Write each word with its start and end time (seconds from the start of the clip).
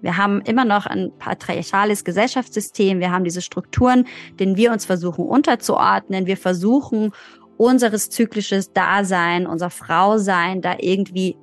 Wir 0.00 0.16
haben 0.16 0.40
immer 0.42 0.64
noch 0.64 0.86
ein 0.86 1.10
patriarchales 1.18 2.04
Gesellschaftssystem. 2.04 3.00
Wir 3.00 3.10
haben 3.10 3.24
diese 3.24 3.42
Strukturen, 3.42 4.06
denen 4.38 4.56
wir 4.56 4.70
uns 4.70 4.84
versuchen 4.84 5.26
unterzuordnen. 5.26 6.26
Wir 6.26 6.36
versuchen, 6.36 7.12
unseres 7.56 8.08
zyklisches 8.08 8.72
Dasein, 8.72 9.46
unser 9.46 9.70
Frausein 9.70 10.62
da 10.62 10.76
irgendwie 10.78 11.36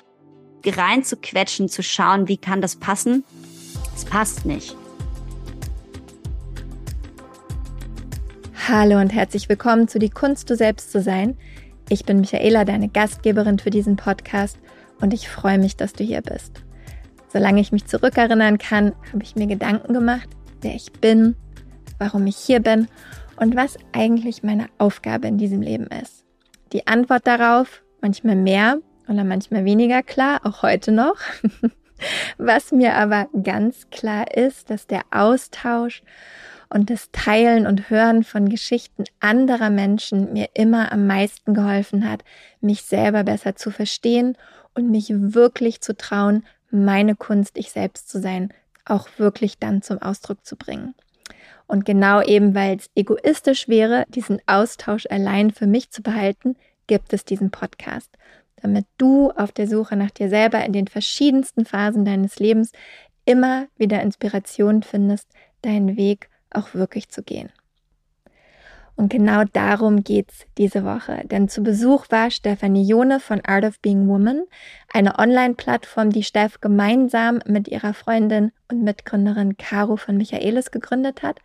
reinzuquetschen, 0.66 1.68
zu 1.68 1.84
schauen, 1.84 2.28
wie 2.30 2.38
kann 2.38 2.62
das 2.62 2.78
passen. 2.78 3.26
Es 3.94 4.06
passt 4.06 4.46
nicht. 4.46 4.76
Hallo 8.68 9.00
und 9.00 9.14
herzlich 9.14 9.48
willkommen 9.50 9.88
zu 9.88 10.00
Die 10.00 10.10
Kunst, 10.10 10.50
du 10.50 10.56
selbst 10.56 10.92
zu 10.92 11.02
sein. 11.02 11.38
Ich 11.90 12.06
bin 12.06 12.22
Michaela, 12.22 12.66
deine 12.66 12.88
Gastgeberin 12.88 13.60
für 13.60 13.70
diesen 13.70 13.96
Podcast 13.96 14.58
und 15.02 15.14
ich 15.14 15.30
freue 15.30 15.60
mich, 15.60 15.76
dass 15.76 15.94
du 15.94 16.04
hier 16.04 16.22
bist. 16.22 16.65
Solange 17.36 17.60
ich 17.60 17.74
mich 17.74 17.86
zurückerinnern 17.86 18.58
kann, 18.60 18.94
habe 19.12 19.22
ich 19.22 19.36
mir 19.36 19.46
Gedanken 19.46 19.94
gemacht, 19.94 20.30
wer 20.62 20.74
ich 20.74 20.94
bin, 20.94 21.36
warum 22.00 22.26
ich 22.28 22.38
hier 22.38 22.62
bin 22.62 22.88
und 23.36 23.58
was 23.58 23.78
eigentlich 23.92 24.42
meine 24.42 24.68
Aufgabe 24.78 25.28
in 25.28 25.38
diesem 25.38 25.62
Leben 25.62 25.88
ist. 25.88 26.24
Die 26.72 26.88
Antwort 26.88 27.28
darauf, 27.28 27.84
manchmal 28.00 28.38
mehr 28.38 28.78
oder 29.10 29.26
manchmal 29.26 29.66
weniger 29.66 30.02
klar, 30.02 30.40
auch 30.46 30.64
heute 30.64 30.94
noch. 30.94 31.18
Was 32.38 32.72
mir 32.72 32.96
aber 32.96 33.28
ganz 33.44 33.90
klar 33.90 34.34
ist, 34.34 34.70
dass 34.70 34.88
der 34.88 35.02
Austausch 35.12 36.04
und 36.70 36.90
das 36.90 37.12
Teilen 37.12 37.68
und 37.68 37.90
Hören 37.90 38.24
von 38.24 38.48
Geschichten 38.48 39.04
anderer 39.20 39.70
Menschen 39.70 40.32
mir 40.32 40.48
immer 40.54 40.94
am 40.94 41.06
meisten 41.06 41.54
geholfen 41.54 42.10
hat, 42.10 42.24
mich 42.62 42.84
selber 42.84 43.26
besser 43.26 43.58
zu 43.58 43.72
verstehen 43.72 44.38
und 44.74 44.90
mich 44.90 45.08
wirklich 45.10 45.82
zu 45.82 45.98
trauen, 45.98 46.46
meine 46.84 47.16
Kunst, 47.16 47.58
ich 47.58 47.72
selbst 47.72 48.10
zu 48.10 48.20
sein, 48.20 48.54
auch 48.86 49.08
wirklich 49.18 49.58
dann 49.58 49.82
zum 49.82 50.02
Ausdruck 50.02 50.46
zu 50.46 50.56
bringen. 50.56 50.94
Und 51.68 51.86
genau 51.86 52.22
eben, 52.22 52.54
weil 52.54 52.78
es 52.78 52.90
egoistisch 52.96 53.68
wäre, 53.68 54.06
diesen 54.10 54.40
Austausch 54.46 55.08
allein 55.10 55.52
für 55.52 55.66
mich 55.66 55.90
zu 55.90 56.04
behalten, 56.04 56.56
gibt 56.88 57.14
es 57.14 57.26
diesen 57.26 57.50
Podcast, 57.50 58.10
damit 58.58 58.86
du 58.98 59.32
auf 59.32 59.52
der 59.52 59.68
Suche 59.68 59.96
nach 59.96 60.12
dir 60.12 60.30
selber 60.30 60.64
in 60.64 60.74
den 60.74 60.88
verschiedensten 60.88 61.66
Phasen 61.66 62.06
deines 62.06 62.38
Lebens 62.38 62.72
immer 63.26 63.68
wieder 63.78 64.02
Inspiration 64.02 64.84
findest, 64.84 65.28
deinen 65.64 65.98
Weg 65.98 66.30
auch 66.52 66.74
wirklich 66.76 67.10
zu 67.10 67.24
gehen. 67.24 67.50
Und 68.98 69.10
genau 69.10 69.44
darum 69.52 70.04
geht's 70.04 70.46
diese 70.58 70.86
Woche. 70.86 71.24
Denn 71.26 71.50
zu 71.50 71.62
Besuch 71.62 72.06
war 72.10 72.32
Stefanie 72.32 72.88
Jone 72.88 73.20
von 73.20 73.42
Art 73.44 73.66
of 73.66 73.80
Being 73.82 74.08
Woman, 74.08 74.44
eine 74.94 75.20
Online-Plattform, 75.20 76.12
die 76.12 76.24
Steff 76.24 76.62
gemeinsam 76.62 77.40
mit 77.46 77.68
ihrer 77.68 77.94
Freundin 77.94 78.52
und 78.72 78.84
Mitgründerin 78.84 79.58
Caro 79.58 79.98
von 79.98 80.16
Michaelis 80.16 80.72
gegründet 80.72 81.24
hat. 81.24 81.40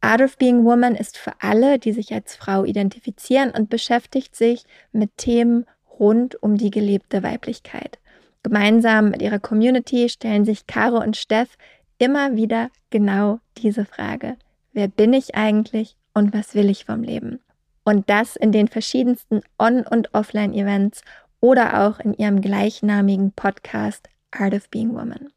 Art 0.00 0.22
of 0.22 0.38
Being 0.38 0.64
Woman 0.64 0.94
ist 0.94 1.18
für 1.18 1.32
alle, 1.40 1.78
die 1.78 1.92
sich 1.92 2.12
als 2.12 2.36
Frau 2.36 2.64
identifizieren 2.64 3.50
und 3.50 3.68
beschäftigt 3.68 4.34
sich 4.34 4.64
mit 4.92 5.16
Themen 5.18 5.66
rund 5.98 6.42
um 6.42 6.56
die 6.56 6.70
gelebte 6.70 7.22
Weiblichkeit. 7.22 7.98
Gemeinsam 8.42 9.10
mit 9.10 9.22
ihrer 9.22 9.38
Community 9.38 10.08
stellen 10.08 10.44
sich 10.44 10.66
Caro 10.66 11.00
und 11.00 11.16
Steff 11.16 11.56
immer 11.98 12.34
wieder 12.34 12.70
genau 12.90 13.38
diese 13.58 13.84
Frage. 13.84 14.36
Wer 14.72 14.88
bin 14.88 15.12
ich 15.12 15.34
eigentlich 15.34 15.96
und 16.14 16.32
was 16.34 16.54
will 16.54 16.70
ich 16.70 16.84
vom 16.84 17.02
Leben? 17.02 17.40
Und 17.84 18.08
das 18.08 18.36
in 18.36 18.52
den 18.52 18.68
verschiedensten 18.68 19.40
On- 19.58 19.86
und 19.86 20.14
Offline-Events 20.14 21.02
oder 21.40 21.82
auch 21.82 21.98
in 21.98 22.14
ihrem 22.14 22.40
gleichnamigen 22.40 23.32
Podcast 23.32 24.08
Art 24.30 24.54
of 24.54 24.68
Being 24.70 24.94
Woman. 24.94 25.32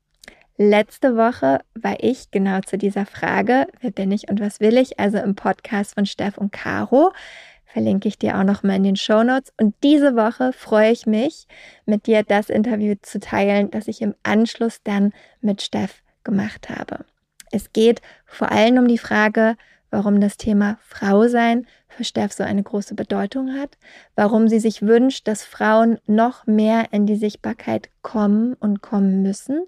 Letzte 0.58 1.18
Woche 1.18 1.59
war 1.73 1.98
ich 2.00 2.31
genau 2.31 2.62
zu 2.62 2.78
dieser 2.78 3.06
Frage, 3.06 3.68
wer 3.81 3.92
bin 3.92 4.12
ich 4.12 4.30
und 4.30 4.40
was 4.40 4.62
will 4.62 4.78
ich, 4.78 5.00
also 5.00 5.18
im 5.18 5.36
Podcast 5.36 5.96
von 5.96 6.06
Steff 6.06 6.38
und 6.38 6.53
Caro. 6.53 7.12
Verlinke 7.66 8.08
ich 8.08 8.18
dir 8.18 8.38
auch 8.38 8.46
noch 8.46 8.64
mal 8.64 8.78
in 8.78 8.84
den 8.84 8.96
Show 8.96 9.24
Notes. 9.24 9.52
Und 9.59 9.75
diese 9.84 10.16
Woche 10.16 10.53
freue 10.53 10.94
ich 10.94 11.06
mich, 11.06 11.46
mit 11.85 12.08
dir 12.08 12.24
das 12.24 12.50
Interview 12.50 12.96
zu 13.02 13.19
teilen, 13.19 13.69
das 13.69 13.90
ich 13.90 14.02
im 14.02 14.16
Anschluss 14.24 14.81
dann 14.84 15.12
mit 15.41 15.62
Steff 15.62 16.02
gemacht 16.24 16.69
habe. 16.69 17.03
Es 17.52 17.74
geht 17.74 18.02
vor 18.25 18.50
allem 18.50 18.78
um 18.78 18.88
die 18.88 18.97
Frage, 18.97 19.58
warum 19.95 20.19
das 20.19 20.35
Thema 20.35 20.78
Frau 20.81 21.29
sein 21.29 21.66
für 21.88 22.03
Steff 22.03 22.33
so 22.33 22.44
eine 22.44 22.61
große 22.61 22.95
Bedeutung 22.95 23.53
hat, 23.53 23.78
warum 24.16 24.50
sie 24.50 24.59
sich 24.59 24.81
wünscht, 24.81 25.25
dass 25.25 25.45
Frauen 25.45 26.00
noch 26.06 26.45
mehr 26.45 26.88
in 26.91 27.06
die 27.06 27.16
Sichtbarkeit 27.16 27.89
kommen 28.01 28.55
und 28.55 28.81
kommen 28.81 29.22
müssen 29.22 29.66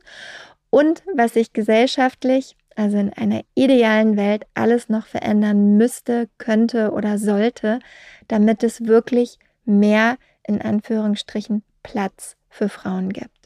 und 0.70 1.02
was 1.16 1.36
sich 1.36 1.54
gesellschaftlich, 1.54 2.58
also 2.76 2.98
in 2.98 3.14
einer 3.14 3.44
idealen 3.56 4.18
Welt, 4.18 4.46
alles 4.54 4.90
noch 4.90 5.08
verändern 5.08 5.78
müsste, 5.78 6.28
könnte 6.38 6.92
oder 6.92 7.18
sollte, 7.18 7.80
damit 8.28 8.64
es 8.64 8.86
wirklich 8.86 9.40
mehr 9.64 10.18
in 10.46 10.62
Anführungsstrichen 10.62 11.64
Platz 11.84 12.36
für 12.50 12.68
Frauen 12.68 13.14
gibt. 13.14 13.37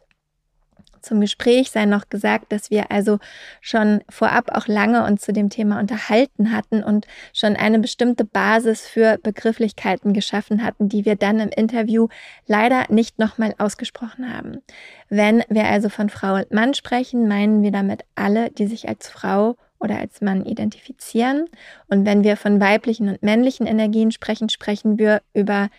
Zum 1.02 1.22
Gespräch 1.22 1.72
sei 1.72 1.86
noch 1.86 2.10
gesagt, 2.10 2.52
dass 2.52 2.72
wir 2.72 2.92
also 2.92 3.20
schon 3.60 4.02
vorab 4.10 4.52
auch 4.52 4.68
lange 4.68 5.06
uns 5.06 5.22
zu 5.22 5.34
dem 5.34 5.50
Thema 5.50 5.80
unterhalten 5.80 6.52
hatten 6.52 6.84
und 6.84 7.08
schon 7.34 7.56
eine 7.56 7.80
bestimmte 7.80 8.24
Basis 8.24 8.88
für 8.88 9.18
Begrifflichkeiten 9.18 10.14
geschaffen 10.14 10.64
hatten, 10.64 10.90
die 10.90 11.06
wir 11.06 11.16
dann 11.16 11.40
im 11.40 11.50
Interview 11.50 12.08
leider 12.48 12.86
nicht 12.90 13.20
nochmal 13.20 13.56
ausgesprochen 13.58 14.34
haben. 14.34 14.62
Wenn 15.10 15.44
wir 15.50 15.66
also 15.66 15.90
von 15.90 16.10
Frau 16.10 16.36
und 16.36 16.52
Mann 16.52 16.74
sprechen, 16.74 17.28
meinen 17.28 17.64
wir 17.64 17.72
damit 17.72 18.04
alle, 18.16 18.50
die 18.52 18.68
sich 18.68 18.88
als 18.88 19.10
Frau 19.10 19.56
oder 19.82 19.98
als 19.98 20.22
Mann 20.22 20.46
identifizieren. 20.46 21.46
Und 21.88 22.06
wenn 22.06 22.24
wir 22.24 22.38
von 22.38 22.62
weiblichen 22.62 23.10
und 23.10 23.24
männlichen 23.24 23.66
Energien 23.66 24.12
sprechen, 24.12 24.48
sprechen 24.50 25.00
wir 25.00 25.22
über 25.34 25.70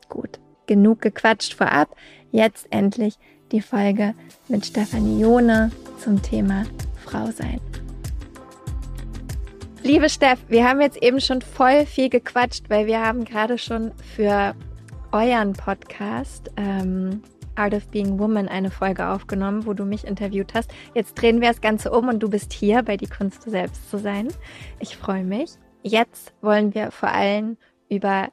Gut, 0.08 0.40
genug 0.66 1.00
gequatscht 1.00 1.54
vorab. 1.54 1.94
Jetzt 2.30 2.66
endlich 2.70 3.18
die 3.52 3.60
Folge 3.60 4.14
mit 4.48 4.64
Stefanie 4.64 5.20
Jone 5.20 5.70
zum 5.98 6.22
Thema 6.22 6.64
Frau 7.02 7.26
sein. 7.30 7.60
Liebe 9.82 10.08
Steff, 10.08 10.38
wir 10.48 10.68
haben 10.68 10.80
jetzt 10.80 11.02
eben 11.02 11.20
schon 11.20 11.42
voll 11.42 11.86
viel 11.86 12.08
gequatscht, 12.08 12.70
weil 12.70 12.86
wir 12.86 13.04
haben 13.04 13.24
gerade 13.24 13.58
schon 13.58 13.90
für 14.14 14.54
euren 15.10 15.54
Podcast 15.54 16.50
ähm, 16.56 17.22
Art 17.56 17.74
of 17.74 17.88
Being 17.88 18.18
Woman 18.18 18.48
eine 18.48 18.70
Folge 18.70 19.08
aufgenommen, 19.08 19.66
wo 19.66 19.74
du 19.74 19.84
mich 19.84 20.06
interviewt 20.06 20.54
hast. 20.54 20.70
Jetzt 20.94 21.14
drehen 21.14 21.40
wir 21.40 21.48
das 21.48 21.60
Ganze 21.60 21.90
um 21.90 22.08
und 22.08 22.20
du 22.20 22.30
bist 22.30 22.52
hier 22.52 22.82
bei 22.82 22.96
Die 22.96 23.08
Kunst, 23.08 23.42
selbst 23.42 23.90
zu 23.90 23.98
sein. 23.98 24.28
Ich 24.78 24.96
freue 24.96 25.24
mich. 25.24 25.50
Jetzt 25.82 26.32
wollen 26.40 26.74
wir 26.74 26.92
vor 26.92 27.10
allem 27.10 27.56
über 27.88 28.28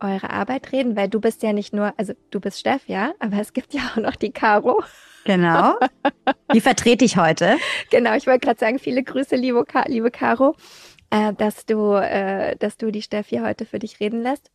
eure 0.00 0.30
Arbeit 0.30 0.72
reden, 0.72 0.96
weil 0.96 1.08
du 1.08 1.20
bist 1.20 1.42
ja 1.42 1.52
nicht 1.52 1.72
nur, 1.72 1.92
also 1.96 2.14
du 2.30 2.40
bist 2.40 2.58
Steff, 2.58 2.88
ja, 2.88 3.12
aber 3.20 3.40
es 3.40 3.52
gibt 3.52 3.74
ja 3.74 3.82
auch 3.92 4.00
noch 4.00 4.16
die 4.16 4.32
Caro. 4.32 4.82
Genau. 5.24 5.74
Die 6.54 6.60
vertrete 6.60 7.04
ich 7.04 7.16
heute. 7.16 7.56
Genau, 7.90 8.14
ich 8.14 8.26
wollte 8.26 8.46
gerade 8.46 8.58
sagen, 8.58 8.78
viele 8.78 9.02
Grüße, 9.02 9.36
liebe, 9.36 9.64
liebe 9.86 10.10
Caro, 10.10 10.54
äh, 11.10 11.32
dass 11.32 11.66
du, 11.66 11.94
äh, 11.94 12.56
dass 12.56 12.76
du 12.76 12.90
die 12.90 13.02
Steffi 13.02 13.38
heute 13.38 13.64
für 13.66 13.78
dich 13.78 14.00
reden 14.00 14.22
lässt. 14.22 14.50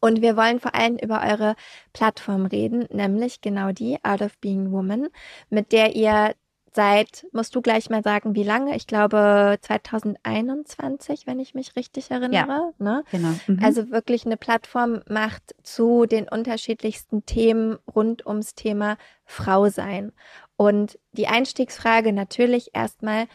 Und 0.00 0.20
wir 0.20 0.36
wollen 0.36 0.58
vor 0.58 0.74
allem 0.74 0.96
über 0.96 1.22
eure 1.22 1.54
Plattform 1.92 2.46
reden, 2.46 2.86
nämlich 2.90 3.40
genau 3.40 3.70
die 3.70 3.98
Art 4.02 4.20
of 4.20 4.36
Being 4.38 4.72
Woman, 4.72 5.08
mit 5.48 5.70
der 5.70 5.94
ihr 5.94 6.34
seit, 6.74 7.26
musst 7.32 7.54
du 7.54 7.62
gleich 7.62 7.90
mal 7.90 8.02
sagen, 8.02 8.34
wie 8.34 8.42
lange? 8.42 8.74
Ich 8.76 8.86
glaube 8.86 9.58
2021, 9.60 11.26
wenn 11.26 11.38
ich 11.38 11.54
mich 11.54 11.76
richtig 11.76 12.10
erinnere. 12.10 12.34
Ja, 12.34 12.72
ne? 12.78 13.04
genau. 13.10 13.34
Mhm. 13.46 13.60
Also 13.62 13.90
wirklich 13.90 14.26
eine 14.26 14.36
Plattform 14.36 15.02
macht 15.08 15.54
zu 15.62 16.06
den 16.06 16.28
unterschiedlichsten 16.28 17.26
Themen 17.26 17.78
rund 17.94 18.26
ums 18.26 18.54
Thema 18.54 18.96
Frau 19.24 19.68
sein. 19.68 20.12
Und 20.56 20.98
die 21.12 21.26
Einstiegsfrage 21.26 22.12
natürlich 22.12 22.70
erstmal, 22.74 23.26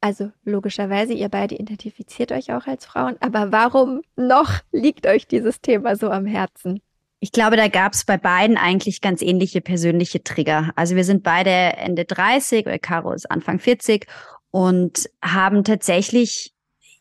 also 0.00 0.30
logischerweise, 0.44 1.12
ihr 1.12 1.28
beide 1.28 1.56
identifiziert 1.56 2.32
euch 2.32 2.52
auch 2.52 2.66
als 2.66 2.86
Frauen, 2.86 3.16
aber 3.20 3.52
warum 3.52 4.02
noch 4.16 4.50
liegt 4.72 5.06
euch 5.06 5.26
dieses 5.26 5.60
Thema 5.60 5.96
so 5.96 6.10
am 6.10 6.26
Herzen? 6.26 6.80
Ich 7.20 7.32
glaube, 7.32 7.56
da 7.56 7.66
gab 7.68 7.94
es 7.94 8.04
bei 8.04 8.16
beiden 8.16 8.56
eigentlich 8.56 9.00
ganz 9.00 9.22
ähnliche 9.22 9.60
persönliche 9.60 10.22
Trigger. 10.22 10.70
Also 10.76 10.94
wir 10.94 11.04
sind 11.04 11.24
beide 11.24 11.50
Ende 11.50 12.04
30, 12.04 12.66
oder 12.66 12.78
Caro 12.78 13.12
ist 13.12 13.28
Anfang 13.28 13.58
40 13.58 14.06
und 14.50 15.10
haben 15.20 15.64
tatsächlich 15.64 16.54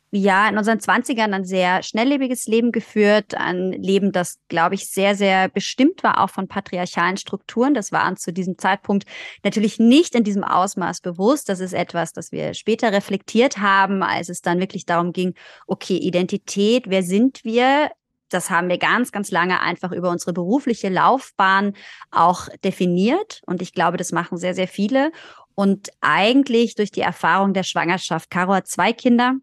ja 0.09 0.47
in 0.49 0.57
unseren 0.57 0.79
Zwanzigern 0.79 1.33
ein 1.33 1.45
sehr 1.45 1.83
schnelllebiges 1.83 2.47
Leben 2.47 2.71
geführt, 2.71 3.35
ein 3.35 3.73
Leben, 3.73 4.11
das, 4.11 4.39
glaube 4.47 4.75
ich, 4.75 4.89
sehr, 4.89 5.15
sehr 5.15 5.49
bestimmt 5.49 6.01
war, 6.01 6.23
auch 6.23 6.29
von 6.29 6.47
patriarchalen 6.47 7.17
Strukturen. 7.17 7.73
Das 7.73 7.91
war 7.91 8.07
uns 8.07 8.21
zu 8.21 8.33
diesem 8.33 8.57
Zeitpunkt 8.57 9.05
natürlich 9.43 9.79
nicht 9.79 10.15
in 10.15 10.23
diesem 10.23 10.43
Ausmaß 10.43 11.01
bewusst. 11.01 11.49
Das 11.49 11.59
ist 11.59 11.73
etwas, 11.73 12.13
das 12.13 12.31
wir 12.31 12.53
später 12.53 12.91
reflektiert 12.91 13.59
haben, 13.59 14.01
als 14.01 14.29
es 14.29 14.41
dann 14.41 14.59
wirklich 14.59 14.85
darum 14.85 15.11
ging, 15.11 15.35
okay, 15.67 15.97
Identität, 15.97 16.85
wer 16.89 17.03
sind 17.03 17.43
wir? 17.43 17.91
Das 18.29 18.49
haben 18.49 18.69
wir 18.69 18.77
ganz, 18.77 19.11
ganz 19.11 19.31
lange 19.31 19.61
einfach 19.61 19.91
über 19.91 20.09
unsere 20.09 20.33
berufliche 20.33 20.89
Laufbahn 20.89 21.73
auch 22.11 22.47
definiert. 22.63 23.41
Und 23.45 23.61
ich 23.61 23.73
glaube, 23.73 23.97
das 23.97 24.11
machen 24.11 24.37
sehr, 24.37 24.53
sehr 24.53 24.67
viele. 24.67 25.11
Und 25.55 25.89
eigentlich 26.01 26.75
durch 26.75 26.91
die 26.91 27.01
Erfahrung 27.01 27.53
der 27.53 27.63
Schwangerschaft. 27.63 28.29
Caro 28.29 28.53
hat 28.53 28.67
zwei 28.67 28.93
Kinder 28.93 29.35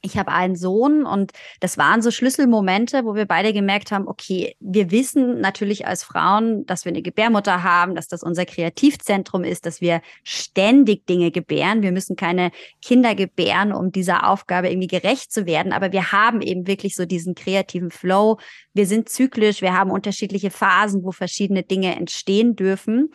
ich 0.00 0.16
habe 0.16 0.30
einen 0.30 0.56
Sohn 0.56 1.04
und 1.04 1.32
das 1.60 1.76
waren 1.76 2.02
so 2.02 2.10
Schlüsselmomente, 2.10 3.04
wo 3.04 3.14
wir 3.14 3.26
beide 3.26 3.52
gemerkt 3.52 3.90
haben, 3.90 4.06
okay, 4.06 4.56
wir 4.60 4.90
wissen 4.90 5.40
natürlich 5.40 5.86
als 5.86 6.04
Frauen, 6.04 6.64
dass 6.66 6.84
wir 6.84 6.90
eine 6.90 7.02
Gebärmutter 7.02 7.62
haben, 7.62 7.94
dass 7.94 8.06
das 8.06 8.22
unser 8.22 8.44
Kreativzentrum 8.44 9.44
ist, 9.44 9.66
dass 9.66 9.80
wir 9.80 10.00
ständig 10.22 11.06
Dinge 11.06 11.30
gebären. 11.30 11.82
Wir 11.82 11.92
müssen 11.92 12.16
keine 12.16 12.50
Kinder 12.80 13.14
gebären, 13.14 13.72
um 13.72 13.90
dieser 13.90 14.28
Aufgabe 14.28 14.68
irgendwie 14.68 14.86
gerecht 14.86 15.32
zu 15.32 15.46
werden, 15.46 15.72
aber 15.72 15.92
wir 15.92 16.12
haben 16.12 16.42
eben 16.42 16.66
wirklich 16.66 16.94
so 16.94 17.04
diesen 17.04 17.34
kreativen 17.34 17.90
Flow. 17.90 18.38
Wir 18.74 18.86
sind 18.86 19.08
zyklisch, 19.08 19.62
wir 19.62 19.76
haben 19.76 19.90
unterschiedliche 19.90 20.50
Phasen, 20.50 21.02
wo 21.02 21.10
verschiedene 21.10 21.64
Dinge 21.64 21.96
entstehen 21.96 22.54
dürfen. 22.54 23.10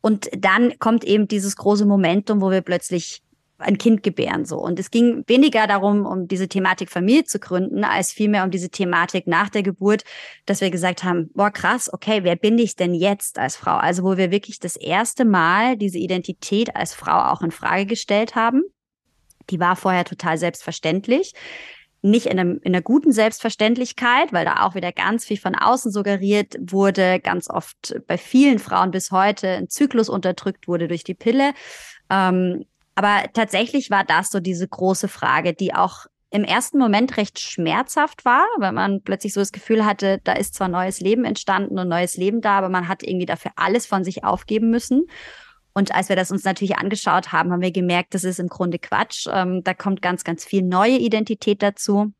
Und 0.00 0.28
dann 0.36 0.78
kommt 0.78 1.04
eben 1.04 1.28
dieses 1.28 1.56
große 1.56 1.86
Momentum, 1.86 2.40
wo 2.40 2.50
wir 2.50 2.62
plötzlich 2.62 3.22
ein 3.62 3.78
Kind 3.78 4.02
gebären 4.02 4.44
so. 4.44 4.58
Und 4.58 4.78
es 4.78 4.90
ging 4.90 5.24
weniger 5.26 5.66
darum, 5.66 6.06
um 6.06 6.28
diese 6.28 6.48
Thematik 6.48 6.90
Familie 6.90 7.24
zu 7.24 7.38
gründen, 7.38 7.84
als 7.84 8.12
vielmehr 8.12 8.44
um 8.44 8.50
diese 8.50 8.70
Thematik 8.70 9.26
nach 9.26 9.48
der 9.48 9.62
Geburt, 9.62 10.04
dass 10.46 10.60
wir 10.60 10.70
gesagt 10.70 11.04
haben, 11.04 11.30
boah, 11.34 11.50
krass, 11.50 11.92
okay, 11.92 12.20
wer 12.22 12.36
bin 12.36 12.58
ich 12.58 12.76
denn 12.76 12.94
jetzt 12.94 13.38
als 13.38 13.56
Frau? 13.56 13.76
Also 13.76 14.02
wo 14.02 14.16
wir 14.16 14.30
wirklich 14.30 14.58
das 14.58 14.76
erste 14.76 15.24
Mal 15.24 15.76
diese 15.76 15.98
Identität 15.98 16.76
als 16.76 16.94
Frau 16.94 17.30
auch 17.32 17.42
in 17.42 17.50
Frage 17.50 17.86
gestellt 17.86 18.34
haben. 18.34 18.62
Die 19.50 19.58
war 19.58 19.76
vorher 19.76 20.04
total 20.04 20.38
selbstverständlich 20.38 21.34
nicht 22.02 22.26
in, 22.26 22.38
einem, 22.38 22.58
in 22.62 22.74
einer 22.74 22.82
guten 22.82 23.12
Selbstverständlichkeit, 23.12 24.32
weil 24.32 24.44
da 24.44 24.64
auch 24.64 24.74
wieder 24.74 24.92
ganz 24.92 25.24
viel 25.24 25.38
von 25.38 25.54
außen 25.54 25.92
suggeriert 25.92 26.56
wurde, 26.60 27.20
ganz 27.20 27.48
oft 27.48 27.94
bei 28.08 28.18
vielen 28.18 28.58
Frauen 28.58 28.90
bis 28.90 29.12
heute 29.12 29.48
ein 29.48 29.68
Zyklus 29.68 30.08
unterdrückt 30.08 30.66
wurde 30.66 30.88
durch 30.88 31.04
die 31.04 31.14
Pille. 31.14 31.54
Ähm, 32.10 32.64
aber 32.94 33.24
tatsächlich 33.32 33.90
war 33.90 34.04
das 34.04 34.30
so 34.30 34.40
diese 34.40 34.68
große 34.68 35.08
Frage, 35.08 35.54
die 35.54 35.74
auch 35.74 36.06
im 36.30 36.44
ersten 36.44 36.78
Moment 36.78 37.18
recht 37.18 37.38
schmerzhaft 37.38 38.24
war, 38.24 38.46
weil 38.58 38.72
man 38.72 39.02
plötzlich 39.02 39.34
so 39.34 39.40
das 39.40 39.52
Gefühl 39.52 39.84
hatte, 39.84 40.18
da 40.24 40.32
ist 40.32 40.54
zwar 40.54 40.68
neues 40.68 41.00
Leben 41.00 41.24
entstanden 41.24 41.78
und 41.78 41.88
neues 41.88 42.16
Leben 42.16 42.40
da, 42.40 42.56
aber 42.58 42.70
man 42.70 42.88
hat 42.88 43.02
irgendwie 43.02 43.26
dafür 43.26 43.52
alles 43.56 43.86
von 43.86 44.02
sich 44.02 44.24
aufgeben 44.24 44.70
müssen. 44.70 45.06
Und 45.74 45.94
als 45.94 46.08
wir 46.08 46.16
das 46.16 46.30
uns 46.30 46.44
natürlich 46.44 46.76
angeschaut 46.76 47.32
haben, 47.32 47.52
haben 47.52 47.62
wir 47.62 47.70
gemerkt, 47.70 48.14
das 48.14 48.24
ist 48.24 48.40
im 48.40 48.48
Grunde 48.48 48.78
Quatsch. 48.78 49.26
Ähm, 49.30 49.62
da 49.62 49.74
kommt 49.74 50.02
ganz, 50.02 50.24
ganz 50.24 50.44
viel 50.44 50.62
neue 50.62 50.98
Identität 50.98 51.62
dazu. 51.62 52.12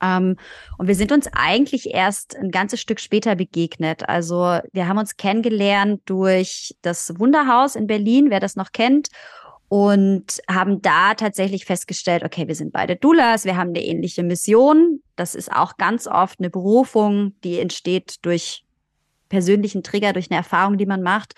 Ähm, 0.00 0.36
und 0.78 0.86
wir 0.86 0.96
sind 0.96 1.12
uns 1.12 1.28
eigentlich 1.32 1.92
erst 1.92 2.36
ein 2.36 2.50
ganzes 2.50 2.80
Stück 2.80 3.00
später 3.00 3.34
begegnet. 3.36 4.08
Also 4.08 4.58
wir 4.72 4.88
haben 4.88 4.98
uns 4.98 5.16
kennengelernt 5.16 6.02
durch 6.04 6.74
das 6.82 7.18
Wunderhaus 7.18 7.76
in 7.76 7.86
Berlin, 7.86 8.30
wer 8.30 8.40
das 8.40 8.56
noch 8.56 8.72
kennt 8.72 9.08
und 9.74 10.40
haben 10.48 10.82
da 10.82 11.14
tatsächlich 11.14 11.64
festgestellt, 11.64 12.22
okay, 12.22 12.46
wir 12.46 12.54
sind 12.54 12.72
beide 12.72 12.94
Doulas, 12.94 13.44
wir 13.44 13.56
haben 13.56 13.70
eine 13.70 13.82
ähnliche 13.82 14.22
Mission. 14.22 15.00
Das 15.16 15.34
ist 15.34 15.50
auch 15.50 15.78
ganz 15.78 16.06
oft 16.06 16.38
eine 16.38 16.48
Berufung, 16.48 17.34
die 17.42 17.58
entsteht 17.58 18.24
durch 18.24 18.64
persönlichen 19.28 19.82
Trigger, 19.82 20.12
durch 20.12 20.30
eine 20.30 20.38
Erfahrung, 20.38 20.78
die 20.78 20.86
man 20.86 21.02
macht. 21.02 21.34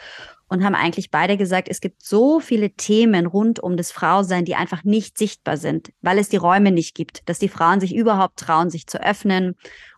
Und 0.49 0.63
haben 0.63 0.75
eigentlich 0.75 1.11
beide 1.11 1.39
gesagt, 1.39 1.69
es 1.71 1.81
gibt 1.81 2.05
so 2.05 2.39
viele 2.39 2.73
Themen 2.73 3.25
rund 3.25 3.59
um 3.59 3.79
das 3.79 3.91
Frausein, 3.91 4.45
die 4.45 4.55
einfach 4.55 4.85
nicht 4.85 5.17
sichtbar 5.17 5.57
sind, 5.57 5.91
weil 6.03 6.19
es 6.19 6.29
die 6.29 6.37
Räume 6.37 6.73
nicht 6.73 6.95
gibt, 6.95 7.27
dass 7.31 7.39
die 7.39 7.49
Frauen 7.49 7.81
sich 7.81 7.95
überhaupt 7.95 8.39
trauen, 8.39 8.69
sich 8.69 8.87
zu 8.87 9.03
öffnen 9.03 9.57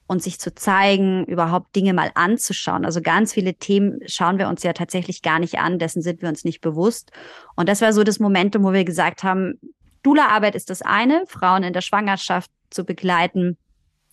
und 0.08 0.22
sich 0.22 0.40
zu 0.40 0.54
zeigen, 0.54 1.24
überhaupt 1.26 1.76
Dinge 1.76 1.92
mal 1.92 2.10
anzuschauen. 2.14 2.86
Also 2.86 3.02
ganz 3.02 3.34
viele 3.34 3.54
Themen 3.54 4.00
schauen 4.06 4.38
wir 4.38 4.48
uns 4.48 4.62
ja 4.62 4.72
tatsächlich 4.72 5.20
gar 5.22 5.38
nicht 5.38 5.58
an, 5.58 5.78
dessen 5.78 6.02
sind 6.02 6.22
wir 6.22 6.30
uns 6.30 6.44
nicht 6.44 6.62
bewusst. 6.62 7.12
Und 7.54 7.68
das 7.68 7.82
war 7.82 7.92
so 7.92 8.02
das 8.02 8.18
Momentum, 8.18 8.64
wo 8.64 8.72
wir 8.72 8.84
gesagt 8.84 9.22
haben, 9.22 9.60
Dula-Arbeit 10.02 10.54
ist 10.54 10.70
das 10.70 10.80
eine, 10.80 11.24
Frauen 11.28 11.62
in 11.62 11.74
der 11.74 11.82
Schwangerschaft 11.82 12.50
zu 12.70 12.84
begleiten 12.84 13.58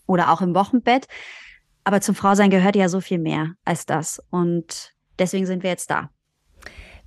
oder 0.06 0.32
auch 0.32 0.42
im 0.42 0.54
Wochenbett. 0.54 1.08
Aber 1.86 2.02
zum 2.02 2.14
Frausein 2.14 2.50
gehört 2.50 2.76
ja 2.76 2.90
so 2.90 3.00
viel 3.00 3.20
mehr 3.20 3.54
als 3.64 3.86
das. 3.86 4.22
Und 4.30 4.92
deswegen 5.18 5.46
sind 5.46 5.64
wir 5.64 5.70
jetzt 5.70 5.90
da. 5.90 6.10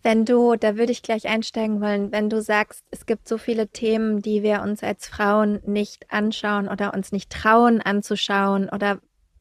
Wenn 0.02 0.24
du, 0.24 0.54
da 0.54 0.76
würde 0.76 0.92
ich 0.92 1.02
gleich 1.02 1.26
einsteigen 1.26 1.80
wollen, 1.80 2.12
wenn 2.12 2.30
du 2.30 2.40
sagst, 2.40 2.84
es 2.90 3.04
gibt 3.04 3.26
so 3.26 3.36
viele 3.36 3.68
Themen, 3.68 4.22
die 4.22 4.42
wir 4.42 4.62
uns 4.62 4.82
als 4.82 5.08
Frauen 5.08 5.60
nicht 5.66 6.10
anschauen 6.12 6.68
oder 6.68 6.94
uns 6.94 7.10
nicht 7.10 7.30
trauen 7.30 7.80
anzuschauen 7.80 8.68
oder 8.68 9.00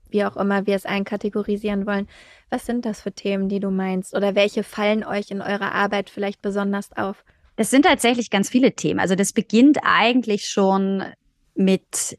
wie 0.09 0.25
auch 0.25 0.37
immer 0.37 0.65
wir 0.65 0.75
es 0.75 0.85
einkategorisieren 0.85 1.85
wollen. 1.85 2.07
Was 2.49 2.65
sind 2.65 2.85
das 2.85 3.01
für 3.01 3.11
Themen, 3.11 3.49
die 3.49 3.59
du 3.59 3.69
meinst? 3.69 4.15
Oder 4.15 4.35
welche 4.35 4.63
fallen 4.63 5.03
euch 5.03 5.31
in 5.31 5.41
eurer 5.41 5.73
Arbeit 5.73 6.09
vielleicht 6.09 6.41
besonders 6.41 6.95
auf? 6.95 7.23
Es 7.55 7.69
sind 7.69 7.85
tatsächlich 7.85 8.29
ganz 8.29 8.49
viele 8.49 8.73
Themen. 8.73 8.99
Also 8.99 9.15
das 9.15 9.33
beginnt 9.33 9.79
eigentlich 9.83 10.47
schon 10.47 11.03
mit 11.55 12.17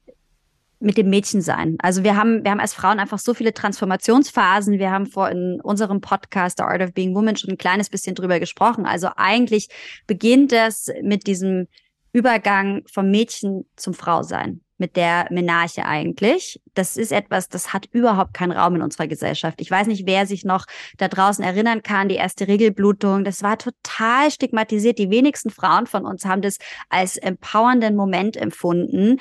mit 0.81 0.97
dem 0.97 1.11
Mädchensein. 1.11 1.77
Also 1.81 2.05
wir 2.05 2.17
haben, 2.17 2.45
wir 2.45 2.51
haben 2.51 2.61
als 2.61 2.75
Frauen 2.75 3.01
einfach 3.01 3.19
so 3.19 3.35
viele 3.35 3.53
Transformationsphasen. 3.53 4.79
Wir 4.79 4.91
haben 4.91 5.07
vor 5.07 5.29
in 5.29 5.61
unserem 5.61 6.01
Podcast 6.01 6.59
The 6.59 6.65
Art 6.65 6.83
of 6.83 6.93
Being 6.93 7.15
Woman 7.15 7.37
schon 7.37 7.51
ein 7.51 7.59
kleines 7.59 7.89
bisschen 7.89 8.15
drüber 8.15 8.39
gesprochen. 8.39 8.87
Also 8.87 9.09
eigentlich 9.17 9.69
beginnt 10.07 10.53
das 10.53 10.89
mit 11.03 11.27
diesem 11.27 11.67
Übergang 12.13 12.83
vom 12.91 13.11
Mädchen 13.11 13.67
zum 13.77 13.93
Frausein, 13.93 14.63
mit 14.79 14.97
der 14.97 15.27
Menarche 15.31 15.85
eigentlich. 15.85 16.61
Das 16.75 16.97
ist 16.97 17.13
etwas, 17.13 17.49
das 17.49 17.73
hat 17.73 17.87
überhaupt 17.93 18.33
keinen 18.33 18.53
Raum 18.53 18.77
in 18.77 18.83
unserer 18.83 19.09
Gesellschaft. 19.09 19.61
Ich 19.61 19.71
weiß 19.71 19.89
nicht, 19.89 20.07
wer 20.07 20.27
sich 20.27 20.45
noch 20.45 20.65
da 20.97 21.09
draußen 21.09 21.45
erinnern 21.45 21.83
kann, 21.83 22.09
die 22.09 22.15
erste 22.15 22.49
Regelblutung, 22.49 23.25
das 23.25 23.43
war 23.43 23.59
total 23.59 24.31
stigmatisiert. 24.31 24.99
Die 24.99 25.11
wenigsten 25.11 25.51
Frauen 25.51 25.87
von 25.87 26.07
uns 26.07 26.25
haben 26.25 26.41
das 26.41 26.59
als 26.89 27.17
empowernden 27.17 27.97
Moment 27.97 28.37
empfunden 28.37 29.19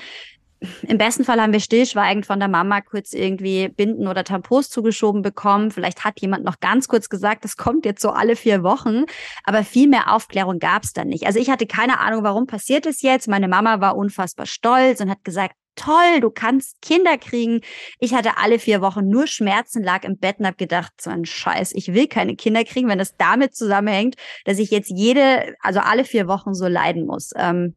im 0.87 0.97
besten 0.97 1.23
Fall 1.23 1.41
haben 1.41 1.53
wir 1.53 1.59
stillschweigend 1.59 2.25
von 2.25 2.39
der 2.39 2.47
Mama 2.47 2.81
kurz 2.81 3.13
irgendwie 3.13 3.67
Binden 3.67 4.07
oder 4.07 4.23
Tampons 4.23 4.69
zugeschoben 4.69 5.21
bekommen. 5.21 5.71
Vielleicht 5.71 6.03
hat 6.03 6.19
jemand 6.19 6.43
noch 6.43 6.59
ganz 6.59 6.87
kurz 6.87 7.09
gesagt, 7.09 7.43
das 7.43 7.57
kommt 7.57 7.85
jetzt 7.85 8.01
so 8.01 8.09
alle 8.09 8.35
vier 8.35 8.63
Wochen. 8.63 9.05
Aber 9.43 9.63
viel 9.63 9.87
mehr 9.87 10.11
Aufklärung 10.11 10.59
gab 10.59 10.83
es 10.83 10.93
dann 10.93 11.07
nicht. 11.07 11.25
Also 11.25 11.39
ich 11.39 11.49
hatte 11.49 11.67
keine 11.67 11.99
Ahnung, 11.99 12.23
warum 12.23 12.47
passiert 12.47 12.85
es 12.85 13.01
jetzt. 13.01 13.27
Meine 13.27 13.47
Mama 13.47 13.81
war 13.81 13.95
unfassbar 13.95 14.45
stolz 14.45 14.99
und 14.99 15.09
hat 15.09 15.23
gesagt, 15.23 15.55
toll, 15.75 16.19
du 16.21 16.29
kannst 16.29 16.81
Kinder 16.81 17.17
kriegen. 17.17 17.61
Ich 17.99 18.13
hatte 18.13 18.37
alle 18.37 18.59
vier 18.59 18.81
Wochen 18.81 19.07
nur 19.07 19.27
Schmerzen, 19.27 19.83
lag 19.83 20.03
im 20.03 20.17
Bett 20.17 20.39
und 20.39 20.47
habe 20.47 20.57
gedacht, 20.57 20.91
so 20.99 21.09
ein 21.09 21.25
Scheiß, 21.25 21.71
ich 21.73 21.93
will 21.93 22.07
keine 22.07 22.35
Kinder 22.35 22.63
kriegen, 22.63 22.89
wenn 22.89 22.97
das 22.97 23.15
damit 23.15 23.55
zusammenhängt, 23.55 24.15
dass 24.45 24.57
ich 24.57 24.71
jetzt 24.71 24.89
jede, 24.89 25.55
also 25.61 25.79
alle 25.79 26.03
vier 26.03 26.27
Wochen 26.27 26.53
so 26.53 26.67
leiden 26.67 27.05
muss. 27.05 27.31
Ähm, 27.37 27.75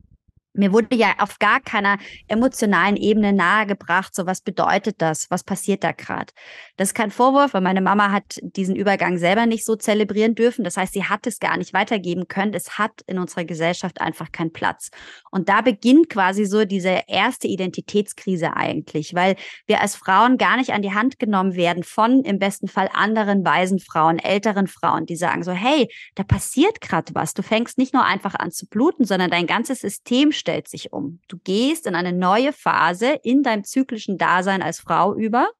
mir 0.61 0.73
wurde 0.73 0.95
ja 0.95 1.14
auf 1.19 1.38
gar 1.38 1.61
keiner 1.61 1.99
emotionalen 2.29 2.97
Ebene 2.97 3.33
nahegebracht, 3.33 4.14
so 4.14 4.26
was 4.26 4.40
bedeutet 4.43 4.97
das, 4.99 5.26
was 5.31 5.43
passiert 5.43 5.83
da 5.83 5.93
gerade. 5.93 6.33
Das 6.76 6.88
ist 6.88 6.95
kein 6.95 7.11
Vorwurf, 7.11 7.55
weil 7.55 7.62
meine 7.62 7.81
Mama 7.81 8.12
hat 8.12 8.38
diesen 8.43 8.76
Übergang 8.76 9.19
selber 9.19 9.47
nicht 9.47 9.64
so 9.64 9.75
zelebrieren 9.75 10.35
dürfen. 10.35 10.62
Das 10.62 10.76
heißt, 10.76 10.93
sie 10.93 11.05
hat 11.05 11.26
es 11.26 11.40
gar 11.40 11.57
nicht 11.57 11.73
weitergeben 11.73 12.29
können. 12.29 12.55
Es 12.55 12.79
hat 12.79 13.02
in 13.07 13.19
unserer 13.19 13.45
Gesellschaft 13.45 14.00
einfach 14.00 14.33
keinen 14.33 14.52
Platz. 14.52 14.90
Und 15.31 15.49
da 15.49 15.62
beginnt 15.62 16.11
quasi 16.11 16.45
so 16.45 16.64
diese 16.64 17.02
erste 17.07 17.49
Identitätskrise 17.49 18.57
eigentlich, 18.57 19.14
weil 19.14 19.37
wir 19.67 19.81
als 19.81 19.97
Frauen 19.97 20.37
gar 20.37 20.57
nicht 20.57 20.73
an 20.73 20.83
die 20.83 20.95
Hand 20.95 21.19
genommen 21.19 21.55
werden 21.55 21.83
von 21.83 22.23
im 22.23 22.38
besten 22.38 22.69
Fall 22.69 22.90
anderen 22.93 23.45
weisen 23.45 23.79
Frauen, 23.79 24.19
älteren 24.19 24.67
Frauen, 24.67 25.07
die 25.07 25.17
sagen 25.17 25.43
so, 25.43 25.52
hey, 25.52 25.88
da 26.14 26.23
passiert 26.23 26.81
gerade 26.81 27.14
was. 27.14 27.35
Du 27.35 27.43
fängst 27.43 27.79
nicht 27.79 27.95
nur 27.95 28.05
einfach 28.05 28.35
an 28.35 28.50
zu 28.50 28.67
bluten, 28.67 29.05
sondern 29.05 29.31
dein 29.31 29.47
ganzes 29.47 29.81
System 29.81 30.33
stellt 30.33 30.50
sich 30.66 30.92
um. 30.92 31.21
Du 31.28 31.38
gehst 31.38 31.87
in 31.87 31.95
eine 31.95 32.12
neue 32.12 32.52
Phase 32.52 33.19
in 33.23 33.42
deinem 33.42 33.64
zyklischen 33.64 34.19
Dasein 34.19 34.62
als 34.62 34.80
Frau 34.80 35.14
über 35.14 35.50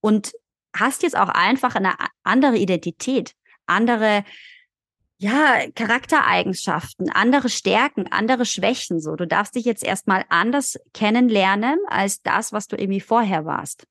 und 0.00 0.32
hast 0.74 1.02
jetzt 1.02 1.16
auch 1.16 1.28
einfach 1.28 1.74
eine 1.74 1.94
andere 2.22 2.56
Identität, 2.56 3.34
andere 3.66 4.24
ja, 5.18 5.70
Charaktereigenschaften, 5.76 7.08
andere 7.10 7.48
Stärken, 7.48 8.10
andere 8.10 8.44
Schwächen 8.44 9.00
so. 9.00 9.14
Du 9.14 9.26
darfst 9.26 9.54
dich 9.54 9.64
jetzt 9.64 9.84
erstmal 9.84 10.24
anders 10.28 10.80
kennenlernen 10.94 11.78
als 11.86 12.22
das, 12.22 12.52
was 12.52 12.66
du 12.66 12.76
irgendwie 12.76 13.00
vorher 13.00 13.44
warst. 13.44 13.86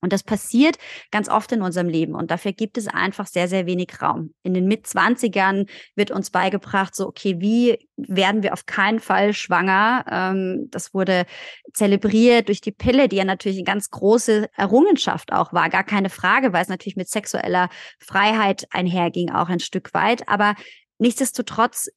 Und 0.00 0.12
das 0.12 0.22
passiert 0.22 0.78
ganz 1.10 1.28
oft 1.28 1.50
in 1.52 1.62
unserem 1.62 1.88
Leben 1.88 2.14
und 2.14 2.30
dafür 2.30 2.52
gibt 2.52 2.78
es 2.78 2.86
einfach 2.86 3.26
sehr, 3.26 3.48
sehr 3.48 3.66
wenig 3.66 4.00
Raum. 4.00 4.32
In 4.42 4.54
den 4.54 4.66
Mitzwanzigern 4.66 5.66
wird 5.96 6.10
uns 6.10 6.30
beigebracht, 6.30 6.94
so, 6.94 7.06
okay, 7.06 7.36
wie 7.40 7.78
werden 7.96 8.42
wir 8.42 8.52
auf 8.52 8.66
keinen 8.66 9.00
Fall 9.00 9.32
schwanger? 9.32 10.04
Ähm, 10.10 10.68
das 10.70 10.94
wurde 10.94 11.26
zelebriert 11.74 12.48
durch 12.48 12.60
die 12.60 12.72
Pille, 12.72 13.08
die 13.08 13.16
ja 13.16 13.24
natürlich 13.24 13.58
eine 13.58 13.64
ganz 13.64 13.90
große 13.90 14.48
Errungenschaft 14.56 15.32
auch 15.32 15.52
war, 15.52 15.68
gar 15.68 15.84
keine 15.84 16.10
Frage, 16.10 16.52
weil 16.52 16.62
es 16.62 16.68
natürlich 16.68 16.96
mit 16.96 17.08
sexueller 17.08 17.68
Freiheit 17.98 18.66
einherging, 18.70 19.30
auch 19.30 19.48
ein 19.48 19.60
Stück 19.60 19.92
weit. 19.94 20.28
Aber 20.28 20.54
nichtsdestotrotz 20.98 21.88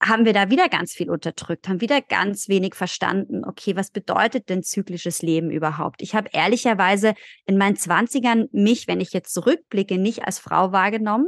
haben 0.00 0.24
wir 0.24 0.32
da 0.32 0.50
wieder 0.50 0.68
ganz 0.68 0.92
viel 0.92 1.10
unterdrückt, 1.10 1.68
haben 1.68 1.80
wieder 1.80 2.00
ganz 2.00 2.48
wenig 2.48 2.74
verstanden, 2.74 3.44
okay, 3.44 3.74
was 3.74 3.90
bedeutet 3.90 4.48
denn 4.48 4.62
zyklisches 4.62 5.22
Leben 5.22 5.50
überhaupt? 5.50 6.02
Ich 6.02 6.14
habe 6.14 6.30
ehrlicherweise 6.32 7.14
in 7.46 7.58
meinen 7.58 7.76
Zwanzigern 7.76 8.46
mich, 8.52 8.86
wenn 8.86 9.00
ich 9.00 9.12
jetzt 9.12 9.32
zurückblicke, 9.34 9.98
nicht 9.98 10.24
als 10.24 10.38
Frau 10.38 10.72
wahrgenommen. 10.72 11.26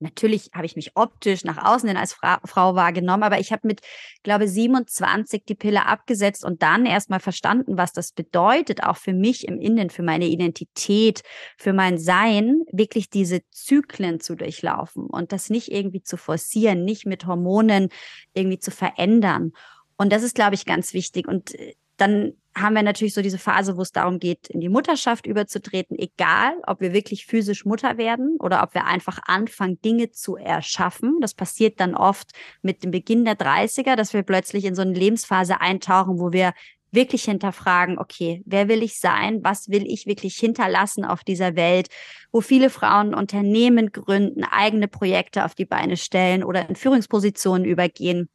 Natürlich 0.00 0.50
habe 0.54 0.66
ich 0.66 0.76
mich 0.76 0.92
optisch 0.94 1.44
nach 1.44 1.64
außen 1.64 1.88
hin 1.88 1.96
als 1.96 2.12
Fra 2.12 2.40
Frau 2.44 2.76
wahrgenommen, 2.76 3.24
aber 3.24 3.40
ich 3.40 3.50
habe 3.50 3.66
mit, 3.66 3.80
glaube 4.22 4.46
27 4.46 5.44
die 5.44 5.56
Pille 5.56 5.86
abgesetzt 5.86 6.44
und 6.44 6.62
dann 6.62 6.86
erstmal 6.86 7.18
verstanden, 7.18 7.76
was 7.76 7.92
das 7.92 8.12
bedeutet, 8.12 8.84
auch 8.84 8.96
für 8.96 9.12
mich 9.12 9.48
im 9.48 9.60
Innen, 9.60 9.90
für 9.90 10.04
meine 10.04 10.26
Identität, 10.26 11.22
für 11.56 11.72
mein 11.72 11.98
Sein, 11.98 12.62
wirklich 12.70 13.10
diese 13.10 13.40
Zyklen 13.50 14.20
zu 14.20 14.36
durchlaufen 14.36 15.06
und 15.06 15.32
das 15.32 15.50
nicht 15.50 15.72
irgendwie 15.72 16.02
zu 16.02 16.16
forcieren, 16.16 16.84
nicht 16.84 17.04
mit 17.04 17.26
Hormonen 17.26 17.88
irgendwie 18.34 18.60
zu 18.60 18.70
verändern. 18.70 19.52
Und 19.96 20.12
das 20.12 20.22
ist, 20.22 20.36
glaube 20.36 20.54
ich, 20.54 20.64
ganz 20.64 20.94
wichtig. 20.94 21.26
Und 21.26 21.54
äh, 21.56 21.74
dann 21.98 22.32
haben 22.56 22.74
wir 22.74 22.82
natürlich 22.82 23.14
so 23.14 23.22
diese 23.22 23.38
Phase, 23.38 23.76
wo 23.76 23.82
es 23.82 23.92
darum 23.92 24.18
geht, 24.18 24.48
in 24.48 24.60
die 24.60 24.68
Mutterschaft 24.68 25.26
überzutreten, 25.26 25.96
egal 25.98 26.54
ob 26.66 26.80
wir 26.80 26.92
wirklich 26.92 27.26
physisch 27.26 27.64
Mutter 27.64 27.98
werden 27.98 28.36
oder 28.40 28.62
ob 28.62 28.74
wir 28.74 28.84
einfach 28.84 29.20
anfangen, 29.26 29.80
Dinge 29.80 30.10
zu 30.10 30.36
erschaffen. 30.36 31.18
Das 31.20 31.34
passiert 31.34 31.80
dann 31.80 31.94
oft 31.94 32.32
mit 32.62 32.82
dem 32.82 32.90
Beginn 32.90 33.24
der 33.24 33.36
30er, 33.36 33.96
dass 33.96 34.12
wir 34.12 34.22
plötzlich 34.22 34.64
in 34.64 34.74
so 34.74 34.82
eine 34.82 34.94
Lebensphase 34.94 35.60
eintauchen, 35.60 36.18
wo 36.18 36.32
wir 36.32 36.52
wirklich 36.90 37.24
hinterfragen, 37.24 37.98
okay, 37.98 38.42
wer 38.46 38.68
will 38.68 38.82
ich 38.82 38.98
sein? 38.98 39.44
Was 39.44 39.68
will 39.68 39.86
ich 39.86 40.06
wirklich 40.06 40.36
hinterlassen 40.36 41.04
auf 41.04 41.22
dieser 41.22 41.54
Welt? 41.54 41.88
Wo 42.32 42.40
viele 42.40 42.70
Frauen 42.70 43.14
Unternehmen 43.14 43.92
gründen, 43.92 44.42
eigene 44.44 44.88
Projekte 44.88 45.44
auf 45.44 45.54
die 45.54 45.66
Beine 45.66 45.96
stellen 45.96 46.42
oder 46.42 46.68
in 46.68 46.76
Führungspositionen 46.76 47.66
übergehen 47.66 48.30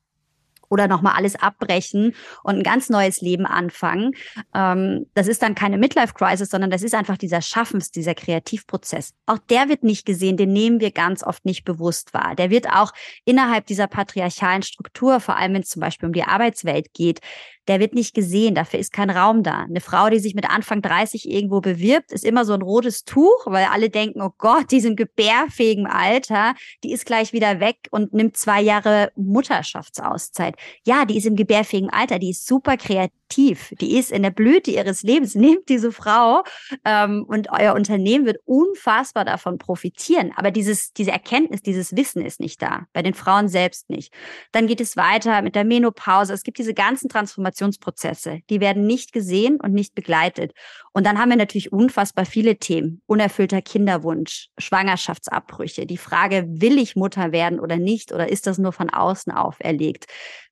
oder 0.73 0.87
nochmal 0.87 1.13
alles 1.15 1.35
abbrechen 1.35 2.15
und 2.41 2.55
ein 2.57 2.63
ganz 2.63 2.89
neues 2.89 3.21
Leben 3.21 3.45
anfangen. 3.45 4.13
Ähm, 4.55 5.05
das 5.13 5.27
ist 5.27 5.43
dann 5.43 5.53
keine 5.53 5.77
Midlife-Crisis, 5.77 6.49
sondern 6.49 6.71
das 6.71 6.81
ist 6.81 6.95
einfach 6.95 7.17
dieser 7.17 7.43
Schaffens, 7.43 7.91
dieser 7.91 8.15
Kreativprozess. 8.15 9.13
Auch 9.27 9.37
der 9.37 9.69
wird 9.69 9.83
nicht 9.83 10.03
gesehen, 10.07 10.35
den 10.35 10.51
nehmen 10.51 10.79
wir 10.79 10.89
ganz 10.89 11.23
oft 11.23 11.45
nicht 11.45 11.63
bewusst 11.63 12.15
wahr. 12.15 12.33
Der 12.35 12.49
wird 12.49 12.67
auch 12.69 12.91
innerhalb 13.23 13.67
dieser 13.67 13.85
patriarchalen 13.85 14.63
Struktur, 14.63 15.19
vor 15.19 15.37
allem 15.37 15.53
wenn 15.53 15.61
es 15.61 15.69
zum 15.69 15.81
Beispiel 15.81 16.07
um 16.07 16.13
die 16.13 16.23
Arbeitswelt 16.23 16.91
geht, 16.95 17.19
der 17.67 17.79
wird 17.79 17.93
nicht 17.93 18.13
gesehen, 18.13 18.55
dafür 18.55 18.79
ist 18.79 18.91
kein 18.91 19.09
Raum 19.09 19.43
da. 19.43 19.59
Eine 19.63 19.81
Frau, 19.81 20.09
die 20.09 20.19
sich 20.19 20.35
mit 20.35 20.49
Anfang 20.49 20.81
30 20.81 21.29
irgendwo 21.29 21.61
bewirbt, 21.61 22.11
ist 22.11 22.25
immer 22.25 22.45
so 22.45 22.53
ein 22.53 22.61
rotes 22.61 23.05
Tuch, 23.05 23.45
weil 23.45 23.65
alle 23.71 23.89
denken, 23.89 24.21
oh 24.21 24.31
Gott, 24.37 24.71
die 24.71 24.81
sind 24.81 24.97
gebärfähigen 24.97 25.87
Alter, 25.87 26.55
die 26.83 26.91
ist 26.91 27.05
gleich 27.05 27.31
wieder 27.31 27.59
weg 27.59 27.87
und 27.91 28.13
nimmt 28.13 28.35
zwei 28.35 28.61
Jahre 28.61 29.11
Mutterschaftsauszeit. 29.15 30.55
Ja, 30.85 31.05
die 31.05 31.17
ist 31.17 31.25
im 31.25 31.35
gebärfähigen 31.35 31.89
Alter, 31.89 32.19
die 32.19 32.31
ist 32.31 32.45
super 32.45 32.75
kreativ, 32.75 33.73
die 33.79 33.97
ist 33.97 34.11
in 34.11 34.23
der 34.23 34.31
Blüte 34.31 34.71
ihres 34.71 35.03
Lebens. 35.03 35.35
Nehmt 35.43 35.69
diese 35.69 35.91
Frau 35.91 36.43
ähm, 36.83 37.23
und 37.27 37.49
euer 37.51 37.75
Unternehmen 37.75 38.25
wird 38.25 38.41
unfassbar 38.45 39.23
davon 39.23 39.57
profitieren. 39.57 40.31
Aber 40.35 40.51
dieses, 40.51 40.91
diese 40.93 41.11
Erkenntnis, 41.11 41.61
dieses 41.61 41.95
Wissen 41.95 42.25
ist 42.25 42.39
nicht 42.41 42.61
da, 42.61 42.87
bei 42.91 43.01
den 43.01 43.13
Frauen 43.13 43.47
selbst 43.47 43.89
nicht. 43.89 44.13
Dann 44.51 44.67
geht 44.67 44.81
es 44.81 44.97
weiter 44.97 45.41
mit 45.41 45.55
der 45.55 45.63
Menopause. 45.63 46.33
Es 46.33 46.43
gibt 46.43 46.57
diese 46.57 46.73
ganzen 46.73 47.07
Transformationen 47.07 47.52
Transformationsprozesse. 47.53 48.39
Die 48.49 48.59
werden 48.59 48.85
nicht 48.85 49.13
gesehen 49.13 49.59
und 49.61 49.73
nicht 49.73 49.95
begleitet. 49.95 50.53
Und 50.93 51.05
dann 51.05 51.19
haben 51.19 51.29
wir 51.29 51.37
natürlich 51.37 51.71
unfassbar 51.71 52.25
viele 52.25 52.57
Themen. 52.57 53.01
Unerfüllter 53.05 53.61
Kinderwunsch, 53.61 54.49
Schwangerschaftsabbrüche, 54.57 55.85
die 55.85 55.97
Frage, 55.97 56.45
will 56.47 56.77
ich 56.77 56.95
Mutter 56.95 57.31
werden 57.31 57.59
oder 57.59 57.77
nicht 57.77 58.11
oder 58.11 58.29
ist 58.29 58.47
das 58.47 58.57
nur 58.57 58.73
von 58.73 58.89
außen 58.89 59.31
auferlegt? 59.31 60.05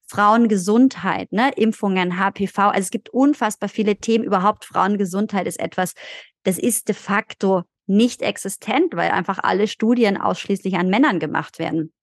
Frauengesundheit, 0.08 1.32
ne? 1.32 1.52
Impfungen, 1.56 2.20
HPV. 2.20 2.60
Also 2.60 2.82
es 2.82 2.92
gibt 2.92 3.10
unfassbar 3.10 3.70
viele 3.70 3.96
Themen. 3.96 4.26
Überhaupt 4.26 4.66
Frauengesundheit 4.66 5.48
ist 5.48 5.60
etwas, 5.60 5.94
das 6.44 6.58
ist 6.58 6.90
de 6.90 6.96
facto 6.96 7.64
nicht 7.88 8.22
existent, 8.22 8.94
weil 8.96 9.12
einfach 9.12 9.40
alle 9.42 9.68
Studien 9.68 10.18
ausschließlich 10.18 10.76
an 10.76 10.90
Männern 10.90 11.20
gemacht 11.20 11.60
werden. 11.60 11.94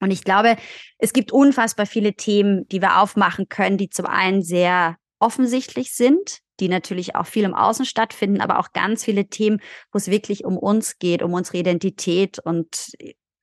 Und 0.00 0.10
ich 0.10 0.24
glaube, 0.24 0.56
es 0.98 1.12
gibt 1.12 1.30
unfassbar 1.30 1.86
viele 1.86 2.14
Themen, 2.14 2.66
die 2.68 2.80
wir 2.80 3.00
aufmachen 3.00 3.48
können, 3.48 3.78
die 3.78 3.90
zum 3.90 4.06
einen 4.06 4.42
sehr 4.42 4.96
offensichtlich 5.18 5.94
sind, 5.94 6.38
die 6.58 6.68
natürlich 6.68 7.14
auch 7.14 7.26
viel 7.26 7.44
im 7.44 7.54
Außen 7.54 7.84
stattfinden, 7.84 8.40
aber 8.40 8.58
auch 8.58 8.72
ganz 8.72 9.04
viele 9.04 9.26
Themen, 9.26 9.60
wo 9.92 9.98
es 9.98 10.10
wirklich 10.10 10.44
um 10.44 10.56
uns 10.56 10.98
geht, 10.98 11.22
um 11.22 11.34
unsere 11.34 11.58
Identität 11.58 12.38
und 12.38 12.92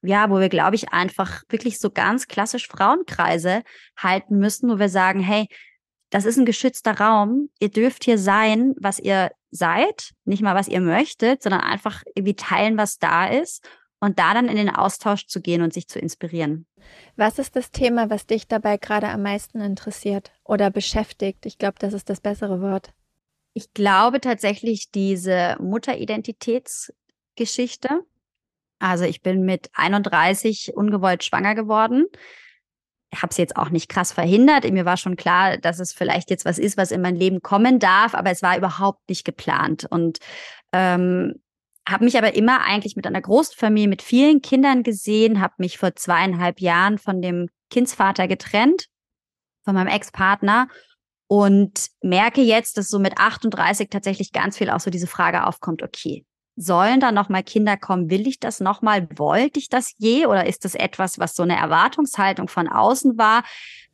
ja, 0.02 0.30
wo 0.30 0.40
wir, 0.40 0.50
glaube 0.50 0.76
ich, 0.76 0.90
einfach 0.90 1.44
wirklich 1.50 1.80
so 1.80 1.90
ganz 1.90 2.28
klassisch 2.28 2.68
Frauenkreise 2.68 3.64
halten 3.98 4.38
müssen, 4.38 4.70
wo 4.70 4.80
wir 4.80 4.90
sagen, 4.90 5.20
hey, 5.20 5.48
das 6.10 6.26
ist 6.26 6.38
ein 6.38 6.46
geschützter 6.46 7.00
Raum. 7.00 7.50
Ihr 7.60 7.70
dürft 7.70 8.06
hier 8.06 8.18
sein, 8.18 8.74
was 8.80 9.00
ihr 9.00 9.32
seid, 9.52 10.12
nicht 10.24 10.42
mal 10.42 10.56
was 10.56 10.68
ihr 10.68 10.82
möchtet, 10.82 11.44
sondern 11.44 11.62
einfach 11.62 12.04
irgendwie 12.16 12.36
teilen, 12.36 12.78
was 12.78 12.98
da 12.98 13.28
ist 13.28 13.68
und 14.00 14.20
da 14.20 14.34
dann 14.34 14.48
in 14.48 14.56
den 14.58 14.70
Austausch 14.70 15.27
zu 15.27 15.42
gehen 15.42 15.62
und 15.62 15.74
sich 15.74 15.88
zu 15.88 16.00
inspirieren. 16.00 16.66
Was 17.16 17.39
ist 17.39 17.56
das 17.56 17.72
Thema, 17.72 18.10
was 18.10 18.27
dich 18.27 18.46
dabei 18.48 18.75
gerade 18.77 19.08
am 19.10 19.24
meisten 19.24 19.62
interessiert 19.62 20.32
oder 20.44 20.70
beschäftigt? 20.70 21.46
Ich 21.46 21.58
glaube, 21.58 21.75
das 21.80 21.94
ist 21.94 22.10
das 22.10 22.20
bessere 22.22 22.62
Wort. 22.62 22.92
Ich 23.54 23.74
glaube 23.74 24.20
tatsächlich 24.22 24.92
diese 24.92 25.58
Mutteridentitätsgeschichte. 25.60 28.01
Also 28.80 29.06
ich 29.06 29.24
bin 29.24 29.46
mit 29.46 29.72
31 29.74 30.74
ungewollt 30.75 31.24
schwanger 31.24 31.56
geworden. 31.56 32.06
Ich 33.10 33.24
habe 33.24 33.32
es 33.32 33.38
jetzt 33.38 33.56
auch 33.56 33.70
nicht 33.70 33.89
krass 33.89 34.12
verhindert. 34.12 34.70
Mir 34.70 34.86
war 34.86 34.98
schon 34.98 35.16
klar, 35.16 35.58
dass 35.58 35.80
es 35.80 35.94
vielleicht 35.94 36.30
jetzt 36.30 36.46
was 36.46 36.60
ist, 36.60 36.77
was 36.77 36.92
in 36.92 37.01
mein 37.01 37.16
Leben 37.16 37.42
kommen 37.42 37.80
darf, 37.80 38.13
aber 38.13 38.30
es 38.30 38.44
war 38.44 38.56
überhaupt 38.58 39.10
nicht 39.10 39.25
geplant. 39.25 39.88
Und 39.89 40.20
ähm, 40.74 41.42
habe 41.88 42.03
mich 42.03 42.17
aber 42.17 42.36
immer 42.36 42.62
eigentlich 42.62 42.96
mit 42.96 43.08
einer 43.08 43.22
Großfamilie 43.22 43.88
mit 43.88 44.01
vielen 44.01 44.41
Kindern 44.41 44.84
gesehen, 44.84 45.39
habe 45.39 45.53
mich 45.58 45.77
vor 45.77 45.96
zweieinhalb 45.96 46.60
Jahren 46.60 46.98
von 46.98 47.22
dem 47.22 47.50
Kindsvater 47.70 48.27
getrennt, 48.27 48.88
von 49.63 49.74
meinem 49.74 49.88
Ex-Partner 49.88 50.67
und 51.27 51.88
merke 52.01 52.41
jetzt, 52.41 52.77
dass 52.77 52.89
so 52.89 53.00
mit 53.00 53.17
38 53.17 53.89
tatsächlich 53.89 54.32
ganz 54.34 54.58
viel 54.58 54.70
auch 54.70 54.79
so 54.79 54.89
diese 54.89 55.08
Frage 55.08 55.46
aufkommt, 55.46 55.82
okay, 55.82 56.25
sollen 56.58 57.00
da 57.00 57.12
nochmal 57.12 57.44
Kinder 57.44 57.78
kommen? 57.78 58.10
Will 58.10 58.28
ich 58.28 58.40
das 58.40 58.60
nochmal? 58.60 59.08
Wollte 59.16 59.60
ich 59.60 59.70
das 59.70 59.94
je? 59.98 60.26
Oder 60.26 60.48
ist 60.48 60.66
das 60.66 60.76
etwas, 60.76 61.20
was 61.20 61.36
so 61.36 61.44
eine 61.44 61.56
Erwartungshaltung 61.56 62.50
von 62.50 62.68
außen 62.68 63.18
war? 63.18 63.44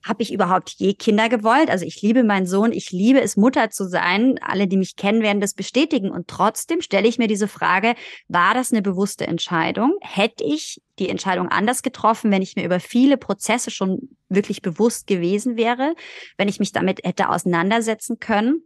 Habe 0.05 0.23
ich 0.23 0.33
überhaupt 0.33 0.69
je 0.69 0.93
Kinder 0.93 1.29
gewollt? 1.29 1.69
Also 1.69 1.85
ich 1.85 2.01
liebe 2.01 2.23
meinen 2.23 2.45
Sohn, 2.45 2.71
ich 2.71 2.91
liebe 2.91 3.21
es, 3.21 3.37
Mutter 3.37 3.69
zu 3.69 3.87
sein. 3.87 4.37
Alle, 4.41 4.67
die 4.67 4.77
mich 4.77 4.95
kennen, 4.95 5.21
werden 5.21 5.41
das 5.41 5.53
bestätigen. 5.53 6.09
Und 6.09 6.27
trotzdem 6.27 6.81
stelle 6.81 7.07
ich 7.07 7.17
mir 7.17 7.27
diese 7.27 7.47
Frage, 7.47 7.95
war 8.27 8.53
das 8.53 8.71
eine 8.71 8.81
bewusste 8.81 9.27
Entscheidung? 9.27 9.97
Hätte 10.01 10.43
ich 10.43 10.81
die 10.99 11.09
Entscheidung 11.09 11.49
anders 11.49 11.83
getroffen, 11.83 12.31
wenn 12.31 12.41
ich 12.41 12.55
mir 12.55 12.65
über 12.65 12.79
viele 12.79 13.17
Prozesse 13.17 13.71
schon 13.71 14.09
wirklich 14.29 14.61
bewusst 14.61 15.07
gewesen 15.07 15.57
wäre, 15.57 15.95
wenn 16.37 16.47
ich 16.47 16.59
mich 16.59 16.71
damit 16.71 17.01
hätte 17.03 17.29
auseinandersetzen 17.29 18.19
können? 18.19 18.63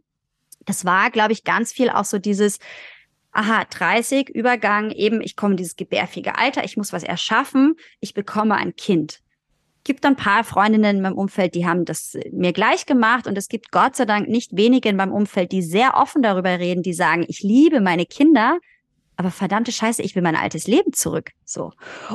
Das 0.66 0.84
war, 0.84 1.10
glaube 1.10 1.32
ich, 1.32 1.44
ganz 1.44 1.72
viel 1.72 1.88
auch 1.88 2.04
so 2.04 2.18
dieses, 2.18 2.58
aha, 3.38 3.64
30, 3.70 4.30
Übergang, 4.30 4.90
eben, 4.90 5.20
ich 5.20 5.36
komme 5.36 5.52
in 5.52 5.58
dieses 5.58 5.76
gebärfähige 5.76 6.36
Alter, 6.36 6.64
ich 6.64 6.76
muss 6.76 6.92
was 6.92 7.04
erschaffen, 7.04 7.76
ich 8.00 8.12
bekomme 8.12 8.56
ein 8.56 8.74
Kind. 8.74 9.20
Gibt 9.84 10.04
ein 10.04 10.16
paar 10.16 10.42
Freundinnen 10.42 10.96
in 10.96 11.02
meinem 11.02 11.16
Umfeld, 11.16 11.54
die 11.54 11.64
haben 11.64 11.84
das 11.84 12.18
mir 12.32 12.52
gleich 12.52 12.84
gemacht 12.84 13.28
und 13.28 13.38
es 13.38 13.46
gibt 13.46 13.70
Gott 13.70 13.94
sei 13.94 14.06
Dank 14.06 14.28
nicht 14.28 14.56
wenige 14.56 14.88
in 14.88 14.96
meinem 14.96 15.12
Umfeld, 15.12 15.52
die 15.52 15.62
sehr 15.62 15.96
offen 15.96 16.20
darüber 16.20 16.58
reden, 16.58 16.82
die 16.82 16.92
sagen, 16.92 17.24
ich 17.28 17.40
liebe 17.44 17.80
meine 17.80 18.06
Kinder, 18.06 18.58
aber 19.14 19.30
verdammte 19.30 19.70
Scheiße, 19.70 20.02
ich 20.02 20.16
will 20.16 20.22
mein 20.22 20.36
altes 20.36 20.66
Leben 20.66 20.92
zurück. 20.92 21.30
So. 21.44 21.72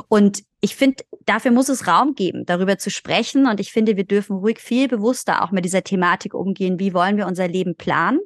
Und 0.08 0.42
ich 0.60 0.76
finde, 0.76 1.04
dafür 1.24 1.52
muss 1.52 1.70
es 1.70 1.86
Raum 1.86 2.14
geben, 2.14 2.44
darüber 2.44 2.78
zu 2.78 2.90
sprechen. 2.90 3.46
Und 3.46 3.60
ich 3.60 3.72
finde, 3.72 3.98
wir 3.98 4.04
dürfen 4.04 4.36
ruhig 4.36 4.58
viel 4.58 4.88
bewusster 4.88 5.44
auch 5.44 5.50
mit 5.50 5.66
dieser 5.66 5.84
Thematik 5.84 6.32
umgehen. 6.32 6.78
Wie 6.78 6.94
wollen 6.94 7.18
wir 7.18 7.26
unser 7.26 7.46
Leben 7.46 7.76
planen? 7.76 8.20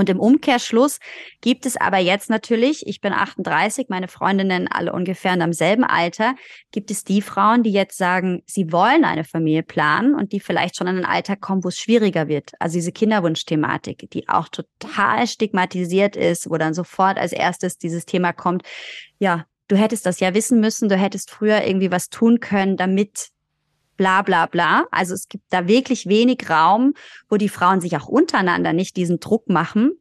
Und 0.00 0.08
im 0.08 0.18
Umkehrschluss 0.18 0.98
gibt 1.42 1.66
es 1.66 1.76
aber 1.76 1.98
jetzt 1.98 2.30
natürlich, 2.30 2.86
ich 2.86 3.02
bin 3.02 3.12
38, 3.12 3.90
meine 3.90 4.08
Freundinnen 4.08 4.66
alle 4.66 4.94
ungefähr 4.94 5.34
in 5.34 5.40
demselben 5.40 5.84
Alter, 5.84 6.36
gibt 6.72 6.90
es 6.90 7.04
die 7.04 7.20
Frauen, 7.20 7.62
die 7.62 7.70
jetzt 7.70 7.98
sagen, 7.98 8.42
sie 8.46 8.72
wollen 8.72 9.04
eine 9.04 9.24
Familie 9.24 9.62
planen 9.62 10.14
und 10.14 10.32
die 10.32 10.40
vielleicht 10.40 10.76
schon 10.76 10.86
in 10.86 10.96
ein 10.96 11.04
Alter 11.04 11.36
kommen, 11.36 11.62
wo 11.64 11.68
es 11.68 11.78
schwieriger 11.78 12.28
wird. 12.28 12.52
Also 12.60 12.78
diese 12.78 12.92
Kinderwunschthematik, 12.92 14.08
die 14.10 14.26
auch 14.26 14.48
total 14.48 15.26
stigmatisiert 15.26 16.16
ist, 16.16 16.48
wo 16.48 16.56
dann 16.56 16.72
sofort 16.72 17.18
als 17.18 17.32
erstes 17.32 17.76
dieses 17.76 18.06
Thema 18.06 18.32
kommt, 18.32 18.62
ja, 19.18 19.44
du 19.68 19.76
hättest 19.76 20.06
das 20.06 20.18
ja 20.18 20.32
wissen 20.32 20.60
müssen, 20.60 20.88
du 20.88 20.96
hättest 20.96 21.30
früher 21.30 21.62
irgendwie 21.66 21.90
was 21.90 22.08
tun 22.08 22.40
können, 22.40 22.78
damit 22.78 23.28
bla 24.00 24.22
bla 24.22 24.46
bla. 24.46 24.86
Also 24.90 25.12
es 25.12 25.28
gibt 25.28 25.44
da 25.50 25.68
wirklich 25.68 26.06
wenig 26.06 26.48
Raum, 26.48 26.94
wo 27.28 27.36
die 27.36 27.50
Frauen 27.50 27.82
sich 27.82 27.98
auch 27.98 28.06
untereinander 28.06 28.72
nicht 28.72 28.96
diesen 28.96 29.20
Druck 29.20 29.50
machen, 29.50 29.92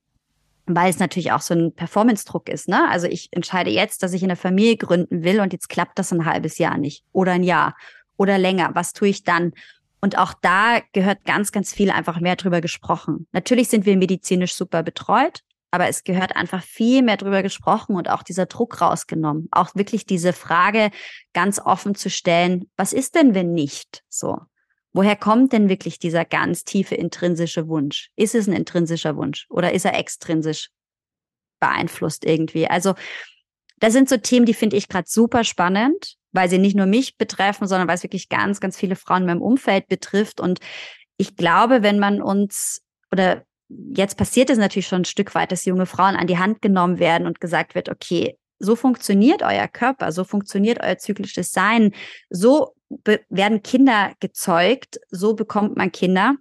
weil 0.66 0.90
es 0.90 1.00
natürlich 1.00 1.34
auch 1.34 1.42
so 1.42 1.54
ein 1.54 1.74
Performance-Druck 1.76 2.48
ist. 2.48 2.70
Ne? 2.70 2.88
Also 2.90 3.08
ich 3.08 3.28
entscheide 3.32 3.72
jetzt, 3.72 4.02
dass 4.02 4.14
ich 4.14 4.24
eine 4.24 4.38
Familie 4.38 4.78
gründen 4.78 5.26
will 5.26 5.42
und 5.42 5.52
jetzt 5.52 5.68
klappt 5.68 6.00
das 6.00 6.14
ein 6.14 6.24
halbes 6.24 6.60
Jahr 6.60 6.78
nicht 6.78 7.04
oder 7.12 7.34
ein 7.34 7.44
Jahr 7.44 7.76
oder 8.16 8.38
länger. 8.38 8.72
Was 8.74 8.94
tue 8.94 9.10
ich 9.10 9.26
dann? 9.26 9.52
Und 10.00 10.18
auch 10.18 10.34
da 10.34 10.80
gehört 10.94 11.26
ganz, 11.26 11.52
ganz 11.52 11.74
viel 11.74 11.92
einfach 11.92 12.22
mehr 12.22 12.38
drüber 12.38 12.62
gesprochen. 12.62 13.28
Natürlich 13.34 13.68
sind 13.68 13.86
wir 13.86 13.98
medizinisch 13.98 14.54
super 14.54 14.82
betreut. 14.82 15.42
Aber 15.72 15.88
es 15.88 16.04
gehört 16.04 16.36
einfach 16.36 16.64
viel 16.64 17.04
mehr 17.04 17.18
drüber 17.18 17.44
gesprochen 17.44 17.96
und 17.96 18.10
auch 18.10 18.24
dieser 18.24 18.48
Druck 18.48 18.82
rausgenommen. 18.82 19.48
Auch 19.52 19.76
wirklich 19.76 20.06
diese 20.06 20.34
Frage 20.34 20.90
ganz 21.34 21.60
offen 21.60 21.96
zu 21.96 22.10
stellen, 22.10 22.70
was 22.76 22.92
ist 22.94 23.16
denn, 23.16 23.36
wenn 23.36 23.54
nicht 23.54 24.04
so? 24.10 24.38
Woher 24.92 25.16
kommt 25.16 25.54
denn 25.54 25.70
wirklich 25.70 26.00
dieser 26.00 26.26
ganz 26.26 26.64
tiefe 26.64 26.96
intrinsische 26.96 27.68
Wunsch? 27.68 28.10
Ist 28.16 28.34
es 28.34 28.48
ein 28.48 28.54
intrinsischer 28.54 29.16
Wunsch 29.16 29.46
oder 29.50 29.72
ist 29.74 29.86
er 29.86 29.98
extrinsisch 29.98 30.70
beeinflusst 31.60 32.26
irgendwie? 32.26 32.68
Also 32.68 32.96
das 33.80 33.94
sind 33.94 34.10
so 34.10 34.18
Themen, 34.18 34.46
die 34.46 34.54
finde 34.54 34.78
ich 34.78 34.88
gerade 34.88 35.08
super 35.08 35.44
spannend, 35.44 36.16
weil 36.32 36.50
sie 36.50 36.58
nicht 36.58 36.76
nur 36.76 36.88
mich 36.88 37.18
betreffen, 37.18 37.68
sondern 37.68 37.88
weil 37.88 37.96
es 37.96 38.04
wirklich 38.04 38.30
ganz, 38.30 38.60
ganz 38.60 38.78
viele 38.78 38.96
Frauen 38.96 39.22
in 39.22 39.28
meinem 39.28 39.42
Umfeld 39.42 39.88
betrifft. 39.88 40.42
Und 40.42 40.60
ich 41.18 41.36
glaube, 41.36 41.84
wenn 41.84 42.00
man 42.00 42.22
uns 42.22 42.82
oder 43.12 43.44
jetzt 43.70 44.18
passiert 44.18 44.50
es 44.50 44.58
natürlich 44.58 44.88
schon 44.88 45.02
ein 45.02 45.06
Stück 45.06 45.36
weit, 45.36 45.52
dass 45.52 45.66
junge 45.66 45.86
Frauen 45.86 46.16
an 46.16 46.28
die 46.28 46.38
Hand 46.38 46.62
genommen 46.62 47.00
werden 47.00 47.28
und 47.28 47.40
gesagt 47.40 47.76
wird, 47.76 47.90
okay, 47.90 48.38
so 48.60 48.76
funktioniert 48.76 49.42
euer 49.42 49.68
Körper, 49.68 50.12
so 50.12 50.24
funktioniert 50.24 50.82
euer 50.84 50.98
zyklisches 50.98 51.52
Sein, 51.52 51.94
so 52.30 52.74
werden 53.30 53.62
Kinder 53.64 54.14
gezeugt, 54.20 55.00
so 55.10 55.36
bekommt 55.36 55.78
man 55.78 55.92
Kinder 55.92 56.36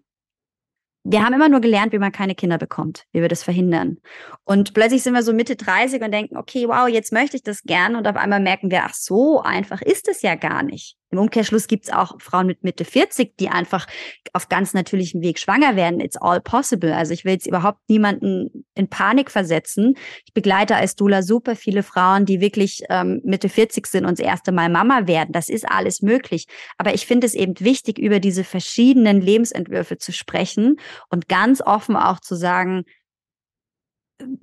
wir 1.11 1.25
haben 1.25 1.33
immer 1.33 1.49
nur 1.49 1.61
gelernt, 1.61 1.93
wie 1.93 1.99
man 1.99 2.13
keine 2.13 2.35
Kinder 2.35 2.59
bekommt, 2.59 3.05
wie 3.13 3.23
wir 3.23 3.29
das 3.29 3.43
verhindern. 3.43 3.97
Und 4.45 4.75
plötzlich 4.75 5.03
sind 5.03 5.15
wir 5.15 5.23
so 5.23 5.33
Mitte 5.33 5.57
30 5.57 6.03
und 6.03 6.13
denken, 6.13 6.37
okay, 6.37 6.69
wow, 6.69 6.87
jetzt 6.87 7.13
möchte 7.13 7.37
ich 7.37 7.43
das 7.43 7.63
gern. 7.63 7.97
Und 7.97 8.07
auf 8.07 8.17
einmal 8.17 8.41
merken 8.41 8.71
wir, 8.71 8.85
ach, 8.85 8.93
so 8.95 9.41
einfach 9.41 9.81
ist 9.81 10.07
es 10.09 10.21
ja 10.21 10.35
gar 10.35 10.63
nicht. 10.63 10.97
Im 11.11 11.19
Umkehrschluss 11.19 11.69
gibt 11.69 11.85
es 11.85 11.93
auch 11.93 12.21
Frauen 12.21 12.47
mit 12.47 12.65
Mitte 12.65 12.85
40, 12.85 13.37
die 13.39 13.49
einfach 13.49 13.87
auf 14.35 14.49
ganz 14.49 14.75
natürlichem 14.75 15.23
Weg 15.23 15.39
schwanger 15.39 15.75
werden. 15.75 16.01
It's 16.01 16.17
all 16.19 16.41
possible. 16.41 16.95
Also 16.95 17.15
ich 17.15 17.25
will 17.25 17.33
jetzt 17.33 17.47
überhaupt 17.47 17.81
niemanden 17.89 18.67
in 18.75 18.89
Panik 18.89 19.31
versetzen. 19.31 19.97
Ich 20.27 20.35
begleite 20.35 20.77
als 20.77 20.97
Dula 20.97 21.23
super 21.23 21.57
viele 21.57 21.83
Frauen, 21.83 22.27
die 22.27 22.41
wirklich 22.41 22.83
ähm, 22.91 23.23
Mitte 23.25 23.49
40 23.49 23.87
sind 23.87 24.05
und 24.05 24.19
das 24.19 24.27
erste 24.27 24.53
Mal 24.53 24.69
Mama 24.69 25.07
werden. 25.07 25.33
Das 25.33 25.49
ist 25.49 25.67
alles 25.69 26.03
möglich. 26.03 26.47
Aber 26.77 26.93
ich 26.93 27.07
finde 27.07 27.27
es 27.27 27.35
eben 27.35 27.59
wichtig, 27.61 27.99
über 27.99 28.21
diese 28.21 28.45
verschiedenen 28.45 29.21
Lebensentwürfe 29.21 29.97
zu 29.97 30.13
sprechen 30.13 30.77
und 31.09 31.29
ganz 31.29 31.63
offen 31.63 31.97
auch 31.97 32.21
zu 32.21 32.35
sagen, 32.35 32.85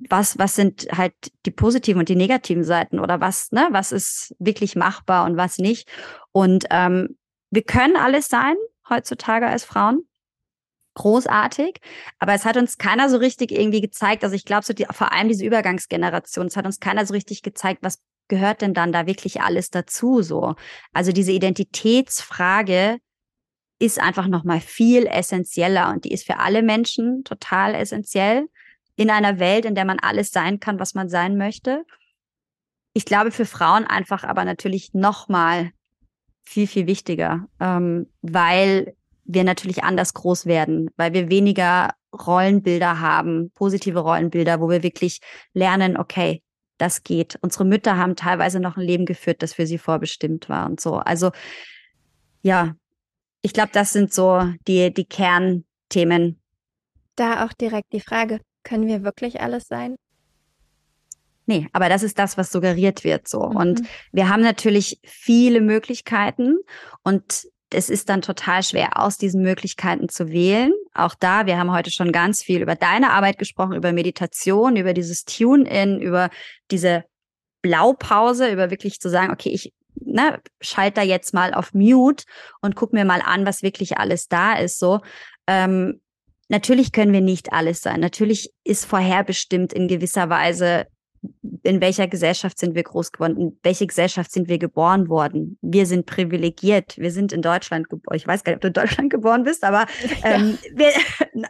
was, 0.08 0.38
was 0.38 0.54
sind 0.54 0.88
halt 0.92 1.14
die 1.44 1.50
positiven 1.50 2.00
und 2.00 2.08
die 2.08 2.16
negativen 2.16 2.64
Seiten 2.64 2.98
oder 2.98 3.20
was, 3.20 3.52
ne, 3.52 3.68
was 3.70 3.92
ist 3.92 4.34
wirklich 4.38 4.76
machbar 4.76 5.24
und 5.26 5.36
was 5.36 5.58
nicht. 5.58 5.88
Und 6.32 6.66
ähm, 6.70 7.16
wir 7.50 7.62
können 7.62 7.96
alles 7.96 8.28
sein 8.28 8.56
heutzutage 8.88 9.46
als 9.46 9.64
Frauen. 9.64 10.02
Großartig. 10.94 11.80
Aber 12.18 12.32
es 12.32 12.46
hat 12.46 12.56
uns 12.56 12.78
keiner 12.78 13.10
so 13.10 13.18
richtig 13.18 13.52
irgendwie 13.52 13.82
gezeigt. 13.82 14.24
Also 14.24 14.34
ich 14.34 14.46
glaube, 14.46 14.64
so 14.64 14.72
die, 14.72 14.86
vor 14.90 15.12
allem 15.12 15.28
diese 15.28 15.44
Übergangsgeneration, 15.44 16.46
es 16.46 16.56
hat 16.56 16.64
uns 16.64 16.80
keiner 16.80 17.04
so 17.04 17.12
richtig 17.12 17.42
gezeigt, 17.42 17.82
was 17.82 18.00
gehört 18.28 18.62
denn 18.62 18.72
dann 18.74 18.92
da 18.92 19.06
wirklich 19.06 19.42
alles 19.42 19.70
dazu 19.70 20.22
so. 20.22 20.54
Also 20.92 21.12
diese 21.12 21.32
Identitätsfrage 21.32 22.98
ist 23.78 24.00
einfach 24.00 24.26
nochmal 24.26 24.60
viel 24.60 25.06
essentieller 25.06 25.90
und 25.90 26.04
die 26.06 26.12
ist 26.12 26.24
für 26.24 26.38
alle 26.38 26.62
Menschen 26.62 27.24
total 27.24 27.74
essentiell 27.74 28.48
in 28.96 29.10
einer 29.10 29.38
Welt, 29.38 29.64
in 29.64 29.74
der 29.74 29.84
man 29.84 29.98
alles 29.98 30.30
sein 30.30 30.58
kann, 30.58 30.80
was 30.80 30.94
man 30.94 31.08
sein 31.08 31.36
möchte. 31.36 31.84
Ich 32.94 33.04
glaube, 33.04 33.30
für 33.30 33.44
Frauen 33.44 33.84
einfach 33.84 34.24
aber 34.24 34.44
natürlich 34.44 34.94
nochmal 34.94 35.70
viel, 36.44 36.66
viel 36.66 36.86
wichtiger, 36.86 37.46
ähm, 37.60 38.10
weil 38.22 38.94
wir 39.24 39.44
natürlich 39.44 39.84
anders 39.84 40.14
groß 40.14 40.46
werden, 40.46 40.90
weil 40.96 41.12
wir 41.12 41.28
weniger 41.28 41.90
Rollenbilder 42.12 43.00
haben, 43.00 43.50
positive 43.52 43.98
Rollenbilder, 43.98 44.60
wo 44.60 44.70
wir 44.70 44.82
wirklich 44.82 45.20
lernen, 45.52 45.96
okay, 45.96 46.42
das 46.78 47.02
geht. 47.02 47.38
Unsere 47.42 47.64
Mütter 47.64 47.96
haben 47.96 48.16
teilweise 48.16 48.60
noch 48.60 48.76
ein 48.76 48.86
Leben 48.86 49.06
geführt, 49.06 49.42
das 49.42 49.54
für 49.54 49.66
sie 49.66 49.78
vorbestimmt 49.78 50.48
war 50.48 50.66
und 50.66 50.80
so. 50.80 50.96
Also 50.96 51.32
ja, 52.42 52.74
ich 53.42 53.52
glaube, 53.52 53.70
das 53.72 53.92
sind 53.92 54.12
so 54.12 54.42
die, 54.66 54.92
die 54.92 55.04
Kernthemen. 55.04 56.40
Da 57.16 57.44
auch 57.44 57.52
direkt 57.52 57.92
die 57.92 58.00
Frage, 58.00 58.40
können 58.66 58.88
wir 58.88 59.04
wirklich 59.04 59.40
alles 59.40 59.68
sein? 59.68 59.96
Nee, 61.46 61.68
aber 61.72 61.88
das 61.88 62.02
ist 62.02 62.18
das, 62.18 62.36
was 62.36 62.50
suggeriert 62.50 63.04
wird 63.04 63.28
so. 63.28 63.50
Mhm. 63.50 63.56
Und 63.56 63.82
wir 64.12 64.28
haben 64.28 64.42
natürlich 64.42 64.98
viele 65.04 65.60
Möglichkeiten 65.60 66.56
und 67.04 67.46
es 67.70 67.88
ist 67.88 68.08
dann 68.08 68.22
total 68.22 68.62
schwer, 68.62 69.00
aus 69.00 69.18
diesen 69.18 69.42
Möglichkeiten 69.42 70.08
zu 70.08 70.28
wählen. 70.28 70.72
Auch 70.94 71.14
da, 71.14 71.46
wir 71.46 71.58
haben 71.58 71.72
heute 71.72 71.90
schon 71.90 72.12
ganz 72.12 72.42
viel 72.42 72.62
über 72.62 72.74
deine 72.74 73.10
Arbeit 73.10 73.38
gesprochen, 73.38 73.74
über 73.74 73.92
Meditation, 73.92 74.76
über 74.76 74.92
dieses 74.92 75.24
Tune-in, 75.24 76.00
über 76.00 76.30
diese 76.70 77.04
Blaupause, 77.62 78.50
über 78.50 78.70
wirklich 78.70 79.00
zu 79.00 79.08
sagen, 79.08 79.32
okay, 79.32 79.50
ich 79.50 79.72
ne, 79.94 80.40
schalt 80.60 80.96
da 80.96 81.02
jetzt 81.02 81.34
mal 81.34 81.54
auf 81.54 81.74
Mute 81.74 82.24
und 82.60 82.76
guck 82.76 82.92
mir 82.92 83.04
mal 83.04 83.20
an, 83.20 83.46
was 83.46 83.62
wirklich 83.62 83.98
alles 83.98 84.28
da 84.28 84.54
ist. 84.54 84.78
So, 84.78 85.00
ähm, 85.46 86.00
natürlich 86.48 86.92
können 86.92 87.12
wir 87.12 87.20
nicht 87.20 87.52
alles 87.52 87.80
sein. 87.82 88.00
Natürlich 88.00 88.52
ist 88.64 88.84
vorherbestimmt 88.84 89.72
in 89.72 89.88
gewisser 89.88 90.28
Weise, 90.28 90.86
in 91.62 91.80
welcher 91.80 92.06
Gesellschaft 92.06 92.58
sind 92.58 92.74
wir 92.74 92.82
groß 92.82 93.12
geworden, 93.12 93.36
in 93.38 93.58
welche 93.62 93.86
Gesellschaft 93.86 94.30
sind 94.30 94.48
wir 94.48 94.58
geboren 94.58 95.08
worden. 95.08 95.58
Wir 95.60 95.86
sind 95.86 96.06
privilegiert. 96.06 96.96
Wir 96.98 97.10
sind 97.10 97.32
in 97.32 97.42
Deutschland 97.42 97.88
geboren. 97.88 98.16
Ich 98.16 98.26
weiß 98.26 98.44
gar 98.44 98.52
nicht, 98.52 98.56
ob 98.58 98.62
du 98.62 98.68
in 98.68 98.74
Deutschland 98.74 99.10
geboren 99.10 99.42
bist, 99.42 99.64
aber 99.64 99.86
ähm, 100.22 100.58
wir, 100.74 100.92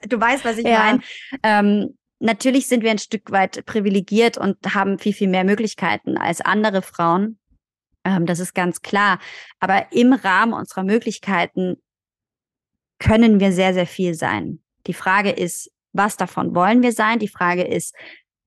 du 0.09 0.21
weißt, 0.21 0.45
was 0.45 0.59
ich 0.59 0.67
ja. 0.67 0.79
meine. 0.79 1.01
Ähm, 1.43 1.99
natürlich 2.19 2.67
sind 2.67 2.83
wir 2.83 2.91
ein 2.91 2.99
Stück 2.99 3.31
weit 3.31 3.65
privilegiert 3.67 4.39
und 4.39 4.57
haben 4.75 4.99
viel, 4.99 5.13
viel 5.13 5.29
mehr 5.29 5.45
Möglichkeiten 5.45 6.17
als 6.17 6.41
andere 6.41 6.83
Frauen. 6.83 7.39
Ähm, 8.05 8.27
das 8.27 8.39
ist 8.39 8.55
ganz 8.55 8.81
klar. 8.83 9.19
Aber 9.61 9.87
im 9.93 10.13
Rahmen 10.13 10.53
unserer 10.53 10.85
Möglichkeiten 10.85 11.77
können 12.99 13.41
wir 13.41 13.53
sehr, 13.53 13.75
sehr 13.75 13.87
viel 13.87 14.15
sein. 14.15 14.61
Die 14.87 14.95
Frage 14.95 15.31
ist, 15.31 15.71
was 15.93 16.17
davon 16.17 16.55
wollen 16.55 16.83
wir 16.83 16.93
sein? 16.93 17.19
Die 17.19 17.29
Frage 17.29 17.65
ist, 17.65 17.95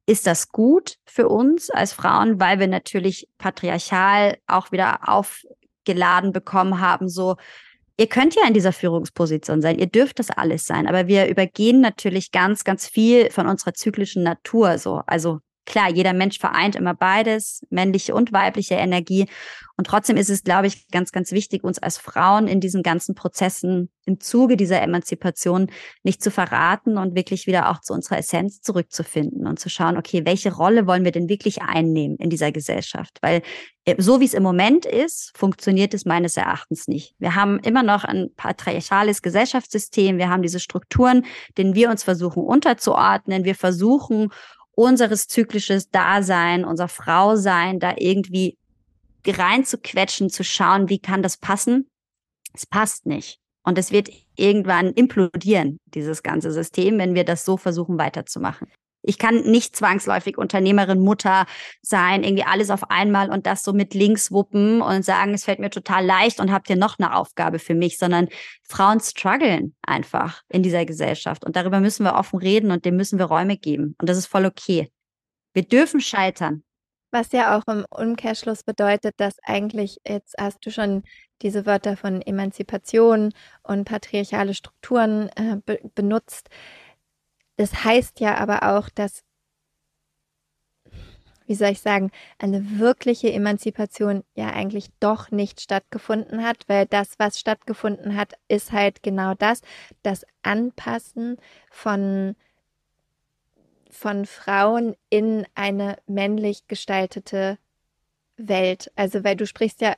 ist 0.06 0.28
das 0.28 0.50
gut 0.50 0.96
für 1.06 1.28
uns 1.28 1.70
als 1.70 1.94
Frauen, 1.94 2.40
weil 2.40 2.60
wir 2.60 2.68
natürlich 2.68 3.28
patriarchal 3.38 4.38
auch 4.48 4.72
wieder 4.72 5.08
aufgeladen 5.08 6.32
bekommen 6.32 6.80
haben, 6.80 7.10
so 7.10 7.36
ihr 8.00 8.08
könnt 8.08 8.34
ja 8.34 8.48
in 8.48 8.54
dieser 8.54 8.72
Führungsposition 8.72 9.62
sein, 9.62 9.78
ihr 9.78 9.88
dürft 9.88 10.20
das 10.20 10.32
alles 10.32 10.66
sein, 10.66 10.88
aber 10.88 11.08
wir 11.08 11.28
übergehen 11.28 11.82
natürlich 11.82 12.32
ganz, 12.32 12.64
ganz 12.64 12.88
viel 12.88 13.30
von 13.30 13.46
unserer 13.46 13.74
zyklischen 13.74 14.24
Natur 14.24 14.78
so. 14.78 15.02
Also 15.06 15.40
klar, 15.70 15.90
jeder 15.90 16.14
Mensch 16.14 16.40
vereint 16.40 16.76
immer 16.76 16.94
beides, 16.94 17.66
männliche 17.70 18.14
und 18.14 18.34
weibliche 18.34 18.76
Energie. 18.76 19.28
Und 19.78 19.88
trotzdem 19.88 20.18
ist 20.18 20.30
es, 20.30 20.44
glaube 20.44 20.68
ich, 20.68 20.90
ganz, 20.90 21.14
ganz 21.14 21.32
wichtig, 21.32 21.64
uns 21.64 21.80
als 21.80 21.98
Frauen 21.98 22.50
in 22.50 22.60
diesen 22.60 22.84
ganzen 22.84 23.16
Prozessen 23.16 23.90
im 24.06 24.20
Zuge 24.20 24.58
dieser 24.58 24.82
Emanzipation 24.82 25.68
nicht 26.04 26.22
zu 26.22 26.32
verraten 26.32 26.98
und 26.98 27.16
wirklich 27.16 27.48
wieder 27.48 27.70
auch 27.70 27.80
zu 27.80 27.94
unserer 27.94 28.18
Essenz 28.18 28.60
zurückzufinden 28.62 29.48
und 29.48 29.58
zu 29.58 29.70
schauen, 29.70 29.96
okay, 29.96 30.26
welche 30.26 30.54
Rolle 30.54 30.86
wollen 30.86 31.06
wir 31.06 31.14
denn 31.14 31.30
wirklich 31.30 31.62
einnehmen 31.62 32.18
in 32.18 32.30
dieser 32.30 32.52
Gesellschaft? 32.52 33.20
Weil 33.22 33.42
äh, 33.86 33.96
so 34.02 34.20
wie 34.20 34.26
es 34.26 34.34
im 34.34 34.44
Moment 34.44 34.86
ist, 34.86 35.32
funktioniert 35.38 35.94
es 35.94 36.04
meines 36.04 36.36
Erachtens 36.36 36.88
nicht. 36.88 37.16
Wir 37.20 37.36
haben 37.36 37.60
immer 37.60 37.84
noch 37.84 38.04
ein 38.04 38.30
patriarchales 38.36 39.22
Gesellschaftssystem, 39.22 40.18
wir 40.18 40.30
haben 40.30 40.42
diese 40.42 40.60
Strukturen, 40.60 41.26
denen 41.58 41.76
wir 41.76 41.90
uns 41.90 42.04
versuchen 42.04 42.44
unterzuordnen, 42.44 43.46
wir 43.46 43.56
versuchen 43.56 44.30
unseres 44.80 45.28
zyklisches 45.28 45.90
Dasein, 45.90 46.64
unser 46.64 46.88
Frausein 46.88 47.82
da 47.82 47.96
irgendwie 47.98 48.58
reinzuquetschen, 49.28 50.30
zu 50.30 50.46
schauen, 50.46 50.88
wie 50.88 51.00
kann 51.00 51.22
das 51.22 51.36
passen. 51.36 51.90
Es 52.54 52.66
passt 52.66 53.06
nicht. 53.06 53.40
Und 53.64 53.78
es 53.78 53.92
wird 53.92 54.10
irgendwann 54.38 54.94
implodieren, 54.94 55.80
dieses 55.88 56.24
ganze 56.24 56.54
System, 56.54 56.98
wenn 56.98 57.14
wir 57.14 57.26
das 57.26 57.44
so 57.44 57.58
versuchen 57.58 57.98
weiterzumachen. 57.98 58.70
Ich 59.02 59.18
kann 59.18 59.42
nicht 59.42 59.76
zwangsläufig 59.76 60.38
Unternehmerin, 60.38 61.00
Mutter 61.00 61.46
sein, 61.82 62.24
irgendwie 62.24 62.44
alles 62.44 62.70
auf 62.70 62.90
einmal 62.90 63.32
und 63.32 63.46
das 63.46 63.64
so 63.64 63.74
mit 63.74 63.94
links 63.94 64.32
wuppen 64.32 64.82
und 64.82 65.04
sagen, 65.04 65.34
es 65.34 65.46
fällt 65.46 65.60
mir 65.60 65.70
total 65.70 66.06
leicht 66.06 66.40
und 66.40 66.52
habt 66.52 66.70
ihr 66.70 66.76
noch 66.76 67.00
eine 67.00 67.16
Aufgabe 67.16 67.60
für 67.60 67.76
mich, 67.76 67.98
sondern 67.98 68.28
Frauen 68.64 69.00
strugglen 69.00 69.76
einfach 69.82 70.42
in 70.50 70.64
dieser 70.64 70.86
Gesellschaft 70.86 71.46
und 71.46 71.56
darüber 71.56 71.80
müssen 71.80 72.04
wir 72.04 72.16
offen 72.16 72.40
reden 72.40 72.72
und 72.72 72.86
dem 72.86 72.96
müssen 72.96 73.20
wir 73.20 73.26
Räume 73.26 73.58
geben 73.58 73.96
und 74.00 74.10
das 74.10 74.18
ist 74.18 74.28
voll 74.28 74.46
okay. 74.46 74.92
Wir 75.54 75.64
dürfen 75.64 76.02
scheitern. 76.02 76.64
Was 77.12 77.32
ja 77.32 77.58
auch 77.58 77.64
im 77.68 77.86
Umkehrschluss 77.90 78.64
bedeutet, 78.64 79.16
dass 79.18 79.38
eigentlich, 79.44 79.98
jetzt 80.08 80.36
hast 80.40 80.64
du 80.64 80.72
schon 80.72 81.04
diese 81.42 81.66
Wörter 81.66 81.98
von 81.98 82.22
Emanzipation 82.22 83.34
und 83.64 83.86
patriarchale 83.86 84.54
Strukturen 84.54 85.30
äh, 85.36 85.58
be 85.66 85.80
benutzt. 85.96 86.50
Das 87.60 87.84
heißt 87.84 88.22
ja 88.22 88.38
aber 88.38 88.74
auch, 88.74 88.88
dass, 88.88 89.26
wie 91.46 91.56
soll 91.56 91.72
ich 91.72 91.82
sagen, 91.82 92.10
eine 92.38 92.80
wirkliche 92.80 93.34
Emanzipation 93.34 94.24
ja 94.34 94.52
eigentlich 94.52 94.88
doch 95.02 95.30
nicht 95.30 95.60
stattgefunden 95.60 96.42
hat, 96.42 96.64
weil 96.68 96.86
das, 96.86 97.20
was 97.20 97.38
stattgefunden 97.38 98.16
hat, 98.16 98.36
ist 98.48 98.72
halt 98.72 99.04
genau 99.04 99.34
das, 99.34 99.60
das 100.04 100.26
Anpassen 100.42 101.36
von 101.70 102.38
von 103.90 104.26
Frauen 104.26 104.96
in 105.10 105.46
eine 105.54 105.98
männlich 106.08 106.66
gestaltete 106.70 107.58
Welt. 108.38 108.90
Also, 108.96 109.26
weil 109.26 109.36
du 109.36 109.46
sprichst 109.46 109.82
ja 109.82 109.96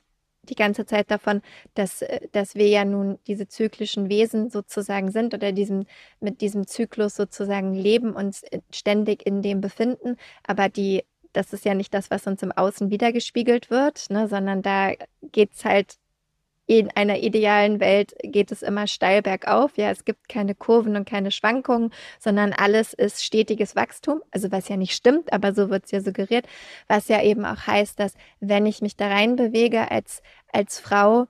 die 0.48 0.54
ganze 0.54 0.86
Zeit 0.86 1.10
davon, 1.10 1.42
dass, 1.74 2.02
äh, 2.02 2.28
dass 2.32 2.54
wir 2.54 2.68
ja 2.68 2.84
nun 2.84 3.18
diese 3.26 3.48
zyklischen 3.48 4.08
Wesen 4.08 4.50
sozusagen 4.50 5.10
sind 5.10 5.34
oder 5.34 5.52
diesem, 5.52 5.86
mit 6.20 6.40
diesem 6.40 6.66
Zyklus 6.66 7.14
sozusagen 7.16 7.74
leben, 7.74 8.14
uns 8.14 8.42
ständig 8.72 9.26
in 9.26 9.42
dem 9.42 9.60
befinden. 9.60 10.16
Aber 10.44 10.68
die, 10.68 11.04
das 11.32 11.52
ist 11.52 11.64
ja 11.64 11.74
nicht 11.74 11.94
das, 11.94 12.10
was 12.10 12.26
uns 12.26 12.42
im 12.42 12.52
Außen 12.52 12.90
wiedergespiegelt 12.90 13.70
wird, 13.70 14.10
ne, 14.10 14.28
sondern 14.28 14.62
da 14.62 14.92
geht 15.22 15.52
es 15.54 15.64
halt 15.64 15.96
in 16.66 16.90
einer 16.90 17.18
idealen 17.18 17.80
Welt 17.80 18.14
geht 18.22 18.52
es 18.52 18.62
immer 18.62 18.86
steil 18.86 19.22
bergauf. 19.22 19.76
Ja, 19.76 19.90
es 19.90 20.04
gibt 20.04 20.28
keine 20.28 20.54
Kurven 20.54 20.96
und 20.96 21.08
keine 21.08 21.30
Schwankungen, 21.30 21.92
sondern 22.20 22.52
alles 22.52 22.92
ist 22.92 23.24
stetiges 23.24 23.74
Wachstum. 23.74 24.22
Also 24.30 24.52
was 24.52 24.68
ja 24.68 24.76
nicht 24.76 24.94
stimmt, 24.94 25.32
aber 25.32 25.54
so 25.54 25.70
wird 25.70 25.84
es 25.86 25.90
ja 25.90 26.00
suggeriert. 26.00 26.46
Was 26.88 27.08
ja 27.08 27.22
eben 27.22 27.44
auch 27.44 27.66
heißt, 27.66 27.98
dass 27.98 28.14
wenn 28.40 28.66
ich 28.66 28.80
mich 28.80 28.96
da 28.96 29.08
rein 29.08 29.36
bewege 29.36 29.90
als, 29.90 30.22
als 30.52 30.78
Frau 30.80 31.26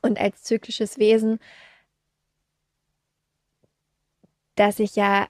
und 0.00 0.18
als 0.18 0.42
zyklisches 0.42 0.98
Wesen, 0.98 1.38
dass 4.54 4.78
ich 4.78 4.96
ja 4.96 5.26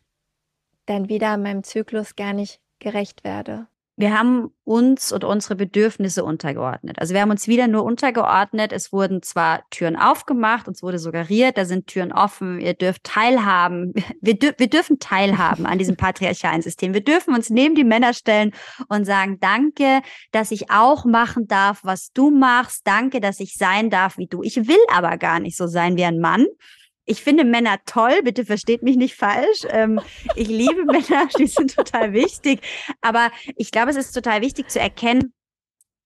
dann 0.86 1.08
wieder 1.08 1.36
meinem 1.36 1.64
Zyklus 1.64 2.16
gar 2.16 2.32
nicht 2.32 2.60
gerecht 2.78 3.24
werde 3.24 3.66
wir 3.96 4.18
haben 4.18 4.50
uns 4.64 5.12
und 5.12 5.22
unsere 5.22 5.54
Bedürfnisse 5.54 6.24
untergeordnet. 6.24 6.98
Also 6.98 7.12
wir 7.12 7.20
haben 7.20 7.30
uns 7.30 7.46
wieder 7.46 7.68
nur 7.68 7.84
untergeordnet. 7.84 8.72
Es 8.72 8.90
wurden 8.90 9.22
zwar 9.22 9.68
Türen 9.70 9.96
aufgemacht, 9.96 10.66
uns 10.66 10.82
wurde 10.82 10.98
suggeriert, 10.98 11.58
da 11.58 11.66
sind 11.66 11.88
Türen 11.88 12.10
offen, 12.10 12.58
ihr 12.58 12.72
dürft 12.72 13.04
teilhaben. 13.04 13.92
Wir, 14.20 14.38
dür 14.38 14.54
wir 14.56 14.68
dürfen 14.68 14.98
teilhaben 15.00 15.66
an 15.66 15.78
diesem 15.78 15.96
patriarchalen 15.96 16.62
System. 16.62 16.94
Wir 16.94 17.02
dürfen 17.02 17.34
uns 17.34 17.50
neben 17.50 17.74
die 17.74 17.84
Männer 17.84 18.14
stellen 18.14 18.52
und 18.88 19.04
sagen, 19.04 19.38
danke, 19.40 20.00
dass 20.30 20.52
ich 20.52 20.70
auch 20.70 21.04
machen 21.04 21.48
darf, 21.48 21.80
was 21.82 22.12
du 22.12 22.30
machst. 22.30 22.86
Danke, 22.86 23.20
dass 23.20 23.40
ich 23.40 23.56
sein 23.56 23.90
darf 23.90 24.16
wie 24.16 24.28
du. 24.28 24.42
Ich 24.42 24.68
will 24.68 24.78
aber 24.92 25.16
gar 25.16 25.40
nicht 25.40 25.56
so 25.56 25.66
sein 25.66 25.96
wie 25.96 26.04
ein 26.04 26.20
Mann. 26.20 26.46
Ich 27.04 27.22
finde 27.22 27.44
Männer 27.44 27.78
toll, 27.84 28.22
bitte 28.22 28.44
versteht 28.44 28.82
mich 28.82 28.96
nicht 28.96 29.16
falsch. 29.16 29.66
Ähm, 29.68 30.00
ich 30.36 30.48
liebe 30.48 30.84
Männer, 30.86 31.28
die 31.38 31.46
sind 31.46 31.74
total 31.74 32.12
wichtig. 32.12 32.60
Aber 33.00 33.30
ich 33.56 33.70
glaube, 33.70 33.90
es 33.90 33.96
ist 33.96 34.12
total 34.12 34.40
wichtig 34.40 34.70
zu 34.70 34.78
erkennen, 34.78 35.32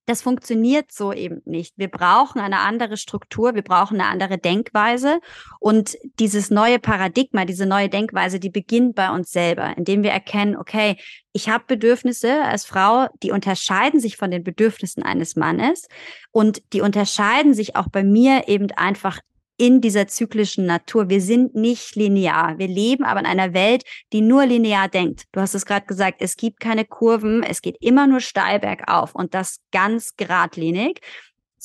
das 0.07 0.23
funktioniert 0.23 0.93
so 0.93 1.13
eben 1.13 1.43
nicht. 1.45 1.75
Wir 1.77 1.89
brauchen 1.89 2.41
eine 2.41 2.61
andere 2.61 2.97
Struktur, 2.97 3.57
wir 3.57 3.63
brauchen 3.63 4.01
eine 4.01 4.09
andere 4.09 4.39
Denkweise. 4.39 5.19
Und 5.59 5.99
dieses 6.21 6.49
neue 6.49 6.79
Paradigma, 6.79 7.45
diese 7.45 7.67
neue 7.67 7.89
Denkweise, 7.89 8.39
die 8.39 8.51
beginnt 8.51 8.95
bei 8.95 9.11
uns 9.11 9.33
selber, 9.33 9.77
indem 9.77 10.05
wir 10.05 10.13
erkennen, 10.13 10.57
okay, 10.57 10.97
ich 11.33 11.49
habe 11.49 11.65
Bedürfnisse 11.67 12.41
als 12.43 12.65
Frau, 12.65 13.09
die 13.23 13.33
unterscheiden 13.33 13.99
sich 13.99 14.17
von 14.17 14.31
den 14.31 14.45
Bedürfnissen 14.45 15.03
eines 15.03 15.35
Mannes 15.35 15.89
und 16.31 16.63
die 16.73 16.83
unterscheiden 16.83 17.53
sich 17.53 17.75
auch 17.75 17.89
bei 17.89 18.05
mir 18.05 18.45
eben 18.47 18.71
einfach 18.71 19.21
in 19.57 19.81
dieser 19.81 20.07
zyklischen 20.07 20.67
Natur. 20.67 21.09
Wir 21.09 21.21
sind 21.21 21.55
nicht 21.55 21.97
linear. 21.97 22.59
Wir 22.59 22.69
leben 22.69 23.05
aber 23.05 23.21
in 23.21 23.27
einer 23.27 23.55
Welt, 23.55 23.85
die 24.13 24.21
nur 24.21 24.47
linear 24.47 24.89
denkt. 24.89 25.25
Du 25.33 25.41
hast 25.41 25.55
es 25.55 25.67
gerade 25.67 25.87
gesagt, 25.87 26.19
es 26.21 26.37
gibt 26.37 26.61
keine 26.61 26.85
Kurven, 26.85 27.43
es 27.43 27.63
geht 27.63 27.77
immer 27.81 28.07
nur 28.07 28.21
steil 28.21 28.61
bergauf 28.61 29.15
und 29.15 29.35
das 29.35 29.61
ganz 29.73 30.17
geradlinig. 30.17 31.01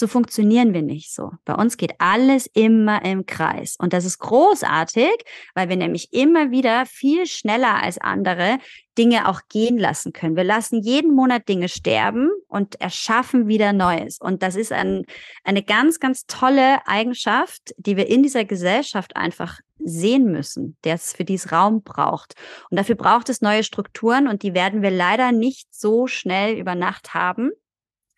So 0.02 0.08
funktionieren 0.08 0.74
wir 0.74 0.82
nicht 0.82 1.14
so. 1.14 1.30
Bei 1.46 1.54
uns 1.54 1.78
geht 1.78 1.94
alles 2.00 2.48
immer 2.56 3.06
im 3.06 3.28
Kreis. 3.28 3.76
Und 3.78 3.94
das 3.94 4.04
ist 4.04 4.18
großartig, 4.18 5.12
weil 5.54 5.70
wir 5.70 5.76
nämlich 5.76 6.12
immer 6.12 6.50
wieder 6.50 6.88
viel 6.88 7.28
schneller 7.28 7.84
als 7.84 8.00
andere 8.00 8.58
Dinge 8.98 9.30
auch 9.30 9.42
gehen 9.48 9.78
lassen 9.78 10.12
können. 10.12 10.36
Wir 10.36 10.44
lassen 10.44 10.82
jeden 10.82 11.14
Monat 11.14 11.48
Dinge 11.48 11.70
sterben 11.70 12.32
und 12.48 12.82
erschaffen 12.82 13.48
wieder 13.48 13.74
Neues. 13.74 14.18
Und 14.20 14.42
das 14.42 14.56
ist 14.56 14.72
ein, 14.72 15.04
eine 15.44 15.62
ganz, 15.62 16.00
ganz 16.00 16.26
tolle 16.26 16.80
Eigenschaft, 16.88 17.76
die 17.78 17.96
wir 17.96 18.08
in 18.08 18.24
dieser 18.24 18.44
Gesellschaft 18.44 19.16
einfach 19.16 19.60
sehen 19.78 20.32
müssen, 20.32 20.78
der 20.84 20.96
es 20.96 21.14
für 21.14 21.26
dies 21.26 21.52
Raum 21.52 21.84
braucht. 21.84 22.34
Und 22.72 22.80
dafür 22.80 22.96
braucht 22.96 23.30
es 23.30 23.42
neue 23.42 23.64
Strukturen 23.64 24.28
und 24.28 24.42
die 24.42 24.56
werden 24.56 24.82
wir 24.82 24.90
leider 24.90 25.32
nicht 25.32 25.68
so 25.76 26.08
schnell 26.08 26.58
über 26.58 26.74
Nacht 26.74 27.14
haben. 27.14 27.52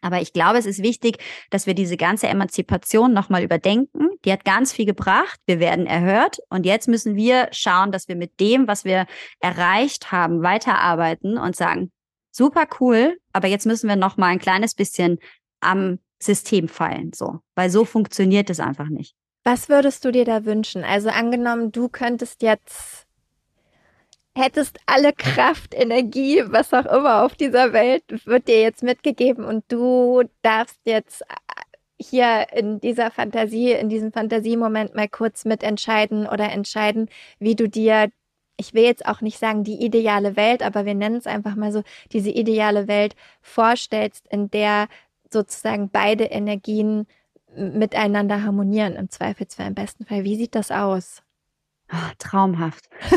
Aber 0.03 0.21
ich 0.21 0.33
glaube, 0.33 0.57
es 0.57 0.65
ist 0.65 0.83
wichtig, 0.83 1.17
dass 1.49 1.65
wir 1.65 1.73
diese 1.73 1.97
ganze 1.97 2.27
Emanzipation 2.27 3.13
nochmal 3.13 3.43
überdenken. 3.43 4.09
Die 4.25 4.31
hat 4.31 4.45
ganz 4.45 4.73
viel 4.73 4.85
gebracht. 4.85 5.39
Wir 5.45 5.59
werden 5.59 5.87
erhört. 5.87 6.37
Und 6.49 6.65
jetzt 6.65 6.87
müssen 6.87 7.15
wir 7.15 7.47
schauen, 7.51 7.91
dass 7.91 8.07
wir 8.07 8.15
mit 8.15 8.39
dem, 8.39 8.67
was 8.67 8.85
wir 8.85 9.05
erreicht 9.39 10.11
haben, 10.11 10.43
weiterarbeiten 10.43 11.37
und 11.37 11.55
sagen, 11.55 11.91
super 12.31 12.65
cool. 12.79 13.17
Aber 13.31 13.47
jetzt 13.47 13.65
müssen 13.65 13.87
wir 13.87 13.95
nochmal 13.95 14.31
ein 14.31 14.39
kleines 14.39 14.75
bisschen 14.75 15.19
am 15.61 15.99
System 16.21 16.67
feilen. 16.67 17.11
So. 17.13 17.39
Weil 17.55 17.69
so 17.69 17.85
funktioniert 17.85 18.49
es 18.49 18.59
einfach 18.59 18.89
nicht. 18.89 19.15
Was 19.45 19.67
würdest 19.67 20.05
du 20.05 20.11
dir 20.11 20.25
da 20.25 20.45
wünschen? 20.45 20.83
Also 20.83 21.09
angenommen, 21.09 21.71
du 21.71 21.89
könntest 21.89 22.41
jetzt 22.41 23.02
hättest 24.35 24.79
alle 24.85 25.13
Kraft, 25.13 25.73
Energie, 25.73 26.43
was 26.45 26.73
auch 26.73 26.85
immer 26.85 27.23
auf 27.23 27.35
dieser 27.35 27.73
Welt, 27.73 28.03
wird 28.25 28.47
dir 28.47 28.61
jetzt 28.61 28.83
mitgegeben 28.83 29.45
und 29.45 29.63
du 29.67 30.23
darfst 30.41 30.79
jetzt 30.85 31.21
äh, 31.21 31.25
hier 31.99 32.47
in 32.53 32.79
dieser 32.79 33.11
Fantasie, 33.11 33.71
in 33.71 33.89
diesem 33.89 34.11
Fantasiemoment 34.11 34.95
mal 34.95 35.07
kurz 35.07 35.45
mitentscheiden 35.45 36.27
oder 36.27 36.51
entscheiden, 36.51 37.09
wie 37.39 37.55
du 37.55 37.69
dir, 37.69 38.09
ich 38.57 38.73
will 38.73 38.83
jetzt 38.83 39.05
auch 39.05 39.21
nicht 39.21 39.39
sagen 39.39 39.63
die 39.63 39.83
ideale 39.83 40.35
Welt, 40.35 40.63
aber 40.63 40.85
wir 40.85 40.95
nennen 40.95 41.17
es 41.17 41.27
einfach 41.27 41.55
mal 41.55 41.71
so, 41.71 41.83
diese 42.11 42.29
ideale 42.29 42.87
Welt 42.87 43.15
vorstellst, 43.41 44.27
in 44.29 44.49
der 44.51 44.87
sozusagen 45.31 45.89
beide 45.89 46.25
Energien 46.25 47.07
miteinander 47.55 48.43
harmonieren, 48.43 48.95
im 48.95 49.09
Zweifelsfall 49.09 49.67
im 49.67 49.75
besten 49.75 50.05
Fall. 50.05 50.23
Wie 50.23 50.35
sieht 50.35 50.55
das 50.55 50.71
aus? 50.71 51.22
Oh, 51.91 52.11
traumhaft. 52.17 52.85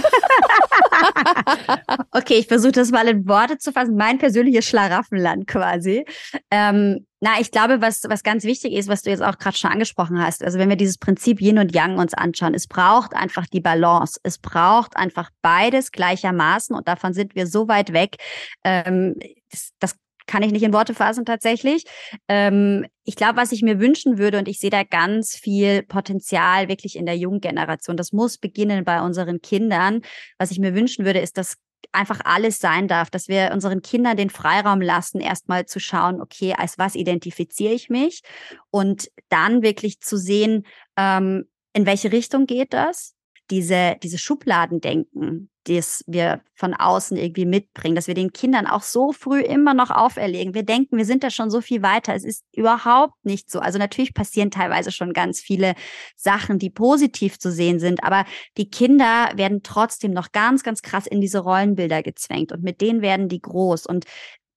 okay, 2.11 2.35
ich 2.35 2.47
versuche 2.47 2.73
das 2.73 2.91
mal 2.91 3.09
in 3.09 3.27
Worte 3.27 3.59
zu 3.59 3.73
fassen. 3.73 3.97
Mein 3.97 4.19
persönliches 4.19 4.67
Schlaraffenland 4.67 5.47
quasi. 5.47 6.05
Ähm, 6.51 7.07
na, 7.21 7.41
ich 7.41 7.51
glaube, 7.51 7.81
was, 7.81 8.03
was 8.09 8.23
ganz 8.23 8.45
wichtig 8.45 8.75
ist, 8.75 8.89
was 8.89 9.03
du 9.03 9.11
jetzt 9.11 9.23
auch 9.23 9.39
gerade 9.39 9.57
schon 9.57 9.71
angesprochen 9.71 10.23
hast, 10.23 10.45
also 10.45 10.59
wenn 10.59 10.69
wir 10.69 10.77
dieses 10.77 10.99
Prinzip 10.99 11.41
Yin 11.41 11.59
und 11.59 11.75
Yang 11.75 11.99
uns 11.99 12.13
anschauen, 12.13 12.55
es 12.55 12.67
braucht 12.67 13.15
einfach 13.15 13.47
die 13.47 13.61
Balance. 13.61 14.21
Es 14.23 14.39
braucht 14.39 14.97
einfach 14.97 15.31
beides 15.41 15.93
gleichermaßen 15.93 16.77
und 16.77 16.87
davon 16.87 17.15
sind 17.15 17.35
wir 17.35 17.47
so 17.47 17.69
weit 17.69 17.93
weg. 17.93 18.17
Ähm, 18.65 19.15
das, 19.51 19.71
das 19.79 19.97
kann 20.27 20.43
ich 20.43 20.53
nicht 20.53 20.63
in 20.63 20.73
Worte 20.73 20.95
fassen 20.95 21.25
tatsächlich. 21.25 21.85
Ähm, 22.29 22.87
ich 23.05 23.17
glaube, 23.17 23.37
was 23.37 23.53
ich 23.53 23.63
mir 23.63 23.81
wünschen 23.81 24.19
würde, 24.19 24.39
und 24.39 24.49
ich 24.49 24.59
sehe 24.59 24.71
da 24.71 24.83
ganz 24.83 25.37
viel 25.37 25.83
Potenzial 25.83 26.69
wirklich 26.69 26.97
in 26.97 27.07
der 27.07 27.17
jungen 27.17 27.41
Generation. 27.41 27.97
Das 27.97 28.13
muss 28.13 28.39
beginnen 28.39 28.85
bei 28.85 29.01
unseren 29.01 29.41
Kindern. 29.41 30.03
Was 30.39 30.51
ich 30.51 30.59
mir 30.59 30.75
wünschen 30.75 31.05
würde, 31.05 31.21
ist, 31.21 31.39
dass 31.39 31.57
einfach 31.93 32.21
alles 32.25 32.59
sein 32.59 32.89
darf, 32.89 33.11
dass 33.11 33.29
wir 33.29 33.51
unseren 33.53 33.83
Kindern 33.83 34.17
den 34.17 34.31
Freiraum 34.31 34.81
lassen, 34.81 35.21
erstmal 35.21 35.67
zu 35.67 35.81
schauen, 35.81 36.21
okay, 36.21 36.55
als 36.57 36.79
was 36.79 36.95
identifiziere 36.95 37.73
ich 37.73 37.89
mich 37.89 38.23
und 38.71 39.09
dann 39.29 39.63
wirklich 39.63 40.01
zu 40.01 40.17
sehen, 40.17 40.67
ähm, 40.97 41.45
in 41.73 41.87
welche 41.87 42.13
Richtung 42.13 42.47
geht 42.47 42.73
das? 42.73 43.16
Diese, 43.51 43.97
diese 44.03 44.19
Schubladendenken, 44.19 45.51
das 45.69 46.05
wir 46.07 46.41
von 46.55 46.75
außen 46.75 47.17
irgendwie 47.17 47.45
mitbringen, 47.45 47.97
dass 47.97 48.07
wir 48.07 48.15
den 48.15 48.33
Kindern 48.33 48.67
auch 48.67 48.83
so 48.83 49.13
früh 49.13 49.41
immer 49.41 49.75
noch 49.75 49.91
auferlegen. 49.91 50.55
Wir 50.55 50.63
denken, 50.63 50.97
wir 50.97 51.05
sind 51.05 51.25
da 51.25 51.31
schon 51.31 51.51
so 51.51 51.61
viel 51.61 51.83
weiter. 51.83 52.15
Es 52.15 52.25
ist 52.25 52.45
überhaupt 52.53 53.15
nicht 53.25 53.51
so. 53.51 53.59
Also 53.59 53.79
natürlich 53.79 54.15
passieren 54.15 54.51
teilweise 54.51 54.93
schon 54.93 55.13
ganz 55.13 55.41
viele 55.41 55.75
Sachen, 56.15 56.59
die 56.59 56.71
positiv 56.71 57.39
zu 57.39 57.51
sehen 57.51 57.81
sind, 57.81 58.05
aber 58.05 58.25
die 58.57 58.71
Kinder 58.71 59.31
werden 59.35 59.63
trotzdem 59.63 60.13
noch 60.13 60.33
ganz, 60.33 60.63
ganz 60.63 60.83
krass 60.83 61.07
in 61.07 61.21
diese 61.21 61.41
Rollenbilder 61.41 62.03
gezwängt 62.03 62.53
und 62.53 62.63
mit 62.63 62.81
denen 62.81 63.03
werden 63.03 63.29
die 63.29 63.41
groß. 63.41 63.87
Und 63.87 64.05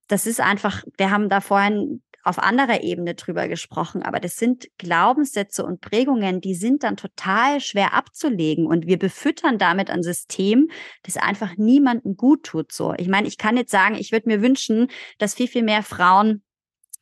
das 0.06 0.26
ist 0.26 0.40
einfach, 0.40 0.84
wir 0.96 1.10
haben 1.10 1.28
da 1.28 1.40
vorhin 1.40 2.02
auf 2.22 2.38
anderer 2.38 2.82
Ebene 2.82 3.14
drüber 3.14 3.48
gesprochen, 3.48 4.02
aber 4.02 4.20
das 4.20 4.36
sind 4.36 4.68
Glaubenssätze 4.78 5.64
und 5.64 5.80
Prägungen, 5.80 6.40
die 6.40 6.54
sind 6.54 6.82
dann 6.82 6.96
total 6.96 7.60
schwer 7.60 7.94
abzulegen 7.94 8.66
und 8.66 8.86
wir 8.86 8.98
befüttern 8.98 9.58
damit 9.58 9.90
ein 9.90 10.02
System, 10.02 10.68
das 11.02 11.16
einfach 11.16 11.56
niemandem 11.56 12.16
gut 12.16 12.44
tut. 12.44 12.72
So, 12.72 12.94
ich 12.96 13.08
meine, 13.08 13.28
ich 13.28 13.38
kann 13.38 13.56
jetzt 13.56 13.70
sagen, 13.70 13.94
ich 13.94 14.12
würde 14.12 14.28
mir 14.28 14.42
wünschen, 14.42 14.88
dass 15.18 15.34
viel 15.34 15.48
viel 15.48 15.62
mehr 15.62 15.82
Frauen 15.82 16.42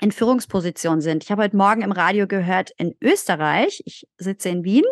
in 0.01 0.13
Führungspositionen 0.13 1.01
sind. 1.01 1.25
Ich 1.25 1.31
habe 1.31 1.43
heute 1.43 1.57
Morgen 1.57 1.83
im 1.83 1.93
Radio 1.93 2.27
gehört, 2.27 2.71
in 2.77 2.95
Österreich, 3.03 3.83
ich 3.85 4.07
sitze 4.17 4.49
in 4.49 4.65
Wien, 4.65 4.85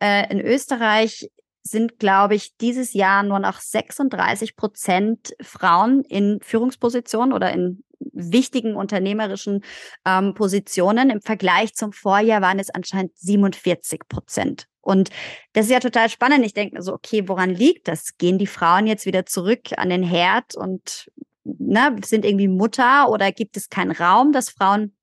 äh, 0.00 0.30
in 0.32 0.40
Österreich 0.40 1.30
sind, 1.62 1.98
glaube 1.98 2.34
ich, 2.34 2.56
dieses 2.56 2.92
Jahr 2.94 3.22
nur 3.22 3.38
noch 3.38 3.60
36 3.60 4.56
Prozent 4.56 5.34
Frauen 5.40 6.02
in 6.02 6.38
Führungspositionen 6.40 7.32
oder 7.32 7.52
in 7.52 7.82
wichtigen 8.16 8.74
unternehmerischen 8.74 9.62
ähm, 10.04 10.34
Positionen. 10.34 11.10
Im 11.10 11.20
Vergleich 11.20 11.74
zum 11.74 11.92
Vorjahr 11.92 12.42
waren 12.42 12.58
es 12.58 12.70
anscheinend 12.70 13.16
47 13.16 14.00
Prozent. 14.08 14.66
Und 14.80 15.10
das 15.52 15.66
ist 15.66 15.72
ja 15.72 15.80
total 15.80 16.08
spannend. 16.08 16.44
Ich 16.46 16.54
denke 16.54 16.80
so, 16.82 16.92
okay, 16.92 17.28
woran 17.28 17.50
liegt 17.50 17.88
das? 17.88 18.16
Gehen 18.18 18.38
die 18.38 18.46
Frauen 18.46 18.86
jetzt 18.86 19.04
wieder 19.04 19.26
zurück 19.26 19.70
an 19.76 19.90
den 19.90 20.02
Herd 20.02 20.54
und 20.56 21.10
ne, 21.44 21.96
sind 22.04 22.24
irgendwie 22.24 22.48
Mutter 22.48 23.10
oder 23.10 23.32
gibt 23.32 23.56
es 23.56 23.68
keinen 23.68 23.90
Raum, 23.90 24.32
dass 24.32 24.50
Frauen 24.50 24.96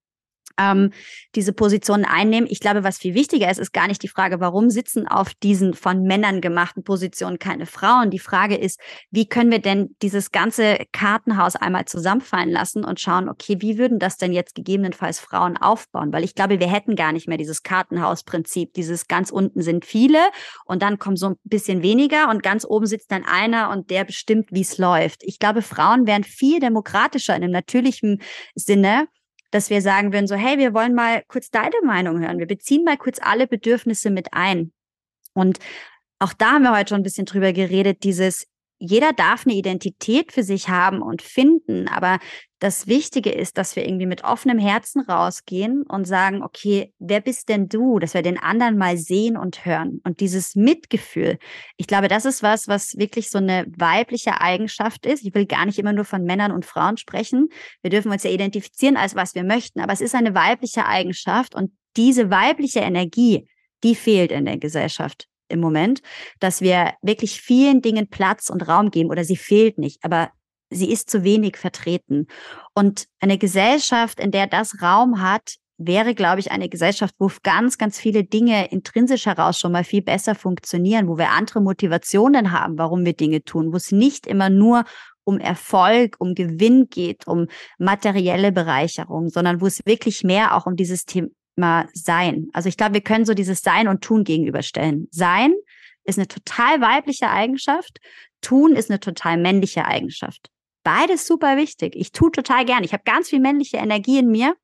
ähm, 0.57 0.91
diese 1.35 1.53
Positionen 1.53 2.05
einnehmen. 2.05 2.47
Ich 2.49 2.59
glaube, 2.59 2.83
was 2.83 2.97
viel 2.97 3.13
wichtiger 3.13 3.49
ist, 3.49 3.59
ist 3.59 3.73
gar 3.73 3.87
nicht 3.87 4.03
die 4.03 4.07
Frage, 4.07 4.39
warum 4.39 4.69
sitzen 4.69 5.07
auf 5.07 5.33
diesen 5.33 5.73
von 5.73 6.03
Männern 6.03 6.41
gemachten 6.41 6.83
Positionen 6.83 7.39
keine 7.39 7.65
Frauen. 7.65 8.09
Die 8.09 8.19
Frage 8.19 8.55
ist, 8.55 8.79
wie 9.11 9.27
können 9.27 9.51
wir 9.51 9.59
denn 9.59 9.95
dieses 10.01 10.31
ganze 10.31 10.77
Kartenhaus 10.91 11.55
einmal 11.55 11.85
zusammenfallen 11.85 12.49
lassen 12.49 12.83
und 12.83 12.99
schauen, 12.99 13.29
okay, 13.29 13.57
wie 13.59 13.77
würden 13.77 13.99
das 13.99 14.17
denn 14.17 14.33
jetzt 14.33 14.55
gegebenenfalls 14.55 15.19
Frauen 15.19 15.57
aufbauen? 15.57 16.13
Weil 16.13 16.23
ich 16.23 16.35
glaube, 16.35 16.59
wir 16.59 16.69
hätten 16.69 16.95
gar 16.95 17.11
nicht 17.11 17.27
mehr 17.27 17.37
dieses 17.37 17.63
Kartenhausprinzip, 17.63 18.73
dieses 18.73 19.07
ganz 19.07 19.31
unten 19.31 19.61
sind 19.61 19.85
viele 19.85 20.19
und 20.65 20.81
dann 20.81 20.99
kommen 20.99 21.17
so 21.17 21.29
ein 21.29 21.35
bisschen 21.43 21.81
weniger 21.81 22.29
und 22.29 22.43
ganz 22.43 22.65
oben 22.65 22.85
sitzt 22.85 23.11
dann 23.11 23.25
einer 23.25 23.69
und 23.69 23.89
der 23.89 24.03
bestimmt, 24.03 24.49
wie 24.51 24.61
es 24.61 24.77
läuft. 24.77 25.23
Ich 25.23 25.39
glaube, 25.39 25.61
Frauen 25.61 26.07
wären 26.07 26.23
viel 26.23 26.59
demokratischer 26.59 27.35
in 27.35 27.43
einem 27.43 27.51
natürlichen 27.51 28.21
Sinne 28.55 29.07
dass 29.53 29.69
wir 29.69 29.81
sagen 29.81 30.13
würden, 30.13 30.27
so, 30.27 30.35
hey, 30.35 30.57
wir 30.57 30.73
wollen 30.73 30.95
mal 30.95 31.23
kurz 31.27 31.51
deine 31.51 31.75
Meinung 31.83 32.19
hören. 32.19 32.39
Wir 32.39 32.47
beziehen 32.47 32.83
mal 32.83 32.97
kurz 32.97 33.19
alle 33.21 33.47
Bedürfnisse 33.47 34.09
mit 34.09 34.29
ein. 34.33 34.71
Und 35.33 35.59
auch 36.19 36.33
da 36.33 36.53
haben 36.53 36.63
wir 36.63 36.75
heute 36.75 36.89
schon 36.89 37.01
ein 37.01 37.03
bisschen 37.03 37.25
drüber 37.25 37.53
geredet, 37.53 38.03
dieses, 38.03 38.47
jeder 38.85 39.13
darf 39.13 39.45
eine 39.45 39.55
Identität 39.55 40.33
für 40.33 40.43
sich 40.43 40.67
haben 40.67 41.01
und 41.01 41.21
finden, 41.21 41.87
aber 41.87 42.19
das 42.59 42.85
Wichtige 42.85 43.29
ist, 43.29 43.57
dass 43.57 43.77
wir 43.77 43.85
irgendwie 43.85 44.05
mit 44.05 44.25
offenem 44.25 44.59
Herzen 44.59 44.99
rausgehen 45.01 45.83
und 45.83 46.05
sagen, 46.05 46.43
okay, 46.43 46.93
wer 46.99 47.21
bist 47.21 47.47
denn 47.47 47.69
du? 47.69 47.97
Dass 47.99 48.13
wir 48.13 48.23
den 48.23 48.37
anderen 48.37 48.77
mal 48.77 48.97
sehen 48.97 49.37
und 49.37 49.65
hören. 49.65 50.01
Und 50.03 50.19
dieses 50.19 50.55
Mitgefühl, 50.55 51.37
ich 51.77 51.87
glaube, 51.87 52.09
das 52.09 52.25
ist 52.25 52.43
was, 52.43 52.67
was 52.67 52.97
wirklich 52.97 53.29
so 53.29 53.37
eine 53.37 53.65
weibliche 53.77 54.41
Eigenschaft 54.41 55.05
ist. 55.05 55.25
Ich 55.25 55.33
will 55.33 55.45
gar 55.45 55.65
nicht 55.65 55.79
immer 55.79 55.93
nur 55.93 56.05
von 56.05 56.25
Männern 56.25 56.51
und 56.51 56.65
Frauen 56.65 56.97
sprechen. 56.97 57.47
Wir 57.83 57.89
dürfen 57.89 58.11
uns 58.11 58.23
ja 58.23 58.31
identifizieren 58.31 58.97
als 58.97 59.15
was 59.15 59.33
wir 59.33 59.45
möchten, 59.45 59.79
aber 59.79 59.93
es 59.93 60.01
ist 60.01 60.13
eine 60.13 60.35
weibliche 60.35 60.85
Eigenschaft 60.85 61.55
und 61.55 61.71
diese 61.95 62.29
weibliche 62.29 62.79
Energie, 62.81 63.47
die 63.83 63.95
fehlt 63.95 64.33
in 64.33 64.43
der 64.43 64.57
Gesellschaft 64.57 65.29
im 65.53 65.61
Moment, 65.61 66.01
dass 66.39 66.61
wir 66.61 66.93
wirklich 67.01 67.39
vielen 67.39 67.81
Dingen 67.81 68.09
Platz 68.09 68.49
und 68.49 68.67
Raum 68.67 68.91
geben 68.91 69.09
oder 69.09 69.23
sie 69.23 69.37
fehlt 69.37 69.77
nicht, 69.77 70.03
aber 70.03 70.31
sie 70.69 70.91
ist 70.91 71.09
zu 71.09 71.23
wenig 71.23 71.57
vertreten. 71.57 72.27
Und 72.73 73.05
eine 73.19 73.37
Gesellschaft, 73.37 74.19
in 74.19 74.31
der 74.31 74.47
das 74.47 74.81
Raum 74.81 75.21
hat, 75.21 75.55
wäre, 75.77 76.13
glaube 76.13 76.39
ich, 76.39 76.51
eine 76.51 76.69
Gesellschaft, 76.69 77.15
wo 77.19 77.29
ganz, 77.41 77.77
ganz 77.77 77.99
viele 77.99 78.23
Dinge 78.23 78.71
intrinsisch 78.71 79.25
heraus 79.25 79.59
schon 79.59 79.71
mal 79.71 79.83
viel 79.83 80.01
besser 80.01 80.35
funktionieren, 80.35 81.07
wo 81.07 81.17
wir 81.17 81.31
andere 81.31 81.61
Motivationen 81.61 82.51
haben, 82.51 82.77
warum 82.77 83.05
wir 83.05 83.13
Dinge 83.13 83.43
tun, 83.43 83.71
wo 83.73 83.77
es 83.77 83.91
nicht 83.91 84.27
immer 84.27 84.49
nur 84.49 84.83
um 85.25 85.39
Erfolg, 85.39 86.15
um 86.19 86.35
Gewinn 86.35 86.89
geht, 86.89 87.27
um 87.27 87.47
materielle 87.79 88.51
Bereicherung, 88.51 89.29
sondern 89.29 89.61
wo 89.61 89.67
es 89.67 89.85
wirklich 89.85 90.23
mehr 90.23 90.55
auch 90.55 90.65
um 90.65 90.75
dieses 90.75 91.05
Thema 91.55 91.87
Sein. 91.93 92.47
Also 92.53 92.69
ich 92.69 92.77
glaube, 92.77 92.93
wir 92.93 93.01
können 93.01 93.25
so 93.25 93.33
dieses 93.33 93.61
Sein 93.61 93.87
und 93.87 94.01
Tun 94.01 94.23
gegenüberstellen. 94.23 95.07
Sein 95.11 95.53
ist 96.03 96.17
eine 96.17 96.27
total 96.27 96.81
weibliche 96.81 97.29
Eigenschaft, 97.29 97.99
Tun 98.41 98.75
ist 98.75 98.89
eine 98.89 98.99
total 98.99 99.37
männliche 99.37 99.85
Eigenschaft. 99.85 100.49
Beides 100.83 101.25
super 101.25 101.55
wichtig. 101.55 101.95
Ich 101.95 102.11
tue 102.11 102.29
total 102.31 102.65
gern. 102.65 102.83
Ich 102.83 102.91
habe 102.91 103.03
ganz 103.05 103.29
viel 103.29 103.39
männliche 103.39 103.77
Energie 103.77 104.19
in 104.19 104.29
mir. 104.29 104.55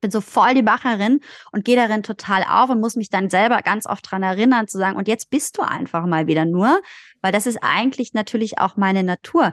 Bin 0.00 0.12
so 0.12 0.22
voll 0.22 0.54
die 0.54 0.62
Bacherin 0.62 1.20
und 1.52 1.64
gehe 1.64 1.76
darin 1.76 2.02
total 2.02 2.44
auf 2.48 2.70
und 2.70 2.80
muss 2.80 2.96
mich 2.96 3.10
dann 3.10 3.28
selber 3.28 3.60
ganz 3.60 3.84
oft 3.84 4.10
dran 4.10 4.22
erinnern 4.22 4.66
zu 4.66 4.78
sagen, 4.78 4.96
und 4.96 5.08
jetzt 5.08 5.28
bist 5.28 5.58
du 5.58 5.62
einfach 5.62 6.06
mal 6.06 6.26
wieder 6.26 6.46
nur, 6.46 6.80
weil 7.20 7.32
das 7.32 7.46
ist 7.46 7.58
eigentlich 7.60 8.14
natürlich 8.14 8.58
auch 8.58 8.76
meine 8.76 9.02
Natur. 9.02 9.52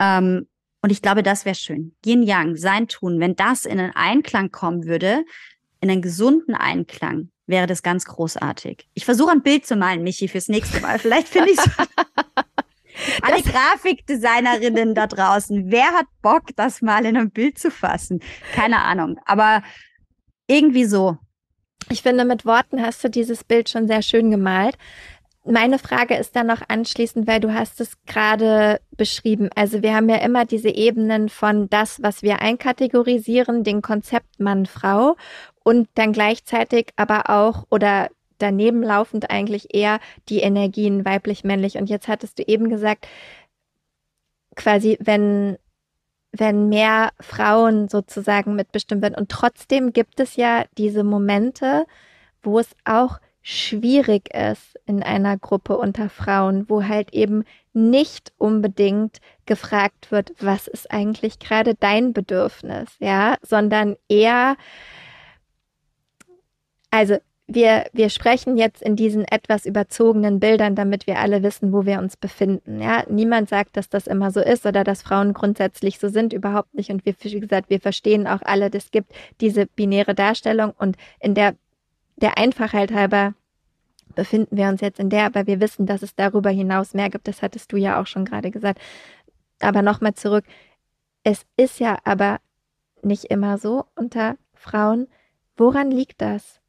Ähm, 0.00 0.48
und 0.82 0.90
ich 0.90 1.00
glaube, 1.00 1.22
das 1.22 1.44
wäre 1.44 1.54
schön. 1.54 1.94
Yin 2.04 2.24
Yang, 2.24 2.56
sein 2.56 2.88
Tun, 2.88 3.20
wenn 3.20 3.36
das 3.36 3.66
in 3.66 3.78
einen 3.78 3.94
Einklang 3.94 4.50
kommen 4.50 4.84
würde, 4.84 5.24
in 5.84 5.90
einen 5.90 6.02
gesunden 6.02 6.54
Einklang, 6.54 7.28
wäre 7.46 7.66
das 7.66 7.82
ganz 7.82 8.06
großartig. 8.06 8.88
Ich 8.94 9.04
versuche 9.04 9.30
ein 9.30 9.42
Bild 9.42 9.66
zu 9.66 9.76
malen, 9.76 10.02
Michi, 10.02 10.28
fürs 10.28 10.48
nächste 10.48 10.80
Mal. 10.80 10.98
Vielleicht 10.98 11.28
finde 11.28 11.50
ich 11.50 11.58
Alle 13.22 13.42
Grafikdesignerinnen 13.42 14.94
da 14.94 15.06
draußen, 15.06 15.70
wer 15.70 15.86
hat 15.92 16.06
Bock, 16.22 16.44
das 16.56 16.80
mal 16.80 17.04
in 17.04 17.16
einem 17.16 17.30
Bild 17.30 17.58
zu 17.58 17.70
fassen? 17.70 18.20
Keine 18.54 18.82
Ahnung, 18.82 19.18
aber 19.26 19.62
irgendwie 20.46 20.84
so. 20.84 21.18
Ich 21.90 22.02
finde, 22.02 22.24
mit 22.24 22.46
Worten 22.46 22.80
hast 22.80 23.04
du 23.04 23.10
dieses 23.10 23.44
Bild 23.44 23.68
schon 23.68 23.88
sehr 23.88 24.00
schön 24.00 24.30
gemalt. 24.30 24.76
Meine 25.44 25.78
Frage 25.78 26.16
ist 26.16 26.34
dann 26.36 26.46
noch 26.46 26.62
anschließend, 26.68 27.26
weil 27.26 27.40
du 27.40 27.52
hast 27.52 27.78
es 27.80 28.02
gerade 28.06 28.80
beschrieben. 28.96 29.50
Also 29.54 29.82
wir 29.82 29.94
haben 29.94 30.08
ja 30.08 30.16
immer 30.16 30.46
diese 30.46 30.70
Ebenen 30.70 31.28
von 31.28 31.68
das, 31.68 32.00
was 32.02 32.22
wir 32.22 32.40
einkategorisieren, 32.40 33.64
den 33.64 33.82
Konzept 33.82 34.40
Mann, 34.40 34.64
Frau 34.64 35.16
und 35.64 35.88
dann 35.94 36.12
gleichzeitig 36.12 36.90
aber 36.94 37.30
auch 37.30 37.66
oder 37.70 38.08
daneben 38.38 38.82
laufend 38.82 39.30
eigentlich 39.30 39.74
eher 39.74 39.98
die 40.28 40.40
Energien 40.40 41.04
weiblich-männlich. 41.04 41.76
Und 41.76 41.90
jetzt 41.90 42.06
hattest 42.06 42.38
du 42.38 42.44
eben 42.44 42.68
gesagt, 42.68 43.08
quasi, 44.54 44.98
wenn, 45.00 45.58
wenn 46.32 46.68
mehr 46.68 47.10
Frauen 47.20 47.88
sozusagen 47.88 48.54
mitbestimmt 48.54 49.02
werden. 49.02 49.16
Und 49.16 49.30
trotzdem 49.30 49.92
gibt 49.92 50.20
es 50.20 50.36
ja 50.36 50.64
diese 50.78 51.02
Momente, 51.04 51.86
wo 52.42 52.58
es 52.58 52.76
auch 52.84 53.18
schwierig 53.40 54.34
ist 54.34 54.78
in 54.86 55.02
einer 55.02 55.36
Gruppe 55.36 55.76
unter 55.76 56.08
Frauen, 56.08 56.68
wo 56.68 56.82
halt 56.82 57.12
eben 57.12 57.44
nicht 57.74 58.32
unbedingt 58.38 59.18
gefragt 59.44 60.10
wird, 60.10 60.32
was 60.40 60.66
ist 60.66 60.90
eigentlich 60.90 61.38
gerade 61.40 61.74
dein 61.74 62.12
Bedürfnis, 62.12 62.88
ja, 63.00 63.36
sondern 63.42 63.96
eher, 64.08 64.56
also 66.94 67.16
wir, 67.48 67.86
wir 67.92 68.08
sprechen 68.08 68.56
jetzt 68.56 68.80
in 68.80 68.94
diesen 68.94 69.24
etwas 69.24 69.66
überzogenen 69.66 70.38
Bildern, 70.38 70.76
damit 70.76 71.08
wir 71.08 71.18
alle 71.18 71.42
wissen, 71.42 71.72
wo 71.72 71.84
wir 71.84 71.98
uns 71.98 72.16
befinden. 72.16 72.80
Ja, 72.80 73.02
niemand 73.08 73.48
sagt, 73.48 73.76
dass 73.76 73.88
das 73.88 74.06
immer 74.06 74.30
so 74.30 74.40
ist 74.40 74.64
oder 74.64 74.84
dass 74.84 75.02
Frauen 75.02 75.32
grundsätzlich 75.34 75.98
so 75.98 76.08
sind, 76.08 76.32
überhaupt 76.32 76.72
nicht. 76.72 76.90
Und 76.90 77.04
wir, 77.04 77.14
wie 77.20 77.40
gesagt, 77.40 77.68
wir 77.68 77.80
verstehen 77.80 78.28
auch 78.28 78.42
alle, 78.42 78.70
es 78.72 78.92
gibt 78.92 79.12
diese 79.40 79.66
binäre 79.66 80.14
Darstellung 80.14 80.72
und 80.78 80.96
in 81.18 81.34
der, 81.34 81.56
der 82.14 82.38
Einfachheit 82.38 82.92
halber 82.92 83.34
befinden 84.14 84.56
wir 84.56 84.68
uns 84.68 84.80
jetzt 84.80 85.00
in 85.00 85.10
der, 85.10 85.26
aber 85.26 85.48
wir 85.48 85.58
wissen, 85.60 85.86
dass 85.86 86.02
es 86.02 86.14
darüber 86.14 86.50
hinaus 86.50 86.94
mehr 86.94 87.10
gibt. 87.10 87.26
Das 87.26 87.42
hattest 87.42 87.72
du 87.72 87.76
ja 87.76 88.00
auch 88.00 88.06
schon 88.06 88.24
gerade 88.24 88.52
gesagt. 88.52 88.80
Aber 89.58 89.82
nochmal 89.82 90.14
zurück. 90.14 90.44
Es 91.24 91.44
ist 91.56 91.80
ja 91.80 91.98
aber 92.04 92.38
nicht 93.02 93.24
immer 93.24 93.58
so 93.58 93.84
unter 93.96 94.36
Frauen. 94.54 95.08
Woran 95.56 95.90
liegt 95.90 96.22
das? 96.22 96.60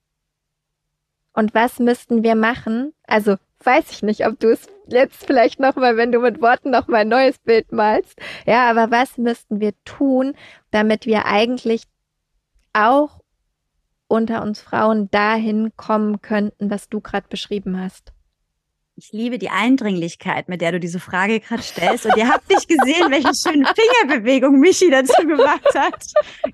Und 1.35 1.53
was 1.53 1.79
müssten 1.79 2.23
wir 2.23 2.35
machen? 2.35 2.93
Also 3.05 3.35
weiß 3.63 3.91
ich 3.91 4.03
nicht, 4.03 4.25
ob 4.25 4.39
du 4.39 4.51
es 4.51 4.67
jetzt 4.87 5.25
vielleicht 5.25 5.59
nochmal, 5.59 5.97
wenn 5.97 6.11
du 6.11 6.19
mit 6.19 6.41
Worten 6.41 6.69
nochmal 6.69 7.01
ein 7.01 7.09
neues 7.09 7.37
Bild 7.39 7.71
malst. 7.71 8.19
Ja, 8.45 8.69
aber 8.69 8.89
was 8.89 9.17
müssten 9.17 9.59
wir 9.59 9.73
tun, 9.83 10.33
damit 10.71 11.05
wir 11.05 11.25
eigentlich 11.25 11.83
auch 12.73 13.19
unter 14.07 14.41
uns 14.43 14.61
Frauen 14.61 15.09
dahin 15.11 15.75
kommen 15.75 16.21
könnten, 16.21 16.69
was 16.69 16.89
du 16.89 17.01
gerade 17.01 17.27
beschrieben 17.27 17.79
hast? 17.79 18.14
Ich 18.97 19.11
liebe 19.11 19.37
die 19.37 19.49
Eindringlichkeit, 19.49 20.47
mit 20.47 20.61
der 20.61 20.71
du 20.71 20.79
diese 20.79 21.01
Frage 21.01 21.41
gerade 21.41 21.61
stellst. 21.61 22.05
Und 22.05 22.15
ihr 22.15 22.29
habt 22.29 22.49
nicht 22.49 22.65
gesehen, 22.65 23.11
welche 23.11 23.33
schöne 23.35 23.67
Fingerbewegung 23.75 24.57
Michi 24.57 24.89
dazu 24.89 25.27
gemacht 25.27 25.67
hat. 25.75 26.01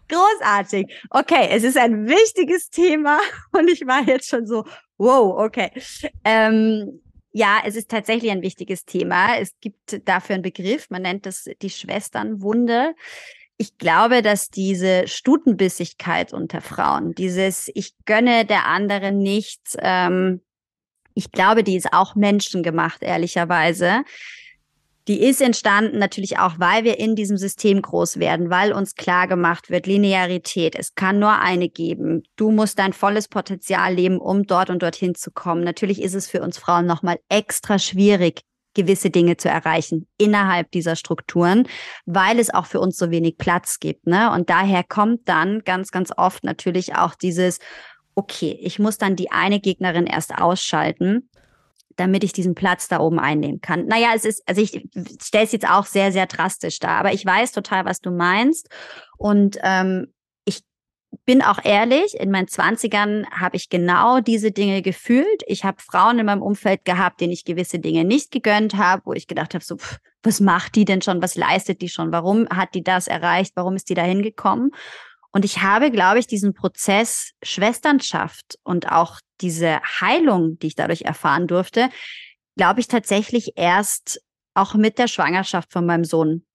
Großartig. 0.10 0.92
Okay, 1.12 1.50
es 1.52 1.64
ist 1.64 1.78
ein 1.78 2.08
wichtiges 2.08 2.72
Thema 2.72 3.20
und 3.52 3.70
ich 3.70 3.86
war 3.86 4.02
jetzt 4.04 4.28
schon 4.28 4.48
so, 4.48 4.66
wow, 4.98 5.38
okay. 5.38 5.70
Ähm, 6.24 7.02
ja, 7.32 7.60
es 7.64 7.76
ist 7.76 7.92
tatsächlich 7.92 8.32
ein 8.32 8.42
wichtiges 8.42 8.86
Thema. 8.86 9.38
Es 9.38 9.54
gibt 9.60 10.02
dafür 10.08 10.34
einen 10.34 10.44
Begriff, 10.44 10.90
man 10.90 11.04
nennt 11.04 11.28
das 11.28 11.46
die 11.62 11.70
Schwesternwunde. 11.70 12.96
Ich 13.58 13.78
glaube, 13.78 14.24
dass 14.24 14.50
diese 14.50 15.08
Stutenbissigkeit 15.08 16.34
unter 16.34 16.62
Frauen, 16.62 17.14
dieses 17.14 17.70
Ich 17.76 17.94
gönne 18.06 18.46
der 18.46 18.66
anderen 18.66 19.20
nichts, 19.20 19.78
ähm, 19.80 20.42
ich 21.14 21.32
glaube, 21.32 21.64
die 21.64 21.76
ist 21.76 21.94
auch 21.94 22.16
menschengemacht, 22.16 23.02
ehrlicherweise. 23.02 24.04
Die 25.08 25.24
ist 25.24 25.42
entstanden 25.42 25.98
natürlich 25.98 26.38
auch, 26.38 26.54
weil 26.60 26.84
wir 26.84 27.00
in 27.00 27.16
diesem 27.16 27.36
System 27.36 27.82
groß 27.82 28.20
werden, 28.20 28.52
weil 28.52 28.72
uns 28.72 28.94
klar 28.94 29.28
gemacht 29.28 29.72
wird, 29.72 29.88
Linearität, 29.88 30.76
es 30.76 30.94
kann 30.94 31.18
nur 31.18 31.40
eine 31.40 31.70
geben. 31.70 32.24
Du 32.36 32.52
musst 32.52 32.78
dein 32.78 32.94
volles 32.94 33.28
Potenzial 33.28 33.96
leben, 33.96 34.20
um 34.20 34.44
dort 34.44 34.70
und 34.70 34.84
dorthin 34.84 35.16
zu 35.16 35.32
kommen. 35.32 35.64
Natürlich 35.64 36.02
ist 36.02 36.14
es 36.14 36.28
für 36.28 36.42
uns 36.42 36.60
Frauen 36.60 36.86
nochmal 36.86 37.20
extra 37.30 37.80
schwierig, 37.80 38.42
gewisse 38.76 39.10
Dinge 39.10 39.38
zu 39.38 39.50
erreichen 39.50 40.08
innerhalb 40.18 40.72
dieser 40.72 40.96
Strukturen, 40.96 41.68
weil 42.06 42.40
es 42.40 42.54
auch 42.54 42.68
für 42.68 42.80
uns 42.80 42.96
so 42.96 43.10
wenig 43.10 43.38
Platz 43.38 43.80
gibt. 43.80 44.06
Ne? 44.06 44.32
Und 44.32 44.52
daher 44.52 44.84
kommt 44.84 45.28
dann 45.28 45.64
ganz, 45.64 45.92
ganz 45.92 46.12
oft 46.16 46.44
natürlich 46.44 46.96
auch 46.96 47.16
dieses, 47.16 47.58
okay, 48.16 48.58
ich 48.62 48.80
muss 48.80 48.98
dann 48.98 49.16
die 49.16 49.32
eine 49.32 49.60
Gegnerin 49.60 50.06
erst 50.06 50.36
ausschalten, 50.36 51.30
damit 51.96 52.24
ich 52.24 52.34
diesen 52.34 52.56
Platz 52.56 52.88
da 52.88 53.00
oben 53.00 53.20
einnehmen 53.20 53.62
kann. 53.62 53.86
Naja, 53.88 54.10
es 54.16 54.26
ist, 54.26 54.48
also 54.48 54.62
ich 54.62 54.88
stelle 55.22 55.46
es 55.46 55.52
jetzt 55.52 55.70
auch 55.70 55.86
sehr, 55.86 56.12
sehr 56.12 56.26
drastisch 56.26 56.80
dar, 56.80 56.98
aber 56.98 57.14
ich 57.14 57.26
weiß 57.26 57.52
total, 57.52 57.86
was 57.86 58.02
du 58.02 58.12
meinst. 58.12 58.70
Und 59.18 59.58
ähm, 59.64 60.14
ich 60.46 60.64
bin 61.26 61.42
auch 61.42 61.60
ehrlich, 61.64 62.16
in 62.16 62.32
meinen 62.32 62.48
Zwanzigern 62.48 63.28
habe 63.32 63.58
ich 63.58 63.70
genau 63.70 64.20
diese 64.20 64.52
Dinge 64.52 64.82
gefühlt. 64.82 65.44
Ich 65.46 65.64
habe 65.64 65.82
Frauen 65.82 66.20
in 66.20 66.26
meinem 66.26 66.42
Umfeld 66.42 66.86
gehabt, 66.86 67.22
denen 67.22 67.34
ich 67.34 67.46
gewisse 67.46 67.80
Dinge 67.80 68.06
nicht 68.06 68.32
gegönnt 68.32 68.76
habe, 68.76 69.04
wo 69.06 69.14
ich 69.14 69.28
gedacht 69.28 69.54
habe, 69.54 69.64
so, 69.64 69.78
pff, 69.78 69.98
was 70.24 70.40
macht 70.40 70.76
die 70.76 70.86
denn 70.86 71.02
schon? 71.02 71.22
Was 71.22 71.36
leistet 71.36 71.82
die 71.82 71.90
schon? 71.90 72.12
Warum 72.12 72.48
hat 72.50 72.76
die 72.76 72.84
das 72.84 73.08
erreicht? 73.08 73.54
Warum 73.56 73.76
ist 73.76 73.90
die 73.90 73.96
da 73.96 74.04
hingekommen? 74.04 74.72
Und 75.32 75.46
ich 75.46 75.62
habe, 75.62 75.92
glaube 75.92 76.20
ich, 76.20 76.28
diesen 76.28 76.54
Prozess 76.54 77.32
Schwesternschaft 77.42 78.60
und 78.64 78.92
auch 78.92 79.20
diese 79.40 79.80
Heilung, 80.02 80.60
die 80.60 80.68
ich 80.68 80.76
dadurch 80.76 81.04
erfahren 81.04 81.48
durfte, 81.48 81.90
glaube 82.58 82.82
ich 82.82 82.88
tatsächlich 82.88 83.54
erst 83.56 84.22
auch 84.54 84.74
mit 84.76 84.98
der 84.98 85.08
Schwangerschaft 85.08 85.72
von 85.72 85.86
meinem 85.86 86.04
Sohn 86.04 86.46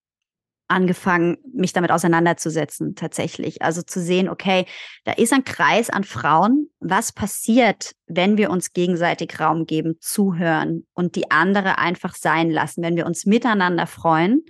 angefangen, 0.69 1.39
mich 1.55 1.73
damit 1.73 1.93
auseinanderzusetzen, 1.93 2.97
tatsächlich. 2.97 3.63
Also 3.63 3.83
zu 3.83 4.01
sehen, 4.01 4.29
okay, 4.29 4.67
da 5.05 5.13
ist 5.13 5.33
ein 5.33 5.45
Kreis 5.45 5.91
an 5.91 6.05
Frauen. 6.05 6.69
Was 6.81 7.13
passiert, 7.13 7.93
wenn 8.07 8.37
wir 8.37 8.51
uns 8.51 8.73
gegenseitig 8.73 9.39
Raum 9.39 9.67
geben, 9.67 9.95
zuhören 10.01 10.87
und 10.93 11.15
die 11.15 11.31
andere 11.31 11.79
einfach 11.79 12.15
sein 12.15 12.51
lassen, 12.51 12.83
wenn 12.83 12.97
wir 12.97 13.07
uns 13.07 13.27
miteinander 13.27 13.87
freuen? 13.87 14.45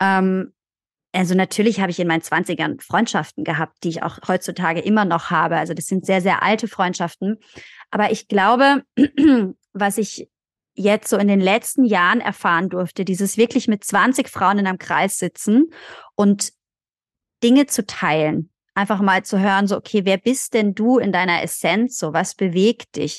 Ähm, 0.00 0.52
also 1.12 1.34
natürlich 1.34 1.80
habe 1.80 1.90
ich 1.90 1.98
in 1.98 2.06
meinen 2.06 2.22
Zwanzigern 2.22 2.78
Freundschaften 2.78 3.42
gehabt, 3.42 3.82
die 3.82 3.88
ich 3.88 4.02
auch 4.02 4.18
heutzutage 4.28 4.80
immer 4.80 5.04
noch 5.04 5.30
habe. 5.30 5.56
Also 5.56 5.74
das 5.74 5.86
sind 5.86 6.06
sehr, 6.06 6.20
sehr 6.20 6.42
alte 6.42 6.68
Freundschaften. 6.68 7.38
Aber 7.90 8.12
ich 8.12 8.28
glaube, 8.28 8.84
was 9.72 9.98
ich 9.98 10.28
jetzt 10.74 11.08
so 11.10 11.16
in 11.16 11.26
den 11.26 11.40
letzten 11.40 11.84
Jahren 11.84 12.20
erfahren 12.20 12.68
durfte, 12.68 13.04
dieses 13.04 13.36
wirklich 13.36 13.66
mit 13.66 13.82
20 13.82 14.28
Frauen 14.28 14.58
in 14.58 14.66
einem 14.68 14.78
Kreis 14.78 15.18
sitzen 15.18 15.72
und 16.14 16.52
Dinge 17.42 17.66
zu 17.66 17.84
teilen. 17.84 18.50
Einfach 18.74 19.00
mal 19.00 19.24
zu 19.24 19.40
hören, 19.40 19.66
so, 19.66 19.76
okay, 19.76 20.04
wer 20.04 20.16
bist 20.16 20.54
denn 20.54 20.74
du 20.74 20.98
in 20.98 21.10
deiner 21.10 21.42
Essenz? 21.42 21.98
So, 21.98 22.12
was 22.12 22.36
bewegt 22.36 22.96
dich? 22.96 23.18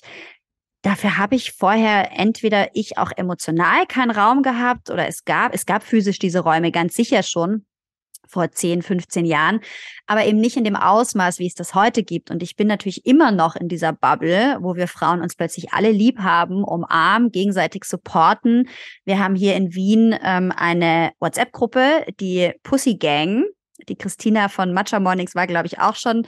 Dafür 0.82 1.17
habe 1.17 1.36
ich 1.36 1.51
vorher 1.51 2.17
entweder 2.17 2.69
ich 2.73 2.97
auch 2.97 3.12
emotional 3.15 3.86
keinen 3.86 4.12
Raum 4.12 4.43
gehabt 4.43 4.89
oder 4.89 5.08
es 5.08 5.25
gab, 5.25 5.54
es 5.54 5.65
gab 5.65 5.84
physisch 5.84 6.19
diese 6.19 6.39
Räume 6.39 6.71
ganz 6.71 6.95
sicher 6.95 7.21
schon 7.21 7.65
vor 8.27 8.51
10, 8.51 8.81
15 8.81 9.25
Jahren, 9.25 9.60
aber 10.07 10.25
eben 10.25 10.39
nicht 10.39 10.57
in 10.57 10.63
dem 10.63 10.75
Ausmaß, 10.75 11.39
wie 11.39 11.47
es 11.47 11.55
das 11.55 11.75
heute 11.75 12.03
gibt. 12.03 12.31
Und 12.31 12.41
ich 12.43 12.55
bin 12.55 12.67
natürlich 12.67 13.05
immer 13.05 13.31
noch 13.31 13.55
in 13.55 13.67
dieser 13.67 13.93
Bubble, 13.93 14.57
wo 14.62 14.75
wir 14.75 14.88
Frauen 14.88 15.21
uns 15.21 15.36
plötzlich 15.36 15.73
alle 15.73 15.91
lieb 15.91 16.19
haben, 16.19 16.63
umarmen, 16.63 17.31
gegenseitig 17.31 17.84
supporten. 17.84 18.69
Wir 19.05 19.19
haben 19.19 19.36
hier 19.36 19.55
in 19.55 19.73
Wien 19.73 20.15
ähm, 20.23 20.53
eine 20.55 21.12
WhatsApp-Gruppe, 21.19 22.05
die 22.19 22.51
Pussy 22.63 22.95
Gang. 22.95 23.45
Die 23.89 23.95
Christina 23.95 24.47
von 24.47 24.73
Matcha 24.73 24.99
Mornings 24.99 25.34
war, 25.34 25.47
glaube 25.47 25.67
ich, 25.67 25.79
auch 25.79 25.95
schon 25.95 26.27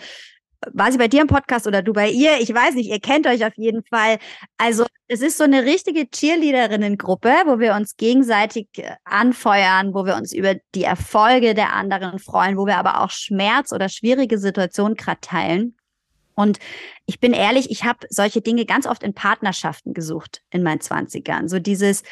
war 0.72 0.92
sie 0.92 0.98
bei 0.98 1.08
dir 1.08 1.22
im 1.22 1.28
Podcast 1.28 1.68
oder 1.68 1.82
du 1.82 1.94
bei 1.94 2.10
ihr? 2.10 2.40
Ich 2.40 2.54
weiß 2.54 2.76
nicht, 2.76 2.90
ihr 2.90 3.00
kennt 3.00 3.28
euch 3.28 3.46
auf 3.46 3.54
jeden 3.58 3.84
Fall. 3.84 4.18
Also 4.58 4.86
es 5.08 5.22
ist 5.22 5.38
so 5.38 5.44
eine 5.44 5.64
richtige 5.64 6.10
Cheerleaderinnen-Gruppe, 6.10 7.32
wo 7.46 7.60
wir 7.60 7.76
uns 7.76 7.98
gegenseitig 7.98 8.68
äh, 8.78 8.96
anfeuern, 9.04 9.94
wo 9.94 10.06
wir 10.06 10.16
uns 10.16 10.34
über 10.34 10.56
die 10.76 10.84
Erfolge 10.84 11.54
der 11.54 11.74
anderen 11.74 12.20
freuen, 12.20 12.58
wo 12.58 12.66
wir 12.66 12.78
aber 12.78 13.02
auch 13.02 13.12
Schmerz 13.12 13.72
oder 13.72 13.90
schwierige 13.90 14.38
Situationen 14.38 14.96
gerade 14.96 15.22
teilen. 15.22 15.76
Und 16.36 16.60
ich 17.06 17.20
bin 17.20 17.34
ehrlich, 17.34 17.70
ich 17.70 17.84
habe 17.84 18.08
solche 18.10 18.42
Dinge 18.42 18.66
ganz 18.66 18.88
oft 18.88 19.04
in 19.04 19.14
Partnerschaften 19.14 19.94
gesucht 19.94 20.42
in 20.50 20.64
meinen 20.64 20.82
Zwanzigern. 20.82 21.48
So 21.48 21.60
dieses 21.60 22.04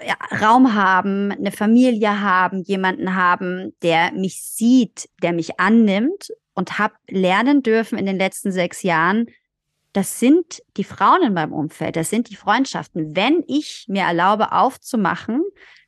ja, 0.00 0.14
Raum 0.40 0.74
haben, 0.74 1.30
eine 1.32 1.52
Familie 1.52 2.20
haben, 2.20 2.62
jemanden 2.62 3.14
haben, 3.14 3.74
der 3.82 4.12
mich 4.12 4.42
sieht, 4.42 5.08
der 5.22 5.32
mich 5.32 5.60
annimmt 5.60 6.30
und 6.54 6.78
habe 6.78 6.94
lernen 7.08 7.62
dürfen 7.62 7.98
in 7.98 8.06
den 8.06 8.18
letzten 8.18 8.52
sechs 8.52 8.82
Jahren, 8.82 9.26
das 9.92 10.18
sind 10.18 10.62
die 10.76 10.84
Frauen 10.84 11.22
in 11.22 11.34
meinem 11.34 11.52
Umfeld, 11.52 11.96
das 11.96 12.10
sind 12.10 12.30
die 12.30 12.36
Freundschaften. 12.36 13.14
Wenn 13.14 13.44
ich 13.46 13.86
mir 13.88 14.02
erlaube, 14.02 14.52
aufzumachen, 14.52 15.42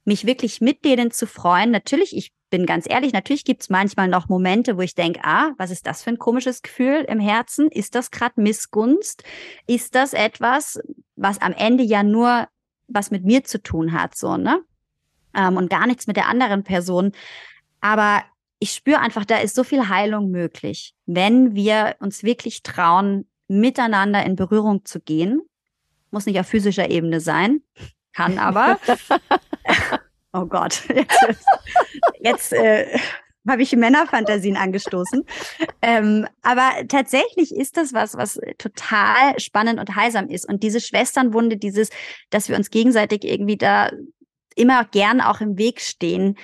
mich 0.05 0.27
wirklich 0.27 0.61
mit 0.61 0.85
denen 0.85 1.11
zu 1.11 1.27
freuen, 1.27 1.73
natürlich, 1.73 2.17
ich 2.17 2.33
bin 2.49 2.67
ganz 2.67 2.87
ehrlich, 2.89 3.13
natürlich 3.13 3.45
gibt's 3.45 3.69
manchmal 3.69 4.07
noch 4.07 4.29
Momente, 4.29 4.77
wo 4.77 4.81
ich 4.81 4.95
denke, 4.95 5.21
ah, 5.25 5.51
was 5.59 5.73
ist 5.73 5.87
das 5.87 6.03
für 6.03 6.11
ein 6.11 6.19
komisches 6.19 6.63
Gefühl 6.63 7.05
im 7.09 7.19
Herzen? 7.19 7.69
Ist 7.69 7.97
das 7.97 8.13
gerade 8.13 8.41
Missgunst? 8.41 9.25
Ist 9.67 9.97
das 9.97 10.13
etwas, 10.13 10.79
was 11.17 11.41
am 11.41 11.53
Ende 11.53 11.83
ja 11.83 12.05
nur 12.05 12.47
was 12.89 13.11
mit 13.11 13.25
mir 13.25 13.43
zu 13.43 13.61
tun 13.61 13.93
hat, 13.93 14.17
so, 14.17 14.37
ne? 14.37 14.63
Ähm, 15.35 15.57
und 15.57 15.69
gar 15.69 15.89
nichts 15.89 16.07
mit 16.07 16.17
der 16.17 16.29
anderen 16.29 16.63
Person. 16.63 17.11
Aber 17.81 18.23
ich 18.59 18.73
spüre 18.73 19.01
einfach, 19.01 19.25
da 19.25 19.39
ist 19.39 19.55
so 19.55 19.65
viel 19.65 19.89
Heilung 19.89 20.31
möglich, 20.31 20.95
wenn 21.05 21.55
wir 21.55 21.97
uns 22.01 22.23
wirklich 22.23 22.63
trauen, 22.63 23.29
miteinander 23.49 24.25
in 24.25 24.37
Berührung 24.37 24.85
zu 24.85 25.01
gehen. 25.01 25.43
Muss 26.11 26.27
nicht 26.27 26.41
auf 26.41 26.47
physischer 26.47 26.91
Ebene 26.91 27.21
sein, 27.21 27.63
kann 28.13 28.39
aber. 28.39 28.79
oh 30.33 30.47
Gott, 30.47 30.83
jetzt, 30.89 31.45
jetzt 32.21 32.53
äh, 32.53 32.99
habe 33.49 33.63
ich 33.63 33.75
Männerfantasien 33.77 34.57
angestoßen. 34.57 35.25
Ähm, 35.83 36.27
aber 36.43 36.71
tatsächlich 36.89 37.55
ist 37.55 37.77
das 37.77 37.93
was, 37.93 38.17
was 38.17 38.41
total 38.59 39.39
spannend 39.39 39.79
und 39.79 39.95
heilsam 39.95 40.29
ist. 40.29 40.49
Und 40.49 40.63
diese 40.63 40.81
Schwesternwunde, 40.81 41.57
dieses, 41.57 41.91
dass 42.31 42.49
wir 42.49 42.57
uns 42.57 42.71
gegenseitig 42.71 43.25
irgendwie 43.25 43.57
da 43.57 43.91
immer 44.57 44.85
gern 44.85 45.21
auch 45.21 45.41
im 45.41 45.59
Weg 45.59 45.81
stehen, 45.81 46.37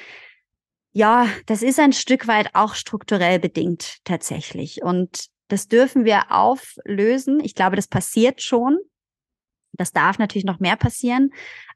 ja, 0.93 1.27
das 1.47 1.63
ist 1.63 1.79
ein 1.79 1.93
Stück 1.93 2.29
weit 2.29 2.55
auch 2.55 2.75
strukturell 2.75 3.39
bedingt 3.39 3.99
tatsächlich. 4.05 4.83
Und 4.83 5.27
Das 5.49 5.69
dürfen 5.69 6.07
wir 6.07 6.31
auflösen. 6.31 7.41
Ich 7.41 7.55
glaube, 7.55 7.77
das 7.77 7.87
passiert 7.87 8.41
schon. 8.41 8.79
Das 9.73 9.93
darf 9.93 10.19
natürlich 10.19 10.47
noch 10.47 10.61
mehr 10.61 10.77
passieren. 10.77 11.31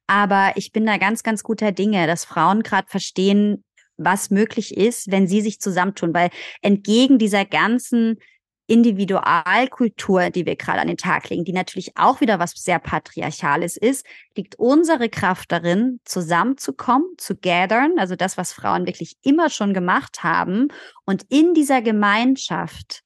Aber 0.06 0.52
ich 0.56 0.72
bin 0.72 0.86
da 0.86 0.96
ganz, 0.96 1.22
ganz 1.22 1.42
guter 1.42 1.72
Dinge, 1.72 2.06
dass 2.06 2.24
Frauen 2.24 2.62
gerade 2.62 2.88
verstehen, 2.88 3.64
was 3.98 4.30
möglich 4.30 4.76
ist, 4.76 5.10
wenn 5.10 5.26
sie 5.26 5.40
sich 5.42 5.60
zusammentun. 5.60 6.14
Weil 6.14 6.30
entgegen 6.62 7.18
dieser 7.18 7.44
ganzen 7.44 8.18
Individualkultur, 8.66 10.30
die 10.30 10.44
wir 10.44 10.56
gerade 10.56 10.80
an 10.80 10.88
den 10.88 10.96
Tag 10.96 11.28
legen, 11.28 11.44
die 11.44 11.52
natürlich 11.52 11.96
auch 11.96 12.20
wieder 12.20 12.38
was 12.38 12.52
sehr 12.52 12.78
Patriarchales 12.78 13.76
ist, 13.76 14.04
liegt 14.36 14.56
unsere 14.58 15.08
Kraft 15.08 15.52
darin, 15.52 16.00
zusammenzukommen, 16.04 17.06
zu 17.16 17.36
gathern, 17.36 17.98
also 17.98 18.16
das, 18.16 18.36
was 18.36 18.52
Frauen 18.52 18.86
wirklich 18.86 19.16
immer 19.22 19.50
schon 19.50 19.72
gemacht 19.72 20.24
haben 20.24 20.68
und 21.04 21.24
in 21.28 21.54
dieser 21.54 21.80
Gemeinschaft 21.80 23.02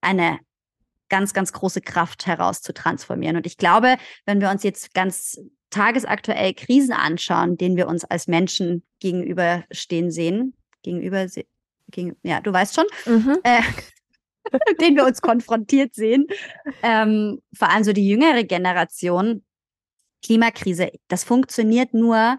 eine 0.00 0.40
ganz, 1.08 1.34
ganz 1.34 1.52
große 1.52 1.82
Kraft 1.82 2.26
heraus 2.26 2.62
zu 2.62 2.72
transformieren. 2.72 3.36
Und 3.36 3.46
ich 3.46 3.58
glaube, 3.58 3.96
wenn 4.24 4.40
wir 4.40 4.50
uns 4.50 4.62
jetzt 4.62 4.94
ganz 4.94 5.38
tagesaktuell 5.70 6.54
Krisen 6.54 6.92
anschauen, 6.92 7.56
denen 7.56 7.76
wir 7.76 7.86
uns 7.86 8.04
als 8.04 8.26
Menschen 8.28 8.84
gegenüberstehen 9.00 10.10
sehen, 10.10 10.54
gegenüber, 10.82 11.26
gegen, 11.90 12.16
ja, 12.22 12.40
du 12.40 12.52
weißt 12.52 12.74
schon, 12.74 12.86
mhm. 13.06 13.38
äh, 13.42 13.62
den 14.80 14.96
wir 14.96 15.04
uns 15.04 15.20
konfrontiert 15.20 15.94
sehen. 15.94 16.26
Ähm, 16.82 17.40
vor 17.54 17.70
allem 17.70 17.84
so 17.84 17.92
die 17.92 18.08
jüngere 18.08 18.44
Generation. 18.44 19.44
Klimakrise, 20.24 20.92
das 21.08 21.24
funktioniert 21.24 21.94
nur, 21.94 22.38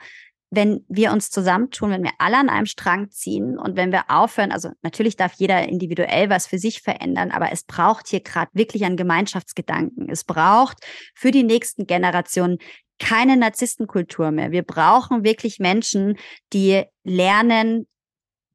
wenn 0.55 0.86
wir 0.88 1.11
uns 1.11 1.32
zusammentun, 1.32 1.89
wenn 1.89 2.03
wir 2.03 2.11
alle 2.20 2.38
an 2.38 2.49
einem 2.49 2.68
Strang 2.68 3.09
ziehen 3.09 3.57
und 3.57 3.76
wenn 3.76 3.91
wir 3.91 4.03
aufhören, 4.09 4.51
also 4.51 4.70
natürlich 4.84 5.16
darf 5.16 5.34
jeder 5.34 5.68
individuell 5.68 6.30
was 6.30 6.45
für 6.45 6.59
sich 6.59 6.82
verändern, 6.82 7.32
aber 7.32 7.51
es 7.51 7.64
braucht 7.64 8.07
hier 8.07 8.22
gerade 8.22 8.51
wirklich 8.53 8.86
einen 8.86 8.97
Gemeinschaftsgedanken. 8.97 10.09
Es 10.09 10.24
braucht 10.24 10.78
für 11.16 11.32
die 11.32 11.43
nächsten 11.43 11.88
Generationen 11.88 12.59
keine 12.99 13.36
Narzisstenkultur 13.36 14.32
mehr. 14.32 14.51
Wir 14.51 14.64
brauchen 14.64 15.24
wirklich 15.24 15.59
Menschen, 15.59 16.18
die 16.53 16.84
lernen, 17.03 17.88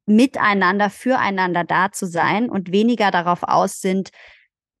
miteinander, 0.09 0.89
füreinander 0.89 1.63
da 1.63 1.91
zu 1.91 2.05
sein 2.07 2.49
und 2.49 2.71
weniger 2.71 3.11
darauf 3.11 3.43
aus 3.43 3.79
sind, 3.79 4.09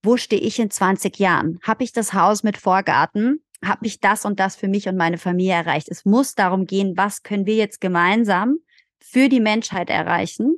wo 0.03 0.17
stehe 0.17 0.41
ich 0.41 0.59
in 0.59 0.69
20 0.69 1.19
Jahren? 1.19 1.59
Habe 1.63 1.83
ich 1.83 1.91
das 1.91 2.13
Haus 2.13 2.43
mit 2.43 2.57
Vorgarten? 2.57 3.43
Habe 3.63 3.85
ich 3.85 3.99
das 3.99 4.25
und 4.25 4.39
das 4.39 4.55
für 4.55 4.67
mich 4.67 4.87
und 4.87 4.95
meine 4.95 5.17
Familie 5.17 5.53
erreicht? 5.53 5.89
Es 5.89 6.05
muss 6.05 6.35
darum 6.35 6.65
gehen, 6.65 6.95
was 6.95 7.23
können 7.23 7.45
wir 7.45 7.55
jetzt 7.55 7.81
gemeinsam 7.81 8.57
für 8.99 9.29
die 9.29 9.41
Menschheit 9.41 9.89
erreichen? 9.89 10.57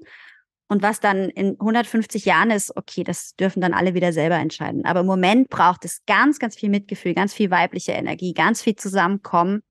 Und 0.68 0.82
was 0.82 1.02
dann 1.02 1.30
in 1.30 1.60
150 1.60 2.24
Jahren 2.24 2.50
ist, 2.50 2.78
okay, 2.78 3.04
das 3.04 3.36
dürfen 3.36 3.60
dann 3.60 3.74
alle 3.74 3.94
wieder 3.94 4.14
selber 4.14 4.36
entscheiden. 4.36 4.86
Aber 4.86 5.02
im 5.02 5.06
Moment 5.06 5.50
braucht 5.50 5.84
es 5.84 6.02
ganz, 6.06 6.40
ganz 6.40 6.56
viel 6.56 6.70
Mitgefühl, 6.70 7.14
ganz 7.14 7.34
viel 7.34 7.52
weibliche 7.52 7.92
Energie, 7.92 8.34
ganz 8.34 8.62
viel 8.62 8.78
Zusammenkommen 8.78 9.64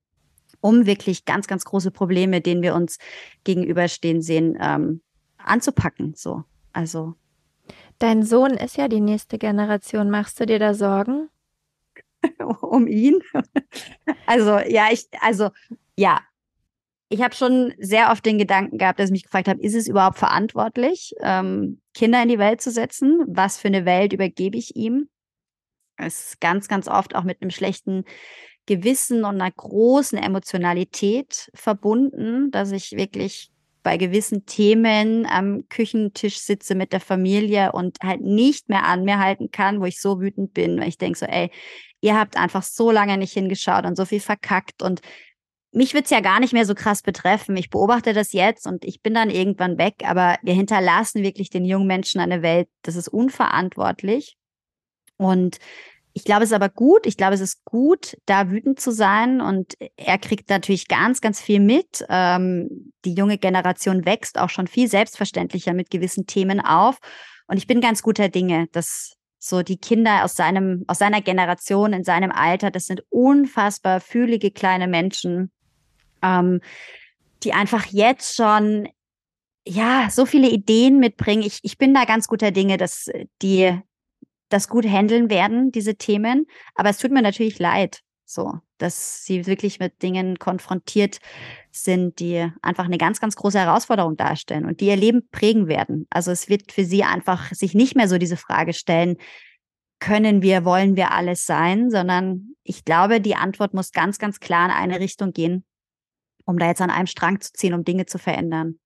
um 0.61 0.87
wirklich 0.87 1.25
ganz, 1.25 1.47
ganz 1.47 1.65
große 1.65 1.91
Probleme, 1.91 2.41
denen 2.41 2.63
wir 2.63 2.75
uns 2.75 2.99
gegenüberstehen 3.45 4.23
sehen, 4.23 4.57
ähm, 4.61 5.01
anzupacken. 5.39 6.15
So, 6.17 6.45
also. 6.73 7.15
Dein 7.99 8.23
Sohn 8.23 8.53
ist 8.53 8.77
ja 8.77 8.89
die 8.89 9.01
nächste 9.01 9.39
Generation. 9.39 10.11
Machst 10.11 10.41
du 10.41 10.47
dir 10.47 10.59
da 10.59 10.75
Sorgen? 10.75 11.29
um 12.61 12.87
ihn? 12.87 13.21
also, 14.27 14.59
ja, 14.59 14.89
ich, 14.91 15.07
also, 15.21 15.51
ja. 15.97 16.21
Ich 17.13 17.23
habe 17.23 17.35
schon 17.35 17.75
sehr 17.79 18.13
oft 18.13 18.25
den 18.25 18.39
Gedanken 18.39 18.79
gehabt, 18.79 19.01
dass 19.01 19.07
ich 19.07 19.13
mich 19.13 19.25
gefragt 19.25 19.49
habe, 19.49 19.61
ist 19.61 19.75
es 19.75 19.89
überhaupt 19.89 20.17
verantwortlich, 20.17 21.13
ähm, 21.21 21.81
Kinder 21.93 22.23
in 22.23 22.29
die 22.29 22.39
Welt 22.39 22.61
zu 22.61 22.71
setzen? 22.71 23.25
Was 23.27 23.59
für 23.59 23.67
eine 23.67 23.85
Welt 23.85 24.13
übergebe 24.13 24.57
ich 24.57 24.77
ihm? 24.77 25.09
Es 25.97 26.29
ist 26.29 26.41
ganz, 26.41 26.69
ganz 26.69 26.87
oft 26.87 27.17
auch 27.17 27.25
mit 27.25 27.43
einem 27.43 27.51
schlechten 27.51 28.05
Gewissen 28.71 29.25
und 29.25 29.41
einer 29.41 29.51
großen 29.51 30.17
Emotionalität 30.17 31.51
verbunden, 31.55 32.53
dass 32.53 32.71
ich 32.71 32.93
wirklich 32.93 33.51
bei 33.83 33.97
gewissen 33.97 34.47
Themen 34.47 35.27
am 35.27 35.69
Küchentisch 35.69 36.39
sitze 36.39 36.77
mit 36.77 36.93
der 36.93 37.01
Familie 37.01 37.73
und 37.73 37.99
halt 38.01 38.21
nicht 38.21 38.69
mehr 38.69 38.85
an 38.85 39.03
mir 39.03 39.19
halten 39.19 39.51
kann, 39.51 39.81
wo 39.81 39.87
ich 39.87 40.01
so 40.01 40.21
wütend 40.21 40.55
bin, 40.55 40.79
weil 40.79 40.87
ich 40.87 40.99
denke 40.99 41.19
so, 41.19 41.27
ey, 41.27 41.51
ihr 42.01 42.17
habt 42.17 42.37
einfach 42.37 42.63
so 42.63 42.93
lange 42.93 43.19
nicht 43.19 43.33
hingeschaut 43.33 43.87
und 43.87 43.97
so 43.97 44.05
viel 44.05 44.21
verkackt 44.21 44.85
und 44.85 45.01
mich 45.73 45.93
wird's 45.93 46.11
ja 46.11 46.21
gar 46.21 46.39
nicht 46.39 46.53
mehr 46.53 46.65
so 46.65 46.77
krass 46.77 47.03
betreffen. 47.03 47.57
Ich 47.57 47.71
beobachte 47.71 48.13
das 48.13 48.33
jetzt 48.33 48.69
und 48.69 48.85
ich 48.85 49.03
bin 49.03 49.15
dann 49.15 49.31
irgendwann 49.31 49.79
weg, 49.79 49.95
aber 50.05 50.37
wir 50.43 50.55
hinterlassen 50.55 51.25
wirklich 51.25 51.51
den 51.51 51.65
jungen 51.65 51.89
Menschen 51.89 52.21
eine 52.21 52.43
Welt, 52.43 52.69
das 52.83 52.95
ist 52.95 53.09
unverantwortlich. 53.09 54.37
Und 55.17 55.59
ich 56.13 56.25
glaube, 56.25 56.43
es 56.43 56.51
ist 56.51 56.55
aber 56.55 56.69
gut. 56.69 57.07
Ich 57.07 57.17
glaube, 57.17 57.35
es 57.35 57.41
ist 57.41 57.65
gut, 57.65 58.17
da 58.27 58.51
wütend 58.51 58.81
zu 58.81 58.91
sein. 58.91 59.41
Und 59.41 59.75
er 59.97 60.19
kriegt 60.19 60.51
natürlich 60.51 60.89
ganz, 60.89 61.21
ganz 61.21 61.41
viel 61.41 61.61
mit. 61.61 62.05
Ähm, 62.09 62.93
die 63.05 63.15
junge 63.15 63.39
Generation 63.39 64.05
wächst 64.05 64.39
auch 64.39 64.51
schon 64.51 64.67
viel 64.67 64.89
selbstverständlicher 64.89 65.73
mit 65.73 65.91
gewissen 65.91 66.27
Themen 66.27 66.61
auf. 66.61 66.99
Und 67.47 67.57
ich 67.57 67.67
bin 67.67 67.81
ganz 67.81 68.03
guter 68.03 68.29
Dinge, 68.29 68.67
dass 68.73 69.15
so 69.39 69.63
die 69.63 69.79
Kinder 69.79 70.25
aus 70.25 70.35
seinem, 70.35 70.85
aus 70.87 70.99
seiner 70.99 71.23
Generation, 71.23 71.93
in 71.93 72.05
seinem 72.05 72.31
Alter, 72.31 72.71
das 72.71 72.87
sind 72.87 73.03
unfassbar 73.09 74.01
fühlige 74.01 74.51
kleine 74.51 74.87
Menschen, 74.87 75.51
ähm, 76.23 76.61
die 77.43 77.53
einfach 77.53 77.87
jetzt 77.87 78.35
schon 78.35 78.89
ja, 79.67 80.09
so 80.11 80.27
viele 80.27 80.49
Ideen 80.49 80.99
mitbringen. 80.99 81.43
Ich, 81.43 81.61
ich 81.63 81.79
bin 81.79 81.95
da 81.95 82.05
ganz 82.05 82.27
guter 82.27 82.51
Dinge, 82.51 82.77
dass 82.77 83.09
die 83.43 83.79
das 84.51 84.69
gut 84.69 84.85
handeln 84.85 85.31
werden, 85.31 85.73
diese 85.73 85.97
Themen. 85.97 86.47
Aber 86.75 86.91
es 86.91 86.99
tut 86.99 87.11
mir 87.11 87.23
natürlich 87.23 87.59
leid, 87.59 88.03
so, 88.25 88.55
dass 88.79 89.25
sie 89.25 89.47
wirklich 89.47 89.81
mit 89.81 90.03
Dingen 90.03 90.39
konfrontiert 90.39 91.19
sind, 91.71 92.21
die 92.21 92.49
einfach 92.63 92.85
eine 92.85 92.99
ganz, 92.99 93.21
ganz 93.21 93.37
große 93.37 93.59
Herausforderung 93.59 94.17
darstellen 94.17 94.67
und 94.67 94.81
die 94.81 94.87
ihr 94.87 94.97
Leben 94.97 95.29
prägen 95.31 95.67
werden. 95.67 96.07
Also 96.11 96.31
es 96.31 96.49
wird 96.49 96.71
für 96.71 96.85
sie 96.85 97.03
einfach 97.03 97.53
sich 97.53 97.75
nicht 97.75 97.97
mehr 97.97 98.09
so 98.09 98.19
diese 98.19 98.37
Frage 98.37 98.73
stellen, 98.73 99.17
können 100.01 100.43
wir, 100.43 100.65
wollen 100.65 100.97
wir 100.97 101.13
alles 101.13 101.45
sein, 101.45 101.91
sondern 101.91 102.55
ich 102.63 102.85
glaube, 102.85 103.21
die 103.21 103.37
Antwort 103.37 103.75
muss 103.75 103.93
ganz, 103.93 104.19
ganz 104.19 104.41
klar 104.41 104.67
in 104.67 104.75
eine 104.75 105.01
Richtung 105.01 105.33
gehen, 105.33 105.65
um 106.45 106.59
da 106.59 106.67
jetzt 106.67 106.81
an 106.81 106.91
einem 106.91 107.07
Strang 107.07 107.41
zu 107.41 107.53
ziehen, 107.53 107.75
um 107.75 107.85
Dinge 107.85 108.07
zu 108.07 108.19
verändern. 108.19 108.79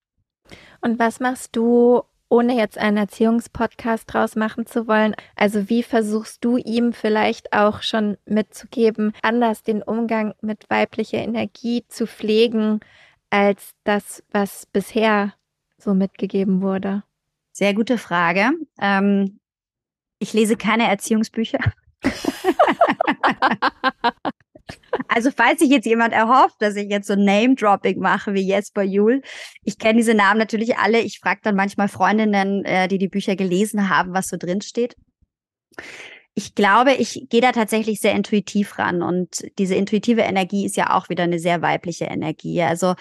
Und 0.81 0.99
was 0.99 1.21
machst 1.21 1.55
du, 1.55 2.03
ohne 2.35 2.57
jetzt 2.57 2.79
einen 2.79 2.97
Erziehungspodcast 2.97 4.13
draus 4.13 4.35
machen 4.35 4.67
zu 4.67 4.89
wollen. 4.89 5.15
Also 5.37 5.69
wie 5.69 5.85
versuchst 5.85 6.45
du 6.45 6.57
ihm 6.57 6.93
vielleicht 6.93 7.53
auch 7.53 7.83
schon 7.83 8.17
mitzugeben, 8.27 9.13
anders 9.23 9.63
den 9.63 9.83
Umgang 9.83 10.35
mit 10.41 10.69
weiblicher 10.69 11.19
Energie 11.19 11.85
zu 11.87 12.09
pflegen, 12.09 12.81
als 13.31 13.71
das, 13.85 14.25
was 14.33 14.67
bisher 14.67 15.35
so 15.79 15.95
mitgegeben 15.95 16.61
wurde? 16.61 17.05
Sehr 17.53 17.73
gute 17.73 17.99
Frage. 17.99 18.51
Ähm, 18.81 19.39
ich 20.19 20.33
lese 20.33 20.57
keine 20.57 20.89
Erziehungsbücher. 20.89 21.61
Also 25.09 25.31
falls 25.31 25.61
sich 25.61 25.71
jetzt 25.71 25.87
jemand 25.87 26.13
erhofft, 26.13 26.57
dass 26.61 26.77
ich 26.77 26.89
jetzt 26.89 27.07
so 27.07 27.15
Name-Dropping 27.15 27.99
mache 27.99 28.35
wie 28.35 28.47
Jesper 28.47 28.83
Juhl, 28.83 29.23
ich 29.63 29.79
kenne 29.79 29.99
diese 29.99 30.15
Namen 30.15 30.39
natürlich 30.39 30.79
alle. 30.79 31.01
Ich 31.01 31.19
frage 31.19 31.41
dann 31.43 31.57
manchmal 31.57 31.89
Freundinnen, 31.89 32.65
äh, 32.65 32.89
die 32.89 32.99
die 32.99 33.09
Bücher 33.09 33.37
gelesen 33.37 33.89
haben, 33.89 34.15
was 34.15 34.29
so 34.29 34.37
drin 34.37 34.61
steht. 34.63 34.97
Ich 36.35 36.55
glaube, 36.55 36.95
ich 36.95 37.27
gehe 37.29 37.41
da 37.41 37.53
tatsächlich 37.53 38.01
sehr 38.01 38.13
intuitiv 38.13 38.79
ran 38.79 39.03
und 39.03 39.45
diese 39.59 39.75
intuitive 39.75 40.23
Energie 40.23 40.67
ist 40.67 40.77
ja 40.77 40.97
auch 40.97 41.09
wieder 41.09 41.25
eine 41.25 41.39
sehr 41.39 41.63
weibliche 41.63 42.07
Energie. 42.07 42.63
Also 42.63 42.95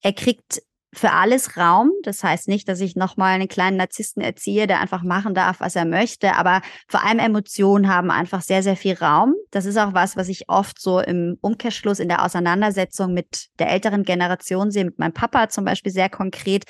er 0.00 0.12
kriegt 0.12 0.62
für 0.94 1.12
alles 1.12 1.56
Raum. 1.56 1.90
Das 2.02 2.22
heißt 2.22 2.48
nicht, 2.48 2.68
dass 2.68 2.80
ich 2.80 2.96
nochmal 2.96 3.34
einen 3.34 3.48
kleinen 3.48 3.78
Narzissten 3.78 4.22
erziehe, 4.22 4.66
der 4.66 4.80
einfach 4.80 5.02
machen 5.02 5.34
darf, 5.34 5.60
was 5.60 5.74
er 5.74 5.86
möchte. 5.86 6.34
Aber 6.36 6.60
vor 6.86 7.02
allem 7.04 7.18
Emotionen 7.18 7.88
haben 7.88 8.10
einfach 8.10 8.42
sehr, 8.42 8.62
sehr 8.62 8.76
viel 8.76 8.94
Raum. 8.94 9.34
Das 9.50 9.64
ist 9.64 9.78
auch 9.78 9.94
was, 9.94 10.16
was 10.16 10.28
ich 10.28 10.48
oft 10.48 10.80
so 10.80 11.00
im 11.00 11.38
Umkehrschluss 11.40 11.98
in 11.98 12.08
der 12.08 12.24
Auseinandersetzung 12.24 13.14
mit 13.14 13.48
der 13.58 13.70
älteren 13.70 14.02
Generation 14.02 14.70
sehe, 14.70 14.84
mit 14.84 14.98
meinem 14.98 15.14
Papa 15.14 15.48
zum 15.48 15.64
Beispiel 15.64 15.92
sehr 15.92 16.10
konkret. 16.10 16.64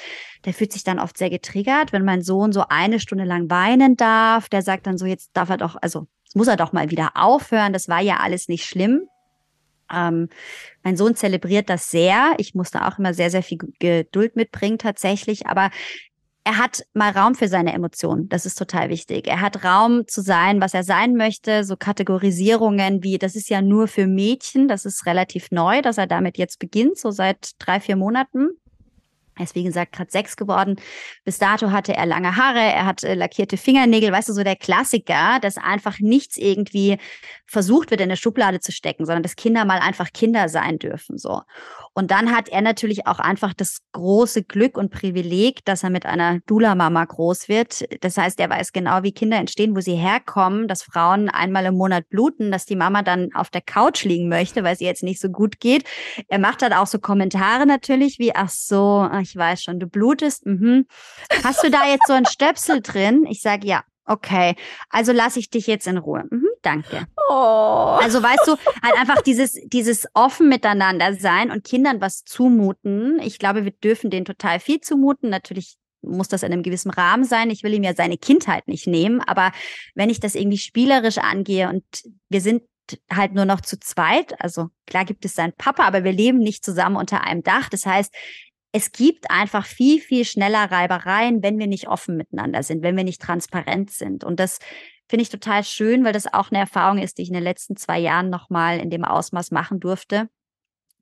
Der 0.45 0.55
fühlt 0.55 0.73
sich 0.73 0.85
dann 0.85 1.01
oft 1.01 1.19
sehr 1.19 1.31
getriggert, 1.31 1.93
wenn 1.93 2.05
mein 2.05 2.23
Sohn 2.23 2.53
so 2.53 2.65
eine 2.69 3.01
Stunde 3.01 3.25
lang 3.25 3.51
weinen 3.51 3.97
darf. 3.97 4.49
Der 4.49 4.63
sagt 4.63 4.87
dann 4.87 4.99
so, 4.99 5.07
jetzt 5.07 5.31
darf 5.35 5.51
er 5.51 5.57
doch, 5.57 5.77
also 5.81 6.07
muss 6.35 6.49
er 6.49 6.57
doch 6.57 6.73
mal 6.73 6.91
wieder 6.91 7.11
aufhören. 7.15 7.73
Das 7.73 7.89
war 7.89 8.01
ja 8.01 8.19
alles 8.19 8.49
nicht 8.49 8.65
schlimm. 8.65 9.03
Ähm, 9.93 10.29
mein 10.83 10.97
Sohn 10.97 11.15
zelebriert 11.15 11.69
das 11.69 11.91
sehr. 11.91 12.35
Ich 12.39 12.55
musste 12.55 12.87
auch 12.87 12.99
immer 12.99 13.15
sehr, 13.15 13.31
sehr 13.31 13.43
viel 13.43 13.59
Geduld 13.79 14.37
mitbringen 14.37 14.79
tatsächlich. 14.79 15.47
Aber 15.47 15.71
er 16.45 16.59
hat 16.59 16.85
mal 16.93 17.11
Raum 17.11 17.35
für 17.35 17.47
seine 17.47 17.73
Emotionen. 17.73 18.29
Das 18.29 18.47
ist 18.47 18.57
total 18.57 18.89
wichtig. 18.89 19.29
Er 19.29 19.41
hat 19.41 19.65
Raum 19.65 20.09
zu 20.09 20.23
sein, 20.23 20.61
was 20.61 20.75
er 20.75 20.83
sein 20.83 21.15
möchte. 21.15 21.63
So 21.63 21.77
Kategorisierungen 21.77 23.03
wie, 23.05 23.19
das 23.19 23.37
ist 23.37 23.49
ja 23.49 23.63
nur 23.63 23.87
für 23.87 24.07
Mädchen. 24.07 24.67
Das 24.67 24.85
ist 24.85 25.07
relativ 25.07 25.51
neu, 25.53 25.83
dass 25.83 25.99
er 25.99 26.09
damit 26.09 26.39
jetzt 26.39 26.59
beginnt, 26.59 26.99
so 26.99 27.11
seit 27.11 27.53
drei, 27.59 27.79
vier 27.79 27.97
Monaten. 27.97 28.49
Er 29.39 29.45
ist, 29.45 29.55
wie 29.55 29.65
gesagt, 29.65 29.93
gerade 29.93 30.11
sechs 30.11 30.37
geworden. 30.37 30.77
Bis 31.25 31.39
dato 31.39 31.71
hatte 31.71 31.95
er 31.95 32.05
lange 32.05 32.37
Haare, 32.37 32.61
er 32.61 32.85
hat 32.85 33.03
äh, 33.03 33.15
lackierte 33.15 33.57
Fingernägel, 33.57 34.13
weißt 34.13 34.29
du, 34.29 34.33
so 34.35 34.45
der 34.45 34.57
Klassiker, 34.57 35.39
dass 35.41 35.57
einfach 35.57 36.01
nichts 36.01 36.37
irgendwie 36.37 36.99
versucht 37.47 37.91
wird, 37.91 38.01
in 38.01 38.09
eine 38.09 38.17
Schublade 38.17 38.61
zu 38.61 38.73
stecken, 38.73 39.07
sondern 39.07 39.23
dass 39.23 39.37
Kinder 39.37 39.65
mal 39.65 39.79
einfach 39.79 40.13
Kinder 40.13 40.49
sein 40.49 40.79
dürfen, 40.79 41.17
so. 41.17 41.41
Und 41.95 42.11
dann 42.11 42.35
hat 42.35 42.49
er 42.49 42.63
natürlich 42.63 43.07
auch 43.07 43.19
einfach 43.19 43.53
das 43.53 43.79
große 43.93 44.45
Glück 44.45 44.79
und 44.79 44.91
Privileg, 44.91 45.65
dass 45.65 45.83
er 45.83 45.91
mit 45.91 46.07
einer 46.07 46.41
Dula-Mama 46.47 47.05
groß 47.05 47.49
wird. 47.49 47.85
Das 48.03 48.17
heißt, 48.17 48.41
er 48.41 48.49
weiß 48.49 48.73
genau, 48.73 49.03
wie 49.03 49.13
Kinder 49.13 49.37
entstehen, 49.37 49.77
wo 49.77 49.81
sie 49.81 49.95
herkommen, 49.95 50.69
dass 50.69 50.83
Frauen 50.83 51.29
einmal 51.29 51.67
im 51.67 51.75
Monat 51.75 52.09
bluten, 52.09 52.51
dass 52.51 52.65
die 52.65 52.77
Mama 52.77 53.03
dann 53.03 53.29
auf 53.35 53.51
der 53.51 53.61
Couch 53.61 54.05
liegen 54.05 54.29
möchte, 54.29 54.65
weil 54.65 54.75
es 54.75 54.81
ihr 54.81 54.87
jetzt 54.87 55.03
nicht 55.03 55.21
so 55.21 55.29
gut 55.29 55.61
geht. 55.61 55.85
Er 56.29 56.39
macht 56.39 56.63
dann 56.63 56.73
auch 56.73 56.87
so 56.87 56.99
Kommentare 56.99 57.67
natürlich 57.67 58.19
wie, 58.19 58.35
ach 58.35 58.49
so, 58.49 59.09
ich 59.21 59.37
weiß 59.37 59.63
schon, 59.63 59.79
du 59.79 59.87
blutest. 59.87 60.47
Mhm. 60.47 60.87
Hast 61.45 61.63
du 61.63 61.71
da 61.71 61.87
jetzt 61.87 62.07
so 62.07 62.15
ein 62.15 62.27
Stöpsel 62.27 62.81
drin? 62.81 63.27
Ich 63.29 63.43
sage 63.43 63.67
ja. 63.67 63.83
Okay, 64.05 64.57
also 64.91 65.13
lasse 65.13 65.39
ich 65.39 65.49
dich 65.49 65.69
jetzt 65.69 65.87
in 65.87 65.97
Ruhe. 65.97 66.25
Mhm, 66.29 66.49
danke. 66.63 67.07
Oh. 67.29 67.99
Also 68.01 68.23
weißt 68.23 68.47
du, 68.47 68.57
halt 68.83 68.97
einfach 68.99 69.23
dieses, 69.23 69.59
dieses 69.65 70.07
offen 70.15 70.49
miteinander 70.49 71.15
sein 71.15 71.51
und 71.51 71.65
Kindern 71.65 72.01
was 72.01 72.25
zumuten. 72.25 73.21
Ich 73.21 73.39
glaube, 73.39 73.65
wir 73.65 73.73
dürfen 73.73 74.11
denen 74.11 74.25
total 74.25 74.61
viel 74.61 74.81
zumuten. 74.81 75.31
Natürlich 75.31 75.77
muss 76.03 76.29
das 76.29 76.43
in 76.43 76.53
einem 76.53 76.63
gewissen 76.63 76.91
Rahmen 76.91 77.25
sein. 77.25 77.51
Ich 77.51 77.63
will 77.63 77.75
ihm 77.75 77.85
ja 77.85 77.95
seine 77.95 78.19
Kindheit 78.19 78.67
nicht 78.69 78.87
nehmen, 78.87 79.21
aber 79.21 79.53
wenn 79.95 80.11
ich 80.11 80.21
das 80.21 80.35
irgendwie 80.35 80.59
spielerisch 80.59 81.19
angehe 81.19 81.69
und 81.69 81.85
wir 82.29 82.41
sind 82.41 82.63
halt 83.11 83.33
nur 83.33 83.45
noch 83.45 83.61
zu 83.61 83.79
zweit, 83.79 84.39
also 84.41 84.69
klar 84.87 85.05
gibt 85.05 85.25
es 85.25 85.35
seinen 85.35 85.53
Papa, 85.53 85.85
aber 85.85 86.05
wir 86.05 86.13
leben 86.13 86.39
nicht 86.39 86.65
zusammen 86.65 86.97
unter 86.97 87.23
einem 87.25 87.43
Dach. 87.43 87.69
Das 87.69 87.87
heißt, 87.87 88.13
es 88.73 88.91
gibt 88.91 89.31
einfach 89.31 89.67
viel, 89.67 90.01
viel 90.01 90.25
schneller 90.25 90.71
Reibereien, 90.71 91.43
wenn 91.43 91.59
wir 91.59 91.67
nicht 91.67 91.89
offen 91.89 92.17
miteinander 92.17 92.63
sind, 92.63 92.83
wenn 92.83 92.97
wir 92.97 93.05
nicht 93.05 93.21
transparent 93.21 93.91
sind. 93.91 94.25
Und 94.25 94.41
das 94.41 94.59
finde 95.13 95.25
ich 95.25 95.29
total 95.29 95.63
schön, 95.63 96.07
weil 96.07 96.15
das 96.15 96.33
auch 96.33 96.51
eine 96.51 96.61
Erfahrung 96.61 96.97
ist, 96.97 97.19
die 97.19 97.23
ich 97.23 97.29
in 97.29 97.35
den 97.35 97.43
letzten 97.43 97.77
zwei 97.77 97.99
Jahren 97.99 98.31
nochmal 98.31 98.79
in 98.79 98.89
dem 98.89 99.05
Ausmaß 99.05 99.51
machen 99.51 99.79
durfte, 99.79 100.31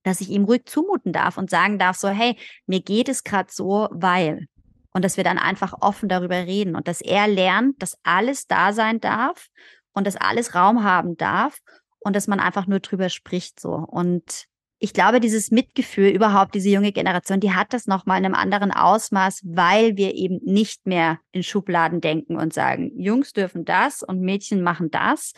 dass 0.03 0.21
ich 0.21 0.31
ihm 0.31 0.47
ruhig 0.47 0.65
zumuten 0.65 1.13
darf 1.13 1.39
und 1.39 1.49
sagen 1.49 1.79
darf, 1.79 1.97
so, 1.97 2.09
hey, 2.09 2.37
mir 2.67 2.81
geht 2.81 3.09
es 3.09 3.23
gerade 3.23 3.51
so, 3.53 3.87
weil. 3.93 4.49
Und 4.93 5.05
dass 5.05 5.17
wir 5.17 5.23
dann 5.23 5.39
einfach 5.39 5.75
offen 5.81 6.09
darüber 6.09 6.35
reden 6.35 6.75
und 6.75 6.89
dass 6.89 7.01
er 7.01 7.29
lernt, 7.29 7.81
dass 7.81 7.99
alles 8.03 8.49
da 8.49 8.73
sein 8.73 8.99
darf 9.01 9.47
und 9.93 10.09
dass 10.09 10.17
alles 10.17 10.57
Raum 10.57 10.83
haben 10.83 11.17
darf 11.17 11.59
und 12.01 12.17
dass 12.17 12.27
man 12.27 12.41
einfach 12.41 12.67
nur 12.67 12.81
drüber 12.81 13.11
spricht 13.11 13.61
so. 13.61 13.75
Und 13.75 14.47
ich 14.83 14.95
glaube, 14.95 15.21
dieses 15.21 15.51
Mitgefühl 15.51 16.09
überhaupt, 16.09 16.55
diese 16.55 16.71
junge 16.71 16.91
Generation, 16.91 17.39
die 17.39 17.53
hat 17.53 17.75
das 17.75 17.87
nochmal 17.87 18.19
in 18.19 18.25
einem 18.25 18.35
anderen 18.35 18.73
Ausmaß, 18.73 19.43
weil 19.45 19.99
wir 19.99 20.15
eben 20.15 20.41
nicht 20.43 20.87
mehr 20.87 21.19
in 21.33 21.43
Schubladen 21.43 22.01
denken 22.01 22.37
und 22.37 22.55
sagen, 22.55 22.91
Jungs 22.99 23.35
dürfen 23.35 23.67
das 23.67 24.03
und 24.03 24.23
Mädchen 24.23 24.63
machen 24.63 24.91
das. 24.91 25.35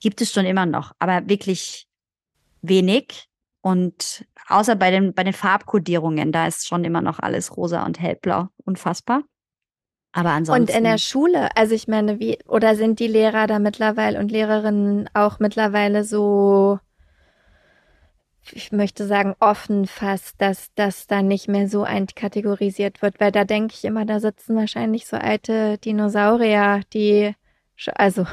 Gibt 0.00 0.22
es 0.22 0.32
schon 0.32 0.46
immer 0.46 0.64
noch, 0.64 0.92
aber 0.98 1.28
wirklich 1.28 1.86
wenig. 2.62 3.28
Und 3.60 4.24
außer 4.48 4.74
bei 4.74 4.90
den, 4.90 5.12
bei 5.12 5.22
den 5.22 5.34
Farbkodierungen, 5.34 6.32
da 6.32 6.46
ist 6.46 6.66
schon 6.66 6.82
immer 6.84 7.02
noch 7.02 7.18
alles 7.18 7.54
rosa 7.56 7.84
und 7.84 8.00
hellblau. 8.00 8.48
Unfassbar. 8.64 9.22
Aber 10.12 10.30
ansonsten. 10.30 10.62
Und 10.62 10.78
in 10.78 10.84
der 10.84 10.98
Schule, 10.98 11.54
also 11.56 11.74
ich 11.74 11.88
meine, 11.88 12.20
wie, 12.20 12.38
oder 12.46 12.74
sind 12.74 13.00
die 13.00 13.06
Lehrer 13.06 13.46
da 13.46 13.58
mittlerweile 13.58 14.18
und 14.18 14.30
Lehrerinnen 14.30 15.10
auch 15.12 15.40
mittlerweile 15.40 16.04
so 16.04 16.78
ich 18.52 18.72
möchte 18.72 19.06
sagen, 19.06 19.34
offen 19.40 19.86
fast, 19.86 20.40
dass 20.40 20.72
das 20.74 21.06
dann 21.06 21.28
nicht 21.28 21.48
mehr 21.48 21.68
so 21.68 21.82
einkategorisiert 21.82 23.02
wird, 23.02 23.20
weil 23.20 23.32
da 23.32 23.44
denke 23.44 23.74
ich 23.74 23.84
immer, 23.84 24.04
da 24.04 24.20
sitzen 24.20 24.56
wahrscheinlich 24.56 25.06
so 25.06 25.16
alte 25.16 25.78
Dinosaurier, 25.78 26.82
die, 26.92 27.34
also 27.94 28.26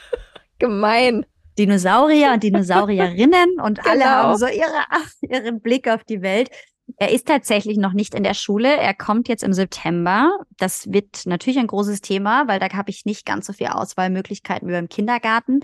gemein. 0.58 1.26
Dinosaurier 1.58 2.32
und 2.32 2.42
Dinosaurierinnen 2.42 3.60
und 3.60 3.80
alle 3.86 3.98
genau. 3.98 4.10
haben 4.10 4.36
so 4.38 4.46
ihre, 4.46 4.84
ihren 5.20 5.60
Blick 5.60 5.88
auf 5.88 6.04
die 6.04 6.22
Welt. 6.22 6.50
Er 6.96 7.12
ist 7.12 7.26
tatsächlich 7.26 7.78
noch 7.78 7.92
nicht 7.92 8.14
in 8.14 8.24
der 8.24 8.34
Schule. 8.34 8.76
Er 8.76 8.94
kommt 8.94 9.28
jetzt 9.28 9.44
im 9.44 9.52
September. 9.52 10.38
Das 10.58 10.90
wird 10.92 11.26
natürlich 11.26 11.58
ein 11.58 11.66
großes 11.66 12.00
Thema, 12.00 12.48
weil 12.48 12.58
da 12.58 12.68
habe 12.72 12.90
ich 12.90 13.04
nicht 13.04 13.24
ganz 13.24 13.46
so 13.46 13.52
viel 13.52 13.68
Auswahlmöglichkeiten 13.68 14.68
wie 14.68 14.72
beim 14.72 14.88
Kindergarten. 14.88 15.60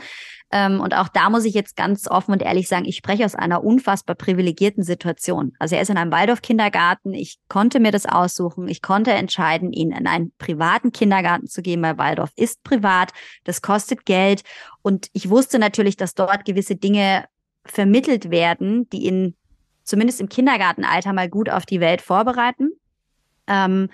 Ähm, 0.57 0.81
und 0.81 0.95
auch 0.95 1.09
da 1.09 1.29
muss 1.29 1.45
ich 1.45 1.53
jetzt 1.53 1.77
ganz 1.77 2.09
offen 2.09 2.33
und 2.33 2.41
ehrlich 2.41 2.67
sagen, 2.67 2.87
ich 2.87 2.97
spreche 2.97 3.27
aus 3.27 3.35
einer 3.35 3.63
unfassbar 3.63 4.17
privilegierten 4.17 4.83
Situation. 4.83 5.53
Also 5.59 5.75
er 5.75 5.83
ist 5.83 5.91
in 5.91 5.99
einem 5.99 6.11
Waldorf-Kindergarten. 6.11 7.13
Ich 7.13 7.37
konnte 7.49 7.79
mir 7.79 7.93
das 7.93 8.07
aussuchen. 8.07 8.67
Ich 8.67 8.81
konnte 8.81 9.11
entscheiden, 9.11 9.75
ihn 9.75 9.91
in 9.91 10.07
einen 10.07 10.33
privaten 10.39 10.93
Kindergarten 10.93 11.47
zu 11.47 11.61
geben, 11.61 11.83
weil 11.83 11.99
Waldorf 11.99 12.31
ist 12.37 12.63
privat. 12.65 13.13
Das 13.45 13.61
kostet 13.61 14.07
Geld. 14.07 14.45
Und 14.81 15.09
ich 15.13 15.29
wusste 15.29 15.59
natürlich, 15.59 15.99
dass 15.99 16.15
dort 16.15 16.47
gewisse 16.47 16.75
Dinge 16.75 17.27
vermittelt 17.67 18.31
werden, 18.31 18.89
die 18.89 19.05
ihn 19.05 19.35
zumindest 19.83 20.23
im 20.23 20.31
Kindergartenalter 20.31 21.13
mal 21.13 21.29
gut 21.29 21.51
auf 21.51 21.67
die 21.67 21.81
Welt 21.81 22.01
vorbereiten. 22.01 22.71
Ähm, 23.47 23.91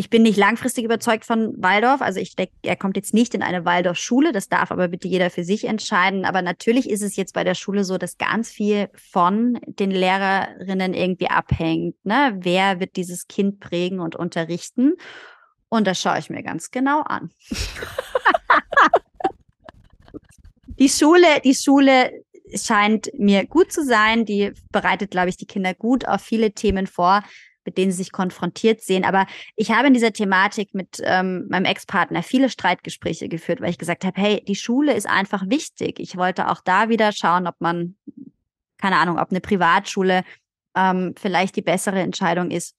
ich 0.00 0.08
bin 0.08 0.22
nicht 0.22 0.38
langfristig 0.38 0.86
überzeugt 0.86 1.26
von 1.26 1.52
Waldorf. 1.62 2.00
Also 2.00 2.20
ich 2.20 2.34
denke, 2.34 2.54
er 2.62 2.76
kommt 2.76 2.96
jetzt 2.96 3.12
nicht 3.12 3.34
in 3.34 3.42
eine 3.42 3.66
Waldorfschule. 3.66 4.32
Das 4.32 4.48
darf 4.48 4.72
aber 4.72 4.88
bitte 4.88 5.08
jeder 5.08 5.28
für 5.28 5.44
sich 5.44 5.66
entscheiden. 5.66 6.24
Aber 6.24 6.40
natürlich 6.40 6.88
ist 6.88 7.02
es 7.02 7.16
jetzt 7.16 7.34
bei 7.34 7.44
der 7.44 7.54
Schule 7.54 7.84
so, 7.84 7.98
dass 7.98 8.16
ganz 8.16 8.48
viel 8.48 8.88
von 8.94 9.60
den 9.66 9.90
Lehrerinnen 9.90 10.94
irgendwie 10.94 11.28
abhängt. 11.28 12.02
Ne? 12.02 12.34
Wer 12.38 12.80
wird 12.80 12.96
dieses 12.96 13.28
Kind 13.28 13.60
prägen 13.60 14.00
und 14.00 14.16
unterrichten? 14.16 14.94
Und 15.68 15.86
das 15.86 16.00
schaue 16.00 16.18
ich 16.18 16.30
mir 16.30 16.42
ganz 16.42 16.70
genau 16.70 17.02
an. 17.02 17.30
die 20.78 20.88
Schule, 20.88 21.42
die 21.44 21.54
Schule 21.54 22.24
scheint 22.54 23.10
mir 23.18 23.44
gut 23.44 23.70
zu 23.70 23.84
sein. 23.84 24.24
Die 24.24 24.52
bereitet, 24.72 25.10
glaube 25.10 25.28
ich, 25.28 25.36
die 25.36 25.46
Kinder 25.46 25.74
gut 25.74 26.08
auf 26.08 26.22
viele 26.22 26.52
Themen 26.52 26.86
vor, 26.86 27.22
mit 27.64 27.78
denen 27.78 27.92
sie 27.92 27.98
sich 27.98 28.12
konfrontiert 28.12 28.80
sehen. 28.80 29.04
Aber 29.04 29.26
ich 29.56 29.70
habe 29.70 29.88
in 29.88 29.94
dieser 29.94 30.12
Thematik 30.12 30.74
mit 30.74 31.00
ähm, 31.02 31.46
meinem 31.48 31.64
Ex-Partner 31.64 32.22
viele 32.22 32.48
Streitgespräche 32.48 33.28
geführt, 33.28 33.60
weil 33.60 33.70
ich 33.70 33.78
gesagt 33.78 34.04
habe, 34.04 34.20
hey, 34.20 34.44
die 34.46 34.56
Schule 34.56 34.94
ist 34.94 35.08
einfach 35.08 35.44
wichtig. 35.48 35.98
Ich 36.00 36.16
wollte 36.16 36.48
auch 36.48 36.60
da 36.64 36.88
wieder 36.88 37.12
schauen, 37.12 37.46
ob 37.46 37.56
man, 37.60 37.96
keine 38.78 38.96
Ahnung, 38.96 39.18
ob 39.18 39.30
eine 39.30 39.40
Privatschule 39.40 40.24
ähm, 40.74 41.14
vielleicht 41.18 41.56
die 41.56 41.62
bessere 41.62 42.00
Entscheidung 42.00 42.50
ist. 42.50 42.74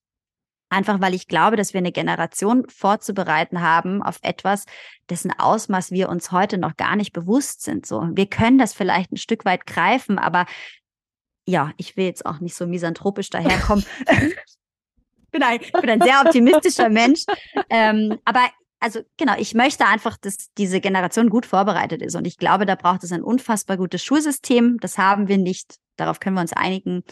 Einfach 0.69 1.01
weil 1.01 1.13
ich 1.13 1.27
glaube, 1.27 1.57
dass 1.57 1.73
wir 1.73 1.79
eine 1.79 1.91
Generation 1.91 2.65
vorzubereiten 2.69 3.61
haben 3.61 4.01
auf 4.01 4.19
etwas, 4.21 4.63
dessen 5.09 5.37
Ausmaß 5.37 5.91
wir 5.91 6.07
uns 6.07 6.31
heute 6.31 6.57
noch 6.57 6.77
gar 6.77 6.95
nicht 6.95 7.11
bewusst 7.11 7.61
sind. 7.61 7.85
So, 7.85 8.07
wir 8.13 8.27
können 8.27 8.57
das 8.57 8.73
vielleicht 8.73 9.11
ein 9.11 9.17
Stück 9.17 9.43
weit 9.43 9.67
greifen, 9.67 10.17
aber 10.17 10.45
ja, 11.45 11.73
ich 11.75 11.97
will 11.97 12.05
jetzt 12.05 12.25
auch 12.25 12.39
nicht 12.39 12.55
so 12.55 12.67
misanthropisch 12.67 13.29
daherkommen. 13.31 13.85
Bin 15.31 15.43
ein, 15.43 15.59
bin 15.59 15.89
ein 15.89 16.01
sehr 16.01 16.21
optimistischer 16.25 16.89
Mensch. 16.89 17.25
Ähm, 17.69 18.19
aber 18.25 18.49
also 18.79 19.01
genau, 19.15 19.35
ich 19.37 19.53
möchte 19.53 19.85
einfach, 19.85 20.17
dass 20.17 20.51
diese 20.57 20.81
Generation 20.81 21.29
gut 21.29 21.45
vorbereitet 21.45 22.01
ist. 22.01 22.15
Und 22.15 22.25
ich 22.25 22.37
glaube, 22.37 22.65
da 22.65 22.75
braucht 22.75 23.03
es 23.03 23.11
ein 23.11 23.23
unfassbar 23.23 23.77
gutes 23.77 24.03
Schulsystem. 24.03 24.79
Das 24.79 24.97
haben 24.97 25.27
wir 25.27 25.37
nicht. 25.37 25.75
Darauf 25.97 26.19
können 26.19 26.35
wir 26.35 26.41
uns 26.41 26.53
einigen. 26.53 27.03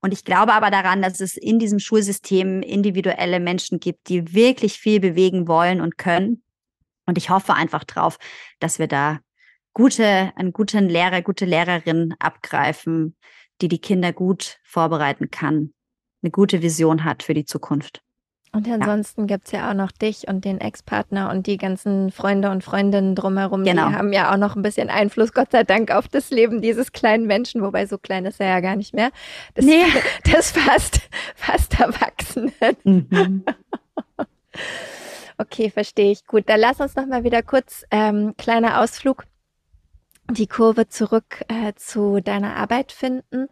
Und 0.00 0.12
ich 0.12 0.24
glaube 0.24 0.54
aber 0.54 0.70
daran, 0.70 1.02
dass 1.02 1.20
es 1.20 1.36
in 1.36 1.58
diesem 1.58 1.80
Schulsystem 1.80 2.62
individuelle 2.62 3.40
Menschen 3.40 3.78
gibt, 3.78 4.08
die 4.08 4.32
wirklich 4.32 4.78
viel 4.78 5.00
bewegen 5.00 5.48
wollen 5.48 5.80
und 5.80 5.98
können. 5.98 6.42
Und 7.04 7.18
ich 7.18 7.30
hoffe 7.30 7.54
einfach 7.54 7.84
drauf, 7.84 8.18
dass 8.58 8.78
wir 8.78 8.86
da 8.86 9.20
gute, 9.74 10.32
einen 10.36 10.52
guten 10.52 10.88
Lehrer, 10.88 11.20
gute 11.20 11.44
Lehrerin 11.44 12.14
abgreifen, 12.18 13.16
die 13.60 13.68
die 13.68 13.80
Kinder 13.80 14.12
gut 14.12 14.58
vorbereiten 14.64 15.30
kann, 15.30 15.74
eine 16.22 16.30
gute 16.30 16.62
Vision 16.62 17.04
hat 17.04 17.22
für 17.22 17.34
die 17.34 17.44
Zukunft. 17.44 18.02
Und 18.52 18.66
ansonsten 18.68 19.22
ja. 19.22 19.26
gibt 19.26 19.46
es 19.46 19.52
ja 19.52 19.70
auch 19.70 19.74
noch 19.74 19.92
dich 19.92 20.26
und 20.26 20.44
den 20.44 20.60
Ex-Partner 20.60 21.30
und 21.30 21.46
die 21.46 21.58
ganzen 21.58 22.10
Freunde 22.10 22.50
und 22.50 22.64
Freundinnen 22.64 23.14
drumherum. 23.14 23.62
Genau. 23.62 23.88
Die 23.88 23.94
haben 23.94 24.12
ja 24.12 24.32
auch 24.32 24.38
noch 24.38 24.56
ein 24.56 24.62
bisschen 24.62 24.88
Einfluss, 24.88 25.32
Gott 25.34 25.52
sei 25.52 25.64
Dank, 25.64 25.90
auf 25.90 26.08
das 26.08 26.30
Leben 26.30 26.62
dieses 26.62 26.92
kleinen 26.92 27.26
Menschen, 27.26 27.62
wobei 27.62 27.84
so 27.84 27.98
klein 27.98 28.24
ist 28.24 28.40
er 28.40 28.48
ja 28.48 28.60
gar 28.60 28.76
nicht 28.76 28.94
mehr. 28.94 29.10
Das, 29.54 29.66
nee. 29.66 29.84
das 30.32 30.50
fast, 30.52 31.00
fast 31.34 31.78
Erwachsenen. 31.78 32.76
Mhm. 32.84 33.44
okay, 35.38 35.70
verstehe 35.70 36.12
ich. 36.12 36.26
Gut, 36.26 36.44
dann 36.48 36.60
lass 36.60 36.80
uns 36.80 36.96
noch 36.96 37.06
mal 37.06 37.24
wieder 37.24 37.42
kurz 37.42 37.84
ähm, 37.90 38.34
kleiner 38.38 38.80
Ausflug 38.80 39.24
die 40.30 40.46
Kurve 40.46 40.88
zurück 40.88 41.42
äh, 41.48 41.72
zu 41.74 42.20
deiner 42.20 42.56
Arbeit 42.56 42.92
finden. 42.92 43.48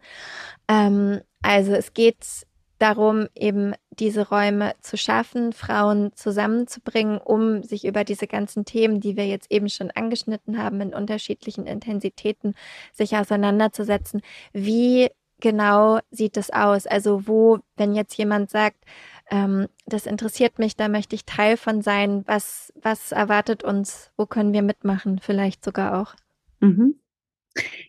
Ähm, 0.67 1.21
also 1.41 1.73
es 1.73 1.93
geht 1.93 2.45
darum, 2.79 3.27
eben 3.35 3.73
diese 3.89 4.29
Räume 4.29 4.73
zu 4.81 4.97
schaffen, 4.97 5.53
Frauen 5.53 6.11
zusammenzubringen, 6.13 7.17
um 7.17 7.63
sich 7.63 7.85
über 7.85 8.03
diese 8.03 8.27
ganzen 8.27 8.65
Themen, 8.65 8.99
die 8.99 9.17
wir 9.17 9.25
jetzt 9.27 9.51
eben 9.51 9.69
schon 9.69 9.91
angeschnitten 9.91 10.61
haben, 10.61 10.81
in 10.81 10.93
unterschiedlichen 10.93 11.65
Intensitäten 11.65 12.55
sich 12.93 13.15
auseinanderzusetzen. 13.15 14.21
Wie 14.53 15.09
genau 15.39 15.99
sieht 16.11 16.37
es 16.37 16.51
aus? 16.51 16.87
Also 16.87 17.27
wo, 17.27 17.59
wenn 17.75 17.95
jetzt 17.95 18.17
jemand 18.17 18.49
sagt, 18.49 18.77
ähm, 19.29 19.67
das 19.85 20.05
interessiert 20.05 20.59
mich, 20.59 20.75
da 20.75 20.87
möchte 20.87 21.15
ich 21.15 21.25
Teil 21.25 21.57
von 21.57 21.81
sein, 21.81 22.23
was, 22.27 22.71
was 22.81 23.11
erwartet 23.11 23.63
uns, 23.63 24.11
wo 24.17 24.25
können 24.25 24.53
wir 24.53 24.61
mitmachen, 24.61 25.19
vielleicht 25.19 25.65
sogar 25.65 25.99
auch? 25.99 26.15
Mhm. 26.59 26.99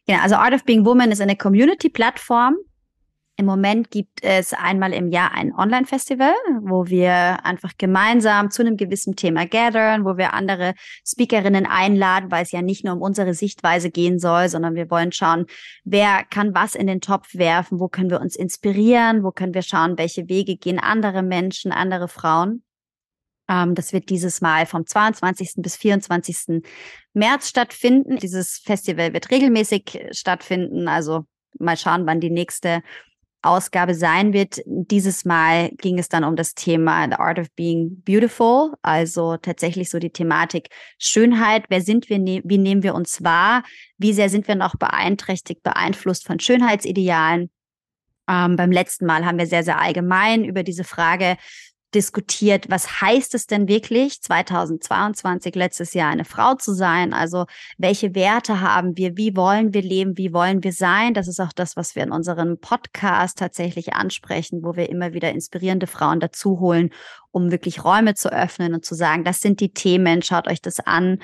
Ja, 0.07 0.21
also 0.23 0.37
Art 0.37 0.55
of 0.55 0.65
Being 0.65 0.85
Woman 0.85 1.11
ist 1.11 1.21
eine 1.21 1.37
Community-Plattform, 1.37 2.57
im 3.39 3.47
Moment 3.47 3.93
gibt 3.93 4.25
es 4.25 4.53
einmal 4.53 4.93
im 4.93 5.11
Jahr 5.11 5.33
ein 5.33 5.55
Online-Festival, 5.55 6.35
wo 6.63 6.87
wir 6.87 7.45
einfach 7.47 7.71
gemeinsam 7.79 8.51
zu 8.51 8.63
einem 8.63 8.77
gewissen 8.77 9.15
Thema 9.15 9.47
gathern, 9.47 10.05
wo 10.05 10.17
wir 10.17 10.35
andere 10.35 10.75
Speakerinnen 11.07 11.65
einladen, 11.65 12.33
weil 12.33 12.43
es 12.43 12.51
ja 12.51 12.63
nicht 12.63 12.85
nur 12.85 12.95
um 12.95 13.01
unsere 13.01 13.35
Sichtweise 13.35 13.93
gehen 13.93 14.19
soll, 14.19 14.49
sondern 14.49 14.75
wir 14.75 14.91
wollen 14.91 15.13
schauen, 15.13 15.47
wer 15.85 16.25
kann 16.25 16.53
was 16.53 16.75
in 16.75 16.89
den 16.89 17.01
Topf 17.01 17.33
werfen, 17.35 17.79
wo 17.79 17.87
können 17.87 18.11
wir 18.11 18.21
uns 18.21 18.35
inspirieren, 18.35 19.23
wo 19.23 19.31
können 19.31 19.55
wir 19.55 19.63
schauen, 19.63 19.99
welche 19.99 20.29
Wege 20.29 20.57
gehen 20.57 20.81
andere 20.81 21.23
Menschen, 21.23 21.71
andere 21.71 22.09
Frauen. 22.09 22.65
Ähm, 23.49 23.77
das 23.77 23.93
wird 23.93 24.11
dieses 24.11 24.41
Mal 24.41 24.67
vom 24.67 24.85
22. 24.85 25.53
bis 25.59 25.77
24. 25.77 26.61
März 27.15 27.49
stattfinden. 27.49 28.17
Dieses 28.17 28.59
Festival 28.59 29.13
wird 29.13 29.31
regelmäßig 29.31 30.09
stattfinden, 30.11 30.89
also 30.89 31.25
mal 31.61 31.77
schauen, 31.77 32.05
wann 32.05 32.21
die 32.21 32.31
nächste 32.31 32.83
Ausgabe 33.43 33.95
sein 33.95 34.33
wird. 34.33 34.61
Dieses 34.67 35.25
Mal 35.25 35.71
ging 35.79 35.99
es 35.99 36.09
dann 36.09 36.25
um 36.25 36.37
das 36.37 36.55
Thema 36.55 37.07
The 37.07 37.15
Art 37.15 37.39
of 37.39 37.47
Being 37.55 38.03
Beautiful, 38.05 38.75
also 38.83 39.37
tatsächlich 39.37 39.91
so 39.91 39.99
die 39.99 40.11
Thematik 40.11 40.69
Schönheit. 40.99 41.65
Wer 41.69 41.81
sind 41.81 42.09
wir? 42.09 42.19
Ne-, 42.19 42.43
wie 42.45 42.59
nehmen 42.59 42.83
wir 42.83 42.95
uns 42.95 43.23
wahr? 43.23 43.63
Wie 43.97 44.13
sehr 44.13 44.29
sind 44.29 44.49
wir 44.49 44.57
noch 44.57 44.77
beeinträchtigt, 44.77 45.63
beeinflusst 45.63 46.27
von 46.27 46.41
Schönheitsidealen? 46.41 47.51
Ähm, 48.29 48.57
beim 48.57 48.71
letzten 48.71 49.07
Mal 49.07 49.25
haben 49.25 49.39
wir 49.39 49.47
sehr, 49.47 49.63
sehr 49.63 49.81
allgemein 49.81 50.45
über 50.45 50.63
diese 50.63 50.85
Frage 50.85 51.37
diskutiert, 51.95 52.71
was 52.71 53.01
heißt 53.01 53.35
es 53.35 53.47
denn 53.47 53.69
wirklich, 53.69 54.21
2022, 54.21 55.55
letztes 55.55 55.95
Jahr 55.95 56.11
eine 56.11 56.25
Frau 56.25 56.55
zu 56.55 56.75
sein? 56.75 57.13
Also 57.13 57.47
welche 57.79 58.15
Werte 58.15 58.61
haben 58.61 58.97
wir? 58.97 59.17
Wie 59.17 59.35
wollen 59.37 59.73
wir 59.73 59.83
leben? 59.83 60.19
Wie 60.19 60.33
wollen 60.33 60.63
wir 60.63 60.73
sein? 60.73 61.15
Das 61.15 61.29
ist 61.29 61.41
auch 61.41 61.53
das, 61.53 61.77
was 61.77 61.95
wir 61.95 62.03
in 62.03 62.13
unserem 62.13 62.59
Podcast 62.59 63.39
tatsächlich 63.39 63.95
ansprechen, 63.95 64.63
wo 64.63 64.77
wir 64.77 64.91
immer 64.91 65.13
wieder 65.15 65.31
inspirierende 65.31 65.87
Frauen 65.87 66.21
dazu 66.21 66.61
holen, 66.61 66.91
um 67.31 67.51
wirklich 67.51 67.85
Räume 67.85 68.15
zu 68.15 68.33
öffnen 68.33 68.75
und 68.75 68.85
zu 68.85 68.95
sagen, 68.95 69.25
das 69.25 69.41
sind 69.41 69.61
die 69.61 69.73
Themen, 69.73 70.23
schaut 70.23 70.49
euch 70.49 70.61
das 70.61 70.81
an. 70.81 71.19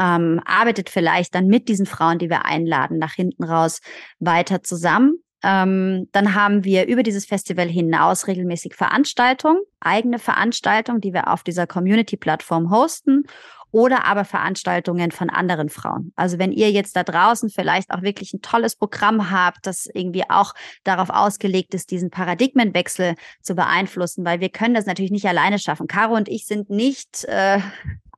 Ähm, 0.00 0.40
arbeitet 0.44 0.90
vielleicht 0.90 1.34
dann 1.34 1.48
mit 1.48 1.68
diesen 1.68 1.86
Frauen, 1.86 2.18
die 2.18 2.30
wir 2.30 2.44
einladen, 2.44 2.98
nach 2.98 3.14
hinten 3.14 3.42
raus 3.42 3.80
weiter 4.20 4.62
zusammen. 4.62 5.22
Ähm, 5.42 6.08
dann 6.12 6.34
haben 6.34 6.64
wir 6.64 6.86
über 6.86 7.02
dieses 7.02 7.24
Festival 7.24 7.68
hinaus 7.68 8.26
regelmäßig 8.26 8.74
Veranstaltungen, 8.74 9.60
eigene 9.80 10.18
Veranstaltungen, 10.18 11.00
die 11.00 11.12
wir 11.12 11.28
auf 11.28 11.44
dieser 11.44 11.66
Community-Plattform 11.66 12.70
hosten 12.70 13.24
oder 13.70 14.04
aber 14.04 14.24
Veranstaltungen 14.24 15.10
von 15.10 15.30
anderen 15.30 15.68
Frauen. 15.68 16.12
Also 16.16 16.38
wenn 16.38 16.52
ihr 16.52 16.70
jetzt 16.70 16.96
da 16.96 17.02
draußen 17.02 17.50
vielleicht 17.50 17.90
auch 17.90 18.02
wirklich 18.02 18.32
ein 18.32 18.42
tolles 18.42 18.76
Programm 18.76 19.30
habt, 19.30 19.66
das 19.66 19.86
irgendwie 19.92 20.28
auch 20.28 20.54
darauf 20.84 21.10
ausgelegt 21.10 21.74
ist, 21.74 21.90
diesen 21.90 22.10
Paradigmenwechsel 22.10 23.14
zu 23.42 23.54
beeinflussen, 23.54 24.24
weil 24.24 24.40
wir 24.40 24.48
können 24.48 24.74
das 24.74 24.86
natürlich 24.86 25.10
nicht 25.10 25.26
alleine 25.26 25.58
schaffen. 25.58 25.86
Caro 25.86 26.14
und 26.14 26.28
ich 26.28 26.46
sind 26.46 26.70
nicht 26.70 27.24
äh, 27.24 27.60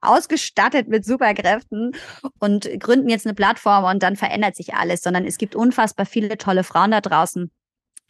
ausgestattet 0.01 0.89
mit 0.89 1.05
Superkräften 1.05 1.93
und 2.39 2.69
gründen 2.79 3.09
jetzt 3.09 3.27
eine 3.27 3.35
Plattform 3.35 3.85
und 3.85 4.03
dann 4.03 4.17
verändert 4.17 4.57
sich 4.57 4.75
alles, 4.75 5.03
sondern 5.03 5.25
es 5.25 5.39
gibt 5.39 5.55
unfassbar 5.55 6.07
viele 6.07 6.39
tolle 6.39 6.65
Frauen 6.65 6.91
da 6.91 7.01
draußen, 7.01 7.51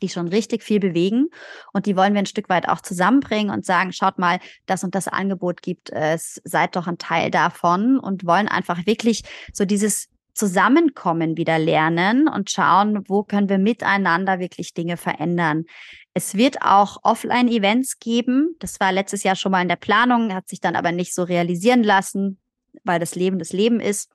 die 0.03 0.09
schon 0.09 0.29
richtig 0.29 0.63
viel 0.63 0.81
bewegen. 0.81 1.29
Und 1.73 1.87
die 1.87 1.97
wollen 1.97 2.15
wir 2.15 2.21
ein 2.21 2.27
Stück 2.27 2.49
weit 2.49 2.69
auch 2.69 2.81
zusammenbringen 2.81 3.53
und 3.53 3.65
sagen, 3.65 3.93
schaut 3.93 4.19
mal, 4.19 4.39
das 4.67 4.85
und 4.85 4.95
das 4.95 5.09
Angebot 5.09 5.63
gibt 5.63 5.91
es, 5.91 6.41
seid 6.45 6.77
doch 6.77 6.87
ein 6.87 6.99
Teil 6.99 7.31
davon 7.31 7.99
und 7.99 8.27
wollen 8.27 8.49
einfach 8.49 8.87
wirklich 8.87 9.23
so 9.53 9.65
dieses 9.65 10.09
Zusammenkommen 10.33 11.37
wieder 11.37 11.59
lernen 11.59 12.29
und 12.29 12.51
schauen, 12.51 13.05
wo 13.09 13.25
können 13.25 13.49
wir 13.49 13.59
miteinander 13.59 14.39
wirklich 14.39 14.75
Dinge 14.75 14.97
verändern. 14.97 15.65
Es 16.15 16.35
wird 16.35 16.63
auch 16.63 16.99
Offline-Events 17.03 17.99
geben. 17.99 18.57
Das 18.59 18.81
war 18.81 18.93
letztes 18.93 19.23
Jahr 19.23 19.37
schon 19.37 19.53
mal 19.53 19.63
in 19.63 19.69
der 19.69 19.77
Planung, 19.77 20.35
hat 20.35 20.49
sich 20.49 20.61
dann 20.61 20.77
aber 20.77 20.93
nicht 20.93 21.15
so 21.15 21.25
realisieren 21.25 21.83
lassen, 21.83 22.39
weil 22.85 22.99
das 22.99 23.15
Leben 23.15 23.39
das 23.39 23.53
Leben 23.53 23.81
ist. 23.81 24.11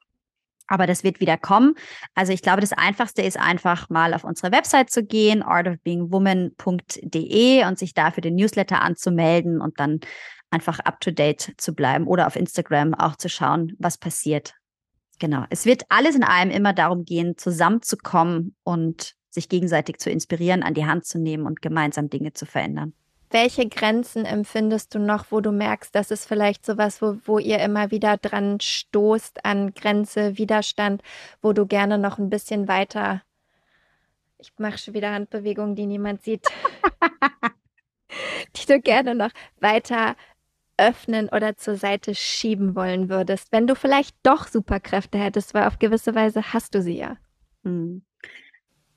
Aber 0.68 0.88
das 0.88 1.04
wird 1.04 1.20
wieder 1.20 1.38
kommen. 1.38 1.76
Also 2.16 2.34
ich 2.34 2.42
glaube, 2.42 2.62
das 2.62 2.74
Einfachste 2.74 3.22
ist 3.22 3.40
einfach 3.40 3.90
mal 3.90 4.14
auf 4.14 4.24
unsere 4.24 4.52
Website 4.52 4.90
zu 4.90 5.04
gehen, 5.04 5.44
artofbeingwoman.de 5.44 7.66
und 7.66 7.78
sich 7.78 7.94
da 7.94 8.12
für 8.12 8.22
den 8.22 8.36
Newsletter 8.36 8.82
anzumelden 8.82 9.62
und 9.62 9.80
dann 9.80 10.00
einfach 10.50 10.80
up-to-date 10.80 11.54
zu 11.58 11.76
bleiben 11.76 12.08
oder 12.08 12.28
auf 12.28 12.36
Instagram 12.36 12.94
auch 12.94 13.16
zu 13.16 13.30
schauen, 13.30 13.74
was 13.78 13.98
passiert. 13.98 14.54
Genau. 15.20 15.46
Es 15.50 15.66
wird 15.66 15.84
alles 15.90 16.16
in 16.16 16.24
allem 16.24 16.50
immer 16.50 16.74
darum 16.74 17.06
gehen, 17.06 17.38
zusammenzukommen 17.38 18.56
und 18.64 19.14
sich 19.30 19.50
gegenseitig 19.50 20.00
zu 20.00 20.10
inspirieren, 20.10 20.64
an 20.64 20.74
die 20.74 20.86
Hand 20.86 21.06
zu 21.06 21.20
nehmen 21.20 21.46
und 21.46 21.62
gemeinsam 21.62 22.10
Dinge 22.10 22.34
zu 22.34 22.46
verändern. 22.46 22.94
Welche 23.32 23.68
Grenzen 23.68 24.26
empfindest 24.26 24.94
du 24.94 25.00
noch, 25.00 25.26
wo 25.32 25.42
du 25.42 25.52
merkst, 25.52 25.94
das 25.96 26.12
ist 26.12 26.26
vielleicht 26.26 26.66
sowas, 26.66 27.02
wo, 27.02 27.18
wo 27.26 27.40
ihr 27.40 27.60
immer 27.60 27.92
wieder 27.92 28.18
dran 28.18 28.60
stoßt 28.60 29.44
an 29.44 29.74
Grenze, 29.74 30.38
Widerstand, 30.38 31.02
wo 31.42 31.54
du 31.54 31.66
gerne 31.66 31.98
noch 31.98 32.18
ein 32.18 32.30
bisschen 32.30 32.68
weiter, 32.68 33.22
ich 34.38 34.54
mache 34.58 34.78
schon 34.78 34.94
wieder 34.94 35.12
Handbewegungen, 35.12 35.76
die 35.76 35.88
niemand 35.88 36.22
sieht, 36.22 36.48
die 38.56 38.66
du 38.68 38.80
gerne 38.80 39.16
noch 39.16 39.32
weiter 39.60 40.16
öffnen 40.78 41.30
oder 41.30 41.58
zur 41.58 41.78
Seite 41.78 42.14
schieben 42.16 42.76
wollen 42.76 43.10
würdest, 43.10 43.52
wenn 43.52 43.66
du 43.66 43.76
vielleicht 43.76 44.16
doch 44.24 44.48
Superkräfte 44.48 45.18
hättest, 45.18 45.54
weil 45.54 45.68
auf 45.68 45.80
gewisse 45.80 46.14
Weise 46.16 46.54
hast 46.54 46.76
du 46.76 46.82
sie 46.82 46.98
ja. 46.98 47.18
Hm. 47.64 48.05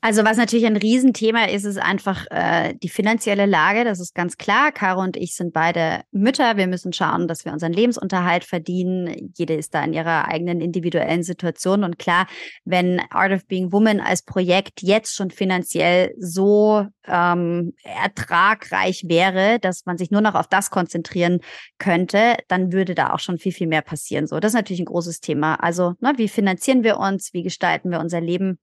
Also 0.01 0.23
was 0.23 0.37
natürlich 0.37 0.65
ein 0.65 0.77
Riesenthema 0.77 1.45
ist, 1.45 1.65
ist 1.65 1.77
einfach 1.77 2.25
äh, 2.29 2.73
die 2.73 2.87
finanzielle 2.87 3.45
Lage. 3.45 3.83
Das 3.83 3.99
ist 3.99 4.15
ganz 4.15 4.37
klar. 4.37 4.71
Caro 4.71 5.01
und 5.01 5.17
ich 5.17 5.35
sind 5.35 5.51
beide 5.51 6.03
Mütter. 6.11 6.55
Wir 6.55 6.67
müssen 6.67 6.93
schauen, 6.93 7.27
dass 7.27 7.43
wir 7.43 7.51
unseren 7.51 7.73
Lebensunterhalt 7.73 8.45
verdienen. 8.45 9.33
Jede 9.35 9.55
ist 9.55 9.73
da 9.73 9.83
in 9.83 9.91
ihrer 9.91 10.29
eigenen 10.29 10.61
individuellen 10.61 11.23
Situation. 11.23 11.83
Und 11.83 11.99
klar, 11.99 12.27
wenn 12.63 13.01
Art 13.09 13.33
of 13.33 13.45
Being 13.47 13.73
Woman 13.73 13.99
als 13.99 14.21
Projekt 14.21 14.81
jetzt 14.81 15.15
schon 15.15 15.31
finanziell 15.31 16.15
so 16.17 16.85
ähm, 17.05 17.73
ertragreich 17.83 19.03
wäre, 19.07 19.59
dass 19.59 19.85
man 19.85 19.97
sich 19.97 20.11
nur 20.11 20.21
noch 20.21 20.35
auf 20.35 20.47
das 20.47 20.69
konzentrieren 20.71 21.39
könnte, 21.77 22.37
dann 22.47 22.71
würde 22.71 22.95
da 22.95 23.11
auch 23.13 23.19
schon 23.19 23.37
viel, 23.37 23.51
viel 23.51 23.67
mehr 23.67 23.81
passieren. 23.81 24.27
So, 24.27 24.39
das 24.39 24.51
ist 24.51 24.57
natürlich 24.57 24.81
ein 24.81 24.85
großes 24.85 25.19
Thema. 25.19 25.55
Also, 25.55 25.95
ne, 25.99 26.13
wie 26.15 26.29
finanzieren 26.29 26.85
wir 26.85 26.99
uns? 26.99 27.33
Wie 27.33 27.43
gestalten 27.43 27.91
wir 27.91 27.99
unser 27.99 28.21
Leben? 28.21 28.59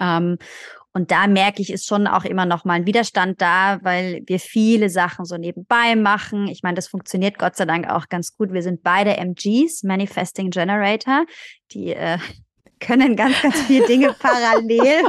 Ähm, 0.00 0.38
und 0.92 1.12
da 1.12 1.28
merke 1.28 1.62
ich, 1.62 1.70
ist 1.70 1.86
schon 1.86 2.08
auch 2.08 2.24
immer 2.24 2.46
noch 2.46 2.64
mal 2.64 2.74
ein 2.74 2.86
Widerstand 2.86 3.40
da, 3.40 3.78
weil 3.82 4.22
wir 4.26 4.40
viele 4.40 4.90
Sachen 4.90 5.24
so 5.24 5.36
nebenbei 5.36 5.94
machen. 5.94 6.48
Ich 6.48 6.64
meine, 6.64 6.74
das 6.74 6.88
funktioniert 6.88 7.38
Gott 7.38 7.54
sei 7.54 7.64
Dank 7.64 7.88
auch 7.88 8.08
ganz 8.08 8.36
gut. 8.36 8.52
Wir 8.52 8.62
sind 8.62 8.82
beide 8.82 9.16
MGs, 9.16 9.84
Manifesting 9.84 10.50
Generator, 10.50 11.26
die 11.72 11.92
äh, 11.94 12.18
können 12.80 13.14
ganz, 13.14 13.40
ganz 13.42 13.60
viele 13.62 13.86
Dinge 13.86 14.14
parallel 14.18 15.04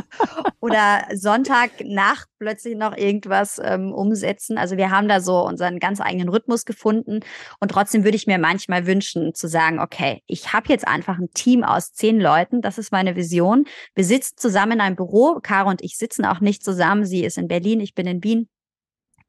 oder 0.59 1.07
Sonntagnacht 1.13 2.27
plötzlich 2.37 2.75
noch 2.75 2.95
irgendwas 2.95 3.59
ähm, 3.63 3.93
umsetzen. 3.93 4.57
Also 4.57 4.77
wir 4.77 4.91
haben 4.91 5.07
da 5.07 5.21
so 5.21 5.45
unseren 5.45 5.79
ganz 5.79 6.01
eigenen 6.01 6.29
Rhythmus 6.29 6.65
gefunden. 6.65 7.21
Und 7.59 7.71
trotzdem 7.71 8.03
würde 8.03 8.17
ich 8.17 8.27
mir 8.27 8.37
manchmal 8.37 8.85
wünschen 8.85 9.33
zu 9.33 9.47
sagen, 9.47 9.79
okay, 9.79 10.21
ich 10.27 10.53
habe 10.53 10.69
jetzt 10.69 10.87
einfach 10.87 11.17
ein 11.17 11.31
Team 11.33 11.63
aus 11.63 11.93
zehn 11.93 12.19
Leuten. 12.19 12.61
Das 12.61 12.77
ist 12.77 12.91
meine 12.91 13.15
Vision. 13.15 13.65
Wir 13.95 14.03
sitzen 14.03 14.37
zusammen 14.37 14.73
in 14.73 14.81
einem 14.81 14.95
Büro. 14.95 15.39
Caro 15.41 15.69
und 15.69 15.81
ich 15.81 15.97
sitzen 15.97 16.25
auch 16.25 16.41
nicht 16.41 16.63
zusammen. 16.63 17.05
Sie 17.05 17.23
ist 17.23 17.37
in 17.37 17.47
Berlin, 17.47 17.79
ich 17.79 17.95
bin 17.95 18.07
in 18.07 18.23
Wien. 18.23 18.49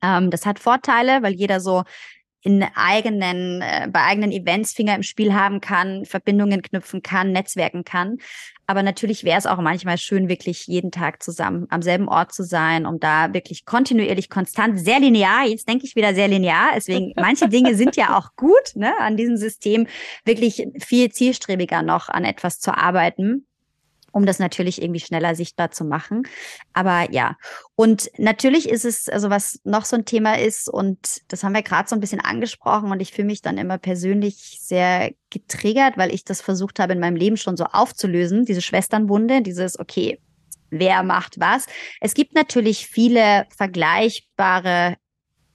Ähm, 0.02 0.30
das 0.30 0.44
hat 0.44 0.58
Vorteile, 0.58 1.22
weil 1.22 1.34
jeder 1.34 1.60
so 1.60 1.84
in 2.42 2.64
eigenen, 2.74 3.62
äh, 3.62 3.88
bei 3.90 4.02
eigenen 4.02 4.32
Events 4.32 4.72
Finger 4.72 4.94
im 4.94 5.02
Spiel 5.02 5.32
haben 5.32 5.60
kann, 5.60 6.04
Verbindungen 6.04 6.60
knüpfen 6.60 7.02
kann, 7.02 7.32
netzwerken 7.32 7.84
kann. 7.84 8.18
Aber 8.66 8.82
natürlich 8.82 9.24
wäre 9.24 9.38
es 9.38 9.46
auch 9.46 9.58
manchmal 9.58 9.98
schön, 9.98 10.28
wirklich 10.28 10.66
jeden 10.66 10.90
Tag 10.90 11.22
zusammen 11.22 11.66
am 11.70 11.82
selben 11.82 12.08
Ort 12.08 12.32
zu 12.32 12.42
sein, 12.42 12.86
um 12.86 12.98
da 12.98 13.32
wirklich 13.32 13.64
kontinuierlich, 13.64 14.28
konstant, 14.28 14.78
sehr 14.80 14.98
linear, 14.98 15.46
jetzt 15.46 15.68
denke 15.68 15.84
ich 15.84 15.94
wieder 15.94 16.14
sehr 16.14 16.28
linear, 16.28 16.70
deswegen 16.74 17.12
manche 17.16 17.48
Dinge 17.48 17.74
sind 17.74 17.96
ja 17.96 18.16
auch 18.16 18.30
gut, 18.36 18.74
ne, 18.74 18.92
an 19.00 19.16
diesem 19.16 19.36
System 19.36 19.86
wirklich 20.24 20.66
viel 20.80 21.10
zielstrebiger 21.12 21.82
noch 21.82 22.08
an 22.08 22.24
etwas 22.24 22.60
zu 22.60 22.76
arbeiten 22.76 23.46
um 24.12 24.26
das 24.26 24.38
natürlich 24.38 24.80
irgendwie 24.80 25.00
schneller 25.00 25.34
sichtbar 25.34 25.70
zu 25.70 25.84
machen. 25.84 26.22
Aber 26.72 27.10
ja, 27.10 27.36
und 27.74 28.10
natürlich 28.18 28.68
ist 28.68 28.84
es, 28.84 29.08
also 29.08 29.30
was 29.30 29.60
noch 29.64 29.84
so 29.84 29.96
ein 29.96 30.04
Thema 30.04 30.38
ist, 30.38 30.68
und 30.68 31.22
das 31.28 31.42
haben 31.42 31.54
wir 31.54 31.62
gerade 31.62 31.88
so 31.88 31.96
ein 31.96 32.00
bisschen 32.00 32.20
angesprochen, 32.20 32.92
und 32.92 33.00
ich 33.00 33.12
fühle 33.12 33.26
mich 33.26 33.42
dann 33.42 33.58
immer 33.58 33.78
persönlich 33.78 34.58
sehr 34.60 35.12
getriggert, 35.30 35.96
weil 35.96 36.14
ich 36.14 36.24
das 36.24 36.40
versucht 36.40 36.78
habe, 36.78 36.92
in 36.92 37.00
meinem 37.00 37.16
Leben 37.16 37.36
schon 37.36 37.56
so 37.56 37.64
aufzulösen, 37.64 38.44
diese 38.44 38.62
Schwesternwunde, 38.62 39.42
dieses, 39.42 39.78
okay, 39.78 40.20
wer 40.70 41.02
macht 41.02 41.38
was. 41.38 41.66
Es 42.00 42.14
gibt 42.14 42.34
natürlich 42.34 42.86
viele 42.86 43.46
vergleichbare 43.56 44.96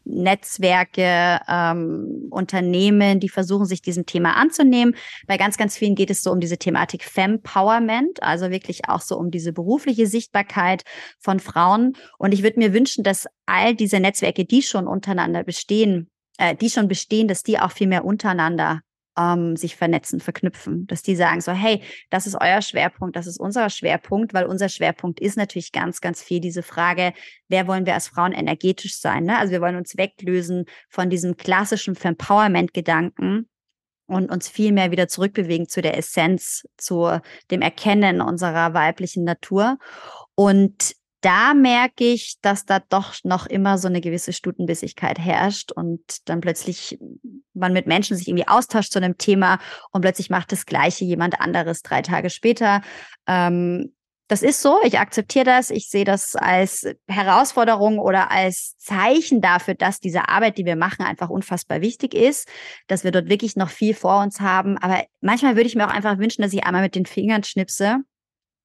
Netzwerke, 0.10 1.40
ähm, 1.48 2.28
Unternehmen, 2.30 3.20
die 3.20 3.30
versuchen, 3.30 3.66
sich 3.66 3.82
diesem 3.82 4.06
Thema 4.06 4.36
anzunehmen. 4.36 4.96
Bei 5.28 5.38
ganz, 5.38 5.58
ganz 5.58 5.78
vielen 5.78 5.96
geht 5.96 6.10
es 6.10 6.24
so 6.24 6.32
um 6.32 6.40
diese 6.40 6.58
Thematik 6.58 7.04
Fempowerment, 7.04 8.24
also 8.24 8.50
wirklich 8.50 8.88
auch 8.90 9.02
so 9.02 9.18
um 9.18 9.32
diese 9.32 9.54
berufliche 9.54 10.08
Sichtbarkeit 10.08 10.84
von 11.20 11.40
Frauen. 11.40 11.94
Und 12.18 12.34
ich 12.34 12.44
würde 12.44 12.60
mir 12.60 12.74
wünschen, 12.74 13.04
dass 13.04 13.28
all 13.46 13.76
diese 13.76 14.00
Netzwerke, 14.00 14.46
die 14.46 14.62
schon 14.62 14.88
untereinander 14.88 15.44
bestehen, 15.44 16.10
äh, 16.38 16.56
die 16.56 16.70
schon 16.70 16.88
bestehen, 16.88 17.28
dass 17.28 17.44
die 17.44 17.60
auch 17.60 17.72
viel 17.72 17.88
mehr 17.88 18.06
untereinander 18.06 18.82
ähm, 19.18 19.56
sich 19.56 19.76
vernetzen, 19.76 20.20
verknüpfen, 20.20 20.88
dass 20.88 21.02
die 21.02 21.16
sagen 21.16 21.42
so, 21.42 21.52
hey, 21.52 21.82
das 22.10 22.28
ist 22.28 22.36
euer 22.40 22.62
Schwerpunkt, 22.62 23.16
das 23.16 23.28
ist 23.28 23.40
unser 23.40 23.70
Schwerpunkt, 23.70 24.34
weil 24.34 24.46
unser 24.46 24.70
Schwerpunkt 24.70 25.20
ist 25.20 25.38
natürlich 25.38 25.72
ganz, 25.72 26.02
ganz 26.02 26.22
viel 26.22 26.40
diese 26.40 26.64
Frage, 26.64 27.14
wer 27.48 27.68
wollen 27.68 27.86
wir 27.86 27.94
als 27.96 28.08
Frauen 28.08 28.34
energetisch 28.34 29.00
sein? 29.00 29.24
Ne? 29.24 29.38
Also 29.38 29.52
wir 29.52 29.62
wollen 29.62 29.76
uns 29.76 29.98
weglösen 29.98 30.66
von 30.90 31.10
diesem 31.10 31.36
klassischen 31.38 31.96
Empowerment-Gedanken 31.96 33.50
und 34.08 34.32
uns 34.32 34.48
viel 34.48 34.72
mehr 34.72 34.92
wieder 34.92 35.08
zurückbewegen 35.08 35.68
zu 35.68 35.82
der 35.82 35.98
Essenz, 35.98 36.66
zu 36.78 37.20
dem 37.52 37.62
Erkennen 37.62 38.22
unserer 38.22 38.74
weiblichen 38.74 39.24
Natur. 39.24 39.78
Und 40.36 40.96
da 41.22 41.54
merke 41.54 42.04
ich, 42.04 42.36
dass 42.42 42.66
da 42.66 42.80
doch 42.80 43.16
noch 43.24 43.48
immer 43.48 43.78
so 43.78 43.88
eine 43.88 44.02
gewisse 44.02 44.34
Stutenbissigkeit 44.34 45.18
herrscht 45.20 45.72
und 45.72 46.02
dann 46.26 46.42
plötzlich 46.42 47.00
man 47.54 47.74
mit 47.74 47.88
Menschen 47.88 48.16
sich 48.16 48.28
irgendwie 48.28 48.48
austauscht 48.48 48.92
zu 48.92 49.00
einem 49.00 49.18
Thema 49.18 49.60
und 49.92 50.02
plötzlich 50.02 50.30
macht 50.30 50.52
das 50.52 50.66
Gleiche 50.66 51.06
jemand 51.06 51.42
anderes 51.42 51.82
drei 51.82 52.02
Tage 52.02 52.30
später. 52.30 52.82
Ähm, 53.26 53.94
das 54.28 54.42
ist 54.44 54.62
so, 54.62 54.78
ich 54.84 55.00
akzeptiere 55.00 55.46
das, 55.46 55.70
ich 55.70 55.90
sehe 55.90 56.04
das 56.04 56.36
als 56.36 56.86
Herausforderung 57.08 57.98
oder 57.98 58.30
als 58.30 58.76
Zeichen 58.78 59.40
dafür, 59.40 59.74
dass 59.74 60.02
diese 60.02 60.28
Arbeit, 60.28 60.58
die 60.58 60.66
wir 60.66 60.76
machen, 60.76 61.06
einfach 61.06 61.30
unfassbar 61.30 61.80
wichtig 61.80 62.14
ist, 62.14 62.48
dass 62.88 63.06
wir 63.06 63.12
dort 63.12 63.30
wirklich 63.30 63.56
noch 63.56 63.70
viel 63.70 63.94
vor 63.94 64.22
uns 64.22 64.42
haben. 64.42 64.78
Aber 64.80 65.02
manchmal 65.22 65.56
würde 65.56 65.68
ich 65.68 65.76
mir 65.76 65.88
auch 65.88 65.94
einfach 65.94 66.18
wünschen, 66.18 66.42
dass 66.42 66.52
ich 66.52 66.66
einmal 66.66 66.82
mit 66.82 66.96
den 66.96 67.06
Fingern 67.06 67.44
schnipse 67.44 68.00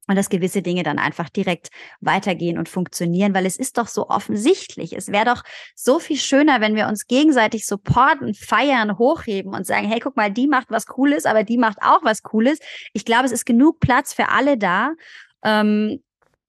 und 0.08 0.16
dass 0.16 0.28
gewisse 0.28 0.62
Dinge 0.62 0.82
dann 0.82 0.98
einfach 0.98 1.28
direkt 1.28 1.70
weitergehen 2.00 2.58
und 2.58 2.68
funktionieren, 2.68 3.34
weil 3.34 3.46
es 3.46 3.56
ist 3.56 3.78
doch 3.78 3.86
so 3.86 4.08
offensichtlich. 4.08 4.94
Es 4.94 5.12
wäre 5.12 5.24
doch 5.24 5.42
so 5.74 6.00
viel 6.00 6.16
schöner, 6.16 6.60
wenn 6.60 6.74
wir 6.74 6.88
uns 6.88 7.06
gegenseitig 7.06 7.66
supporten, 7.66 8.34
feiern, 8.34 8.98
hochheben 8.98 9.54
und 9.54 9.66
sagen, 9.66 9.88
hey, 9.88 10.00
guck 10.00 10.16
mal, 10.16 10.30
die 10.30 10.48
macht 10.48 10.70
was 10.70 10.86
Cooles, 10.86 11.24
aber 11.24 11.44
die 11.44 11.58
macht 11.58 11.78
auch 11.82 12.02
was 12.02 12.22
Cooles. 12.22 12.58
Ich 12.92 13.04
glaube, 13.04 13.26
es 13.26 13.32
ist 13.32 13.46
genug 13.46 13.78
Platz 13.80 14.12
für 14.12 14.28
alle 14.28 14.58
da. 14.58 14.92
Ähm, 15.44 16.02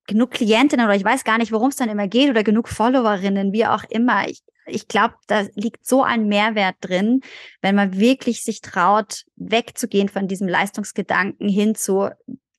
genug 0.08 0.32
Klientinnen 0.32 0.86
oder 0.86 0.96
ich 0.96 1.06
weiß 1.06 1.24
gar 1.24 1.38
nicht, 1.38 1.52
worum 1.52 1.70
es 1.70 1.76
dann 1.76 1.90
immer 1.90 2.08
geht 2.08 2.30
oder 2.30 2.44
genug 2.44 2.68
Followerinnen, 2.68 3.54
wie 3.54 3.66
auch 3.66 3.84
immer. 3.90 4.28
Ich, 4.28 4.44
ich 4.66 4.88
glaube, 4.88 5.16
da 5.28 5.44
liegt 5.56 5.86
so 5.86 6.04
ein 6.04 6.28
Mehrwert 6.28 6.76
drin, 6.82 7.22
wenn 7.62 7.76
man 7.76 7.98
wirklich 7.98 8.44
sich 8.44 8.62
traut, 8.62 9.24
wegzugehen 9.36 10.10
von 10.10 10.28
diesem 10.28 10.48
Leistungsgedanken 10.48 11.48
hin 11.48 11.76
zu, 11.76 12.10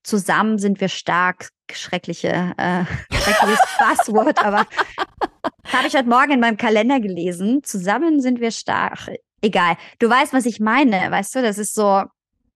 zusammen 0.05 0.59
sind 0.59 0.81
wir 0.81 0.89
stark, 0.89 1.49
schreckliche, 1.73 2.55
äh, 2.57 2.85
schreckliches 3.15 3.61
Passwort, 3.79 4.39
aber 4.45 4.67
habe 5.73 5.87
ich 5.89 5.95
heute 5.95 6.09
Morgen 6.09 6.33
in 6.33 6.41
meinem 6.41 6.57
Kalender 6.57 7.01
gelesen. 7.01 7.65
Zusammen 7.65 8.21
sind 8.21 8.41
wir 8.41 8.53
stark. 8.53 9.11
Egal. 9.43 9.77
Du 9.99 10.09
weißt, 10.09 10.33
was 10.33 10.47
ich 10.47 10.61
meine, 10.61 11.11
weißt 11.11 11.35
du? 11.35 11.43
Das 11.43 11.59
ist 11.59 11.75
so, 11.75 12.05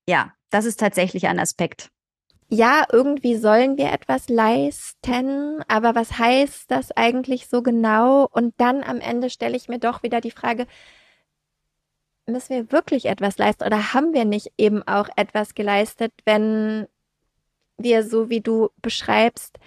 ja, 0.06 0.32
das 0.50 0.64
ist 0.64 0.78
tatsächlich 0.78 1.26
ein 1.26 1.40
Aspekt. 1.40 1.88
Ja, 2.50 2.86
irgendwie 2.90 3.36
sollen 3.36 3.76
wir 3.76 3.92
etwas 3.92 4.30
leisten, 4.30 5.62
aber 5.68 5.94
was 5.94 6.18
heißt 6.18 6.70
das 6.70 6.92
eigentlich 6.92 7.46
so 7.46 7.62
genau? 7.62 8.26
Und 8.30 8.54
dann 8.56 8.82
am 8.82 9.00
Ende 9.00 9.28
stelle 9.28 9.56
ich 9.56 9.68
mir 9.68 9.78
doch 9.78 10.02
wieder 10.02 10.22
die 10.22 10.30
Frage, 10.30 10.66
müssen 12.24 12.50
wir 12.50 12.72
wirklich 12.72 13.06
etwas 13.06 13.36
leisten 13.36 13.64
oder 13.64 13.92
haben 13.92 14.14
wir 14.14 14.24
nicht 14.24 14.52
eben 14.56 14.82
auch 14.86 15.08
etwas 15.16 15.54
geleistet, 15.54 16.12
wenn 16.24 16.86
wir, 17.78 18.02
so 18.02 18.28
wie 18.28 18.40
du 18.40 18.70
beschreibst, 18.82 19.58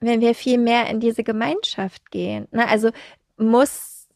wenn 0.00 0.20
wir 0.20 0.34
viel 0.34 0.58
mehr 0.58 0.88
in 0.88 1.00
diese 1.00 1.24
Gemeinschaft 1.24 2.10
gehen. 2.10 2.46
Ne? 2.50 2.68
Also 2.68 2.90
muss, 3.36 4.08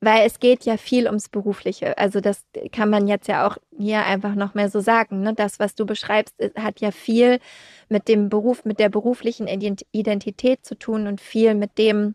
weil 0.00 0.26
es 0.26 0.38
geht 0.38 0.64
ja 0.64 0.76
viel 0.76 1.06
ums 1.06 1.28
Berufliche. 1.28 1.98
Also 1.98 2.20
das 2.20 2.44
kann 2.72 2.90
man 2.90 3.08
jetzt 3.08 3.28
ja 3.28 3.46
auch 3.46 3.58
hier 3.76 4.04
einfach 4.04 4.34
noch 4.34 4.54
mehr 4.54 4.70
so 4.70 4.80
sagen. 4.80 5.22
Ne? 5.22 5.34
Das, 5.34 5.58
was 5.58 5.74
du 5.74 5.86
beschreibst, 5.86 6.34
hat 6.56 6.80
ja 6.80 6.90
viel 6.90 7.40
mit 7.88 8.08
dem 8.08 8.28
Beruf, 8.28 8.64
mit 8.64 8.78
der 8.78 8.88
beruflichen 8.88 9.48
Identität 9.48 10.64
zu 10.64 10.78
tun 10.78 11.06
und 11.06 11.20
viel 11.20 11.54
mit 11.54 11.78
dem, 11.78 12.14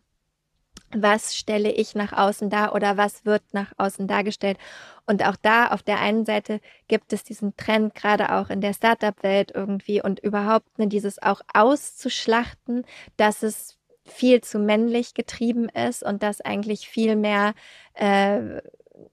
was 0.96 1.36
stelle 1.36 1.70
ich 1.72 1.94
nach 1.94 2.12
außen 2.12 2.50
dar 2.50 2.74
oder 2.74 2.96
was 2.96 3.24
wird 3.24 3.42
nach 3.52 3.72
außen 3.76 4.06
dargestellt. 4.06 4.58
Und 5.06 5.24
auch 5.26 5.36
da 5.36 5.68
auf 5.68 5.82
der 5.82 6.00
einen 6.00 6.24
Seite 6.24 6.60
gibt 6.88 7.12
es 7.12 7.24
diesen 7.24 7.56
Trend, 7.56 7.94
gerade 7.94 8.32
auch 8.32 8.50
in 8.50 8.60
der 8.60 8.72
Startup-Welt 8.72 9.52
irgendwie 9.54 10.02
und 10.02 10.20
überhaupt 10.20 10.78
ne, 10.78 10.88
dieses 10.88 11.22
auch 11.22 11.42
auszuschlachten, 11.52 12.84
dass 13.16 13.42
es 13.42 13.78
viel 14.06 14.40
zu 14.42 14.58
männlich 14.58 15.14
getrieben 15.14 15.68
ist 15.68 16.02
und 16.02 16.22
dass 16.22 16.40
eigentlich 16.40 16.88
viel 16.88 17.16
mehr 17.16 17.54
äh, 17.94 18.60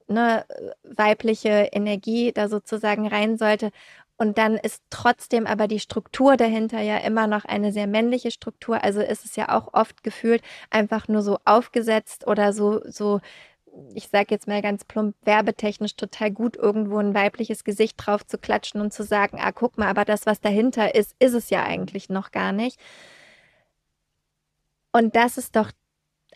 ne, 0.07 0.45
weibliche 0.83 1.69
Energie 1.71 2.31
da 2.33 2.49
sozusagen 2.49 3.07
rein 3.07 3.37
sollte. 3.37 3.71
Und 4.21 4.37
dann 4.37 4.55
ist 4.55 4.83
trotzdem 4.91 5.47
aber 5.47 5.67
die 5.67 5.79
Struktur 5.79 6.37
dahinter 6.37 6.79
ja 6.79 6.97
immer 6.99 7.25
noch 7.25 7.43
eine 7.43 7.71
sehr 7.71 7.87
männliche 7.87 8.29
Struktur. 8.29 8.83
Also 8.83 9.01
ist 9.01 9.25
es 9.25 9.35
ja 9.35 9.49
auch 9.49 9.73
oft 9.73 10.03
gefühlt 10.03 10.43
einfach 10.69 11.07
nur 11.07 11.23
so 11.23 11.39
aufgesetzt 11.43 12.27
oder 12.27 12.53
so, 12.53 12.81
so, 12.87 13.19
ich 13.95 14.09
sage 14.09 14.27
jetzt 14.29 14.47
mal 14.47 14.61
ganz 14.61 14.85
plump, 14.85 15.15
werbetechnisch 15.23 15.95
total 15.95 16.29
gut, 16.29 16.55
irgendwo 16.55 16.99
ein 16.99 17.15
weibliches 17.15 17.63
Gesicht 17.63 17.95
drauf 17.97 18.23
zu 18.23 18.37
klatschen 18.37 18.79
und 18.79 18.93
zu 18.93 19.01
sagen, 19.03 19.39
ah, 19.41 19.51
guck 19.51 19.79
mal, 19.79 19.87
aber 19.87 20.05
das, 20.05 20.27
was 20.27 20.39
dahinter 20.39 20.93
ist, 20.93 21.15
ist 21.17 21.33
es 21.33 21.49
ja 21.49 21.63
eigentlich 21.63 22.09
noch 22.09 22.29
gar 22.29 22.51
nicht. 22.51 22.79
Und 24.91 25.15
das 25.15 25.39
ist 25.39 25.55
doch 25.55 25.71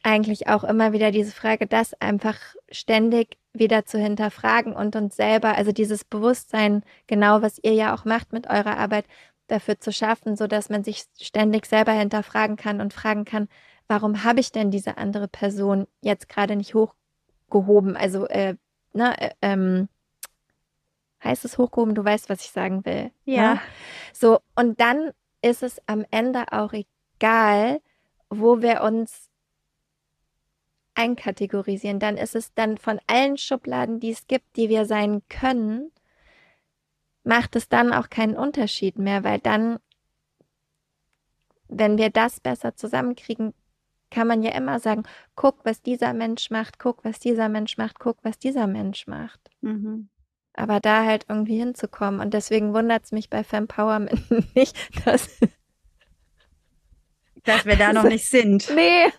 eigentlich 0.06 0.48
auch 0.48 0.64
immer 0.64 0.94
wieder 0.94 1.10
diese 1.12 1.32
Frage, 1.32 1.66
das 1.66 2.00
einfach 2.00 2.38
ständig 2.70 3.38
wieder 3.54 3.86
zu 3.86 3.98
hinterfragen 3.98 4.74
und 4.74 4.96
uns 4.96 5.16
selber, 5.16 5.56
also 5.56 5.72
dieses 5.72 6.04
Bewusstsein, 6.04 6.84
genau 7.08 7.42
was 7.42 7.60
ihr 7.64 7.74
ja 7.74 7.96
auch 7.96 8.06
macht 8.06 8.32
mit 8.32 8.48
eurer 8.48 8.78
Arbeit, 8.78 9.06
dafür 9.48 9.80
zu 9.80 9.92
schaffen, 9.92 10.36
so 10.36 10.48
dass 10.48 10.70
man 10.70 10.84
sich 10.84 11.06
ständig 11.20 11.66
selber 11.66 11.92
hinterfragen 11.92 12.56
kann 12.56 12.82
und 12.82 12.94
fragen 12.94 13.26
kann, 13.26 13.48
warum 13.88 14.24
habe 14.24 14.40
ich 14.40 14.52
denn 14.52 14.72
diese 14.72 14.98
andere 14.98 15.28
Person 15.28 15.88
jetzt 16.02 16.30
gerade 16.30 16.56
nicht 16.56 16.76
hochgehoben? 16.76 17.96
Also, 17.98 18.28
äh, 18.28 18.56
ne, 18.94 19.20
äh, 19.20 19.32
ähm, 19.42 19.88
heißt 21.24 21.46
es 21.46 21.58
hochgehoben? 21.58 21.96
Du 21.96 22.04
weißt, 22.04 22.30
was 22.30 22.42
ich 22.42 22.52
sagen 22.52 22.86
will. 22.86 23.06
Ne? 23.06 23.12
Ja. 23.26 23.54
Ne? 23.56 23.62
So, 24.14 24.40
und 24.56 24.80
dann 24.80 25.12
ist 25.42 25.64
es 25.64 25.80
am 25.88 26.06
Ende 26.12 26.46
auch 26.52 26.74
egal, 26.74 27.82
wo 28.30 28.62
wir 28.62 28.82
uns 28.82 29.30
einkategorisieren, 30.96 32.00
dann 32.00 32.18
ist 32.18 32.36
es 32.36 32.54
dann 32.54 32.78
von 32.78 33.00
allen 33.08 33.38
Schubladen, 33.38 34.00
die 34.00 34.12
es 34.12 34.28
gibt, 34.28 34.56
die 34.56 34.70
wir 34.70 34.86
sein 34.86 35.22
können, 35.30 35.92
macht 37.24 37.56
es 37.56 37.68
dann 37.70 37.94
auch 37.94 38.10
keinen 38.10 38.38
Unterschied 38.38 38.98
mehr, 38.98 39.24
weil 39.24 39.40
dann, 39.40 39.80
wenn 41.68 41.98
wir 41.98 42.10
das 42.10 42.40
besser 42.40 42.76
zusammenkriegen, 42.76 43.54
kann 44.12 44.28
man 44.28 44.44
ja 44.44 44.52
immer 44.52 44.80
sagen, 44.80 45.04
guck, 45.36 45.66
was 45.66 45.82
dieser 45.82 46.14
Mensch 46.14 46.50
macht, 46.50 46.80
guck, 46.80 47.04
was 47.04 47.20
dieser 47.20 47.50
Mensch 47.50 47.78
macht, 47.78 48.00
guck, 48.00 48.18
was 48.24 48.40
dieser 48.40 48.68
Mensch 48.68 49.08
macht. 49.08 49.42
Mhm. 49.62 50.10
Aber 50.54 50.80
da 50.80 51.04
halt 51.04 51.26
irgendwie 51.28 51.58
hinzukommen. 51.58 52.22
Und 52.22 52.34
deswegen 52.34 52.74
wundert 52.74 53.04
es 53.04 53.12
mich 53.12 53.30
bei 53.30 53.44
Fempowerment 53.44 54.32
nicht, 54.56 54.78
dass, 55.06 55.38
dass 57.44 57.66
wir 57.66 57.76
da 57.76 57.92
noch 57.92 58.04
nicht 58.08 58.30
sind. 58.30 58.72
Nee, 58.74 59.12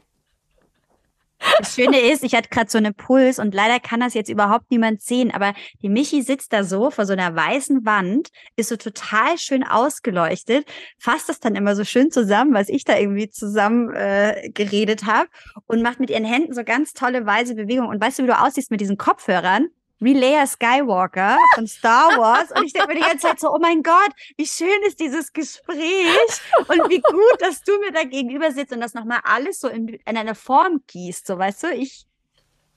das 1.58 1.74
Schöne 1.74 2.00
ist, 2.00 2.24
ich 2.24 2.34
hatte 2.34 2.48
gerade 2.48 2.70
so 2.70 2.78
einen 2.78 2.94
Puls 2.94 3.38
und 3.38 3.54
leider 3.54 3.80
kann 3.80 4.00
das 4.00 4.14
jetzt 4.14 4.28
überhaupt 4.28 4.70
niemand 4.70 5.02
sehen, 5.02 5.30
aber 5.32 5.54
die 5.82 5.88
Michi 5.88 6.22
sitzt 6.22 6.52
da 6.52 6.64
so 6.64 6.90
vor 6.90 7.06
so 7.06 7.12
einer 7.12 7.34
weißen 7.34 7.84
Wand, 7.84 8.28
ist 8.56 8.68
so 8.68 8.76
total 8.76 9.38
schön 9.38 9.64
ausgeleuchtet, 9.64 10.66
fasst 10.98 11.28
das 11.28 11.40
dann 11.40 11.54
immer 11.54 11.76
so 11.76 11.84
schön 11.84 12.10
zusammen, 12.10 12.54
was 12.54 12.68
ich 12.68 12.84
da 12.84 12.96
irgendwie 12.98 13.30
zusammen 13.30 13.94
äh, 13.94 14.50
geredet 14.52 15.04
habe 15.04 15.28
und 15.66 15.82
macht 15.82 16.00
mit 16.00 16.10
ihren 16.10 16.24
Händen 16.24 16.54
so 16.54 16.64
ganz 16.64 16.92
tolle 16.92 17.26
weise 17.26 17.54
Bewegungen. 17.54 17.90
Und 17.90 18.00
weißt 18.00 18.18
du, 18.18 18.22
wie 18.24 18.28
du 18.28 18.40
aussiehst 18.40 18.70
mit 18.70 18.80
diesen 18.80 18.96
Kopfhörern? 18.96 19.68
Wie 19.98 20.14
Leia 20.14 20.46
Skywalker 20.46 21.38
von 21.54 21.66
Star 21.66 22.18
Wars. 22.18 22.50
Und 22.52 22.64
ich 22.64 22.72
denke 22.72 22.88
mir 22.88 22.94
die 22.96 23.06
ganze 23.06 23.28
Zeit 23.28 23.40
so, 23.40 23.52
oh 23.52 23.58
mein 23.58 23.82
Gott, 23.82 24.10
wie 24.36 24.46
schön 24.46 24.82
ist 24.86 25.00
dieses 25.00 25.32
Gespräch 25.32 26.40
und 26.68 26.90
wie 26.90 27.00
gut, 27.00 27.40
dass 27.40 27.62
du 27.62 27.78
mir 27.80 27.92
da 27.92 28.04
gegenüber 28.04 28.52
sitzt 28.52 28.72
und 28.72 28.80
das 28.80 28.94
nochmal 28.94 29.20
alles 29.24 29.60
so 29.60 29.68
in, 29.68 29.88
in 29.88 30.16
eine 30.16 30.34
Form 30.34 30.82
gießt. 30.86 31.26
So, 31.26 31.38
weißt 31.38 31.64
du, 31.64 31.72
ich 31.72 32.06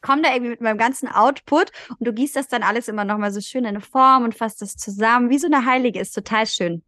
komme 0.01 0.21
da 0.21 0.29
irgendwie 0.29 0.51
mit 0.51 0.61
meinem 0.61 0.77
ganzen 0.77 1.09
Output 1.09 1.71
und 1.89 2.07
du 2.07 2.13
gießt 2.13 2.35
das 2.35 2.47
dann 2.47 2.63
alles 2.63 2.87
immer 2.87 3.03
nochmal 3.03 3.31
so 3.31 3.41
schön 3.41 3.65
in 3.65 3.69
eine 3.69 3.81
Form 3.81 4.23
und 4.23 4.35
fasst 4.35 4.61
das 4.61 4.77
zusammen, 4.77 5.29
wie 5.29 5.39
so 5.39 5.47
eine 5.47 5.65
Heilige, 5.65 5.99
ist 5.99 6.13
total 6.13 6.47
schön. 6.47 6.83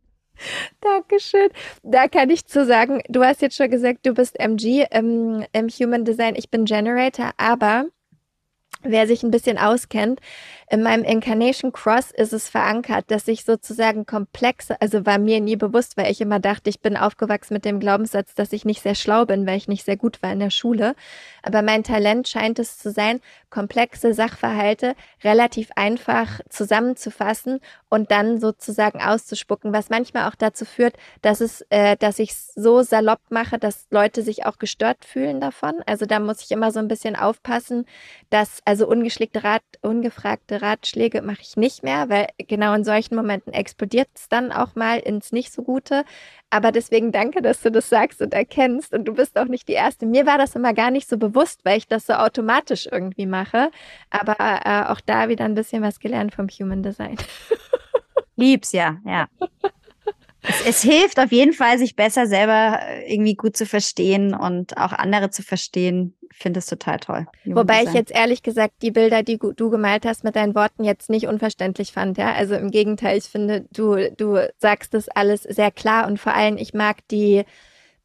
Dankeschön. 0.79 1.49
Da 1.84 2.07
kann 2.07 2.29
ich 2.29 2.45
zu 2.45 2.65
sagen, 2.65 3.01
du 3.09 3.23
hast 3.23 3.41
jetzt 3.41 3.57
schon 3.57 3.69
gesagt, 3.69 4.05
du 4.05 4.13
bist 4.13 4.39
MG 4.39 4.88
im, 4.91 5.45
im 5.51 5.67
Human 5.67 6.05
Design, 6.05 6.36
ich 6.36 6.49
bin 6.49 6.65
Generator, 6.65 7.32
aber 7.38 7.86
wer 8.84 9.07
sich 9.07 9.23
ein 9.23 9.32
bisschen 9.32 9.57
auskennt, 9.57 10.19
in 10.72 10.84
meinem 10.84 11.03
Incarnation 11.03 11.74
Cross 11.74 12.11
ist 12.11 12.32
es 12.32 12.47
verankert, 12.47 13.11
dass 13.11 13.28
ich 13.28 13.43
sozusagen 13.43 14.05
komplexe, 14.05 14.80
also 14.80 15.05
war 15.05 15.17
mir 15.17 15.41
nie 15.41 15.57
bewusst, 15.57 15.97
weil 15.97 16.09
ich 16.09 16.22
immer 16.22 16.39
dachte, 16.39 16.69
ich 16.69 16.80
bin 16.80 16.95
aufgewachsen 16.95 17.53
mit 17.53 17.65
dem 17.65 17.82
Glaubenssatz, 17.82 18.36
dass 18.36 18.53
ich 18.53 18.63
nicht 18.63 18.82
sehr 18.82 18.95
schlau 18.95 19.26
bin, 19.26 19.45
weil 19.45 19.57
ich 19.57 19.67
nicht 19.67 19.84
sehr 19.84 19.97
gut 19.97 20.24
war 20.24 20.32
in 20.32 20.39
der 20.39 20.49
Schule. 20.49 20.95
Aber 21.43 21.61
mein 21.61 21.84
Talent 21.84 22.30
scheint 22.30 22.57
es 22.57 22.78
zu 22.78 22.89
sein, 22.89 23.19
komplexe 23.49 24.13
Sachverhalte 24.13 24.95
relativ 25.26 25.72
einfach 25.76 26.39
zusammenzufassen 26.47 27.59
und 27.89 28.09
dann 28.09 28.39
sozusagen 28.39 29.01
auszuspucken, 29.01 29.74
was 29.74 29.89
manchmal 29.89 30.30
auch 30.30 30.36
dazu 30.36 30.63
führt, 30.63 30.95
dass 31.22 31.41
es, 31.41 31.65
äh, 31.69 31.97
dass 31.97 32.17
ich 32.17 32.30
es 32.30 32.53
so 32.55 32.82
salopp 32.82 33.19
mache, 33.30 33.59
dass 33.59 33.88
Leute 33.89 34.22
sich 34.22 34.45
auch 34.45 34.57
gestört 34.57 35.03
fühlen 35.03 35.41
davon. 35.41 35.74
Also 35.86 36.05
da 36.05 36.19
muss 36.19 36.41
ich 36.41 36.51
immer 36.51 36.72
so 36.72 36.80
ein 36.80 36.88
bisschen 36.88 37.17
aufpassen, 37.17 37.86
dass 38.30 38.61
also 38.63 38.88
ungeschlägte 38.88 39.43
Rat, 39.43 39.63
ungefragte 39.82 40.61
Ratschläge 40.62 41.22
mache 41.22 41.41
ich 41.41 41.57
nicht 41.57 41.84
mehr, 41.84 42.09
weil 42.09 42.28
genau 42.38 42.74
in 42.74 42.84
solchen 42.84 43.16
Momenten 43.16 43.53
explodiert 43.53 44.09
es 44.16 44.30
dann 44.30 44.51
auch 44.51 44.76
mal 44.76 44.99
ins 44.99 45.32
nicht 45.32 45.51
so 45.51 45.64
Gute. 45.64 46.03
Aber 46.49 46.72
deswegen 46.72 47.12
danke, 47.12 47.41
dass 47.41 47.62
du 47.62 47.72
das 47.72 47.89
sagst 47.89 48.22
und 48.22 48.34
erkennst. 48.34 48.93
Und 48.93 49.05
du 49.05 49.14
bist 49.14 49.38
auch 49.38 49.45
nicht 49.45 49.68
die 49.68 49.74
Erste. 49.74 50.05
Mir 50.05 50.26
war 50.26 50.38
das 50.38 50.55
immer 50.55 50.74
gar 50.74 50.91
nicht 50.91 51.07
so 51.07 51.18
bewusst, 51.18 51.64
weil 51.64 51.78
ich 51.78 51.88
das 51.88 52.05
so 52.05 52.14
automatisch 52.14 52.88
irgendwie 52.91 53.26
mache. 53.26 53.72
Aber 54.09 54.36
äh, 54.39 54.91
auch 54.91 55.01
da 55.01 55.30
wieder 55.30 55.45
ein 55.45 55.55
bisschen 55.55 55.82
was 55.82 55.99
gelernt 55.99 56.34
vom 56.34 56.47
Human 56.47 56.84
Design. 56.84 57.18
Lieb's 58.36 58.72
ja, 58.72 58.97
ja. 59.05 59.28
Es, 60.44 60.66
es, 60.66 60.82
hilft 60.82 61.20
auf 61.20 61.32
jeden 61.32 61.54
Fall, 61.54 61.78
sich 61.78 61.96
besser 61.96 62.26
selber 62.26 62.80
äh, 62.82 63.14
irgendwie 63.14 63.36
gut 63.36 63.56
zu 63.56 63.66
verstehen 63.66 64.34
und 64.34 64.78
auch 64.78 64.92
andere 64.92 65.30
zu 65.30 65.44
verstehen. 65.44 66.16
Ich 66.32 66.38
finde 66.38 66.60
es 66.60 66.66
total 66.66 67.00
toll. 67.00 67.28
Wobei 67.46 67.84
ich 67.84 67.94
jetzt 67.94 68.12
ehrlich 68.12 68.42
gesagt 68.42 68.76
die 68.82 68.92
Bilder, 68.92 69.22
die 69.22 69.38
du 69.38 69.70
gemalt 69.70 70.06
hast, 70.06 70.24
mit 70.24 70.36
deinen 70.36 70.56
Worten 70.56 70.84
jetzt 70.84 71.10
nicht 71.10 71.28
unverständlich 71.28 71.92
fand. 71.92 72.18
Ja, 72.18 72.34
also 72.34 72.56
im 72.56 72.72
Gegenteil, 72.72 73.18
ich 73.18 73.26
finde, 73.26 73.66
du, 73.72 73.98
du 74.18 74.39
sagst 74.58 74.94
das 74.94 75.10
alles 75.10 75.44
sehr 75.44 75.72
klar 75.72 76.08
und 76.08 76.20
vor 76.20 76.34
allem, 76.34 76.58
ich 76.58 76.74
mag 76.74 77.08
die 77.10 77.44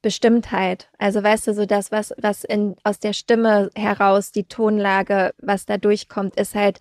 Bestimmtheit. 0.02 0.88
Also 0.98 1.22
weißt 1.22 1.48
du, 1.48 1.54
so 1.54 1.66
das, 1.66 1.90
was, 1.90 2.12
was 2.18 2.44
in, 2.44 2.76
aus 2.84 3.00
der 3.00 3.12
Stimme 3.12 3.70
heraus, 3.74 4.30
die 4.30 4.44
Tonlage, 4.44 5.34
was 5.38 5.66
da 5.66 5.78
durchkommt, 5.78 6.36
ist 6.36 6.54
halt 6.54 6.80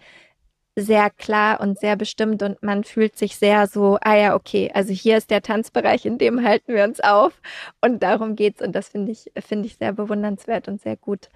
sehr 0.76 1.10
klar 1.10 1.62
und 1.62 1.80
sehr 1.80 1.96
bestimmt 1.96 2.44
und 2.44 2.62
man 2.62 2.84
fühlt 2.84 3.18
sich 3.18 3.38
sehr 3.38 3.68
so, 3.68 3.98
ah 4.02 4.16
ja, 4.16 4.36
okay, 4.36 4.72
also 4.74 4.92
hier 4.92 5.18
ist 5.18 5.32
der 5.32 5.42
Tanzbereich, 5.42 6.06
in 6.06 6.18
dem 6.18 6.44
halten 6.44 6.74
wir 6.74 6.84
uns 6.84 7.00
auf 7.00 7.40
und 7.82 8.04
darum 8.04 8.36
geht's 8.36 8.62
und 8.62 8.74
das 8.74 8.90
finde 8.90 9.14
ich, 9.14 9.32
finde 9.38 9.68
ich 9.68 9.78
sehr 9.78 9.94
bewundernswert 9.94 10.68
und 10.68 10.82
sehr 10.82 10.98
gut. 10.98 11.30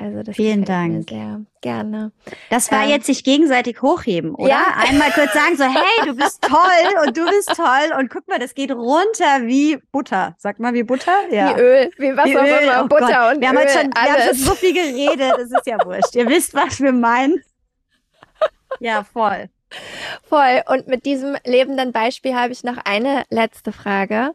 Also 0.00 0.22
das 0.22 0.34
Vielen 0.34 0.64
Dank. 0.64 1.10
sehr 1.10 1.42
gerne. 1.60 2.10
Das 2.48 2.72
war 2.72 2.84
ähm, 2.84 2.88
jetzt 2.88 3.04
sich 3.04 3.22
gegenseitig 3.22 3.82
hochheben, 3.82 4.34
oder? 4.34 4.48
Ja. 4.48 4.62
Einmal 4.88 5.10
kurz 5.10 5.34
sagen 5.34 5.56
so, 5.58 5.64
hey, 5.64 6.06
du 6.06 6.16
bist 6.16 6.40
toll 6.40 7.04
und 7.06 7.14
du 7.14 7.26
bist 7.26 7.54
toll 7.54 7.98
und 7.98 8.08
guck 8.08 8.26
mal, 8.26 8.38
das 8.38 8.54
geht 8.54 8.72
runter 8.72 9.42
wie 9.42 9.78
Butter. 9.92 10.34
Sag 10.38 10.58
mal, 10.58 10.72
wie 10.72 10.84
Butter? 10.84 11.12
Ja. 11.30 11.54
Wie 11.54 11.60
Öl, 11.60 11.90
wie 11.98 12.16
was 12.16 12.24
wie 12.24 12.38
auch 12.38 12.44
Öl. 12.44 12.62
immer, 12.62 12.84
oh 12.84 12.88
Butter 12.88 13.06
Gott. 13.06 13.34
und 13.34 13.42
wir 13.42 13.50
Öl. 13.50 13.58
Haben 13.58 13.68
schon, 13.68 13.92
wir 13.92 14.12
haben 14.12 14.22
schon 14.22 14.36
so 14.36 14.54
viel 14.54 14.72
geredet, 14.72 15.32
das 15.36 15.50
ist 15.50 15.66
ja 15.66 15.76
wurscht. 15.84 16.14
Ihr 16.14 16.26
wisst, 16.28 16.54
was 16.54 16.80
wir 16.80 16.92
meinen. 16.92 17.42
Ja, 18.78 19.04
voll. 19.04 19.48
Voll. 20.22 20.62
Und 20.66 20.88
mit 20.88 21.04
diesem 21.04 21.36
lebenden 21.44 21.92
Beispiel 21.92 22.34
habe 22.34 22.52
ich 22.52 22.64
noch 22.64 22.78
eine 22.84 23.24
letzte 23.30 23.72
Frage. 23.72 24.34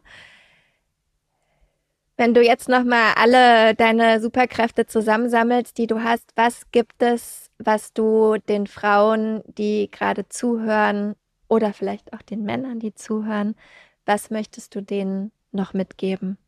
Wenn 2.16 2.32
du 2.32 2.42
jetzt 2.42 2.68
nochmal 2.68 3.12
alle 3.16 3.74
deine 3.74 4.20
Superkräfte 4.20 4.86
zusammensammelst, 4.86 5.76
die 5.76 5.86
du 5.86 6.02
hast, 6.02 6.32
was 6.34 6.70
gibt 6.72 7.02
es, 7.02 7.50
was 7.58 7.92
du 7.92 8.36
den 8.48 8.66
Frauen, 8.66 9.42
die 9.46 9.90
gerade 9.90 10.26
zuhören, 10.28 11.14
oder 11.48 11.72
vielleicht 11.72 12.12
auch 12.12 12.22
den 12.22 12.42
Männern, 12.42 12.80
die 12.80 12.94
zuhören, 12.94 13.54
was 14.04 14.30
möchtest 14.30 14.74
du 14.74 14.80
denen 14.82 15.32
noch 15.52 15.74
mitgeben? 15.74 16.38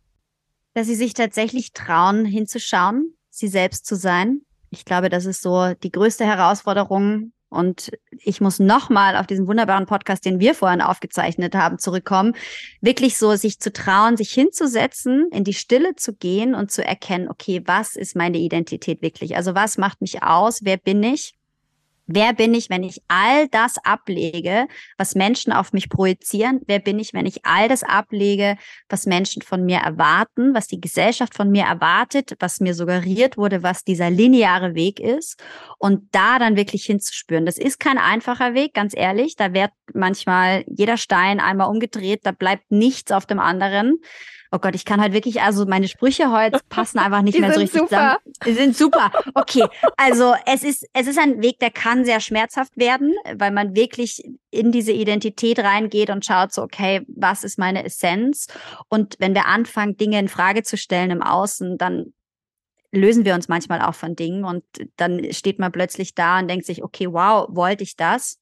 Dass 0.74 0.86
sie 0.86 0.94
sich 0.94 1.14
tatsächlich 1.14 1.72
trauen, 1.72 2.24
hinzuschauen, 2.24 3.14
sie 3.30 3.48
selbst 3.48 3.86
zu 3.86 3.96
sein. 3.96 4.42
Ich 4.70 4.84
glaube, 4.84 5.08
das 5.08 5.24
ist 5.24 5.42
so 5.42 5.74
die 5.74 5.92
größte 5.92 6.24
Herausforderung, 6.24 7.32
und 7.48 7.90
ich 8.10 8.40
muss 8.40 8.58
nochmal 8.58 9.16
auf 9.16 9.26
diesen 9.26 9.46
wunderbaren 9.46 9.86
Podcast, 9.86 10.24
den 10.24 10.40
wir 10.40 10.54
vorhin 10.54 10.80
aufgezeichnet 10.80 11.54
haben, 11.54 11.78
zurückkommen. 11.78 12.34
Wirklich 12.80 13.16
so, 13.16 13.34
sich 13.36 13.58
zu 13.58 13.72
trauen, 13.72 14.16
sich 14.16 14.30
hinzusetzen, 14.32 15.28
in 15.32 15.44
die 15.44 15.54
Stille 15.54 15.96
zu 15.96 16.14
gehen 16.14 16.54
und 16.54 16.70
zu 16.70 16.84
erkennen, 16.84 17.28
okay, 17.28 17.62
was 17.64 17.96
ist 17.96 18.16
meine 18.16 18.38
Identität 18.38 19.00
wirklich? 19.02 19.36
Also 19.36 19.54
was 19.54 19.78
macht 19.78 20.00
mich 20.00 20.22
aus? 20.22 20.60
Wer 20.62 20.76
bin 20.76 21.02
ich? 21.02 21.37
Wer 22.10 22.32
bin 22.32 22.54
ich, 22.54 22.70
wenn 22.70 22.84
ich 22.84 23.02
all 23.06 23.48
das 23.48 23.76
ablege, 23.84 24.66
was 24.96 25.14
Menschen 25.14 25.52
auf 25.52 25.74
mich 25.74 25.90
projizieren? 25.90 26.60
Wer 26.66 26.78
bin 26.78 26.98
ich, 26.98 27.12
wenn 27.12 27.26
ich 27.26 27.44
all 27.44 27.68
das 27.68 27.82
ablege, 27.82 28.56
was 28.88 29.04
Menschen 29.04 29.42
von 29.42 29.62
mir 29.66 29.80
erwarten, 29.80 30.54
was 30.54 30.66
die 30.68 30.80
Gesellschaft 30.80 31.34
von 31.34 31.50
mir 31.50 31.64
erwartet, 31.64 32.34
was 32.40 32.60
mir 32.60 32.72
suggeriert 32.72 33.36
wurde, 33.36 33.62
was 33.62 33.84
dieser 33.84 34.08
lineare 34.08 34.74
Weg 34.74 35.00
ist? 35.00 35.38
Und 35.76 36.08
da 36.12 36.38
dann 36.38 36.56
wirklich 36.56 36.86
hinzuspüren. 36.86 37.44
Das 37.44 37.58
ist 37.58 37.78
kein 37.78 37.98
einfacher 37.98 38.54
Weg, 38.54 38.72
ganz 38.72 38.94
ehrlich. 38.96 39.36
Da 39.36 39.52
wird 39.52 39.70
manchmal 39.92 40.64
jeder 40.66 40.96
Stein 40.96 41.40
einmal 41.40 41.68
umgedreht, 41.68 42.20
da 42.24 42.32
bleibt 42.32 42.70
nichts 42.70 43.12
auf 43.12 43.26
dem 43.26 43.38
anderen. 43.38 43.98
Oh 44.50 44.58
Gott, 44.58 44.74
ich 44.74 44.84
kann 44.84 45.00
halt 45.00 45.12
wirklich, 45.12 45.42
also 45.42 45.66
meine 45.66 45.88
Sprüche 45.88 46.30
heute 46.30 46.60
passen 46.68 46.98
einfach 46.98 47.22
nicht 47.22 47.38
mehr 47.38 47.52
so 47.52 47.60
richtig 47.60 47.80
super. 47.80 48.18
zusammen. 48.20 48.34
Die 48.46 48.52
sind 48.52 48.76
super. 48.76 49.12
Okay, 49.34 49.64
also 49.96 50.34
es 50.46 50.62
ist, 50.62 50.86
es 50.92 51.06
ist 51.06 51.18
ein 51.18 51.42
Weg, 51.42 51.58
der 51.58 51.70
kann 51.70 52.04
sehr 52.04 52.20
schmerzhaft 52.20 52.76
werden, 52.76 53.14
weil 53.34 53.50
man 53.50 53.74
wirklich 53.74 54.22
in 54.50 54.72
diese 54.72 54.92
Identität 54.92 55.58
reingeht 55.58 56.10
und 56.10 56.24
schaut 56.24 56.52
so, 56.52 56.62
okay, 56.62 57.02
was 57.08 57.44
ist 57.44 57.58
meine 57.58 57.84
Essenz? 57.84 58.46
Und 58.88 59.16
wenn 59.18 59.34
wir 59.34 59.46
anfangen, 59.46 59.96
Dinge 59.96 60.18
in 60.18 60.28
Frage 60.28 60.62
zu 60.62 60.76
stellen 60.76 61.10
im 61.10 61.22
Außen, 61.22 61.76
dann 61.76 62.12
lösen 62.90 63.24
wir 63.24 63.34
uns 63.34 63.48
manchmal 63.48 63.82
auch 63.82 63.94
von 63.94 64.16
Dingen 64.16 64.44
und 64.44 64.64
dann 64.96 65.32
steht 65.32 65.58
man 65.58 65.72
plötzlich 65.72 66.14
da 66.14 66.38
und 66.38 66.48
denkt 66.48 66.64
sich, 66.64 66.82
okay, 66.82 67.12
wow, 67.12 67.46
wollte 67.50 67.84
ich 67.84 67.96
das? 67.96 68.38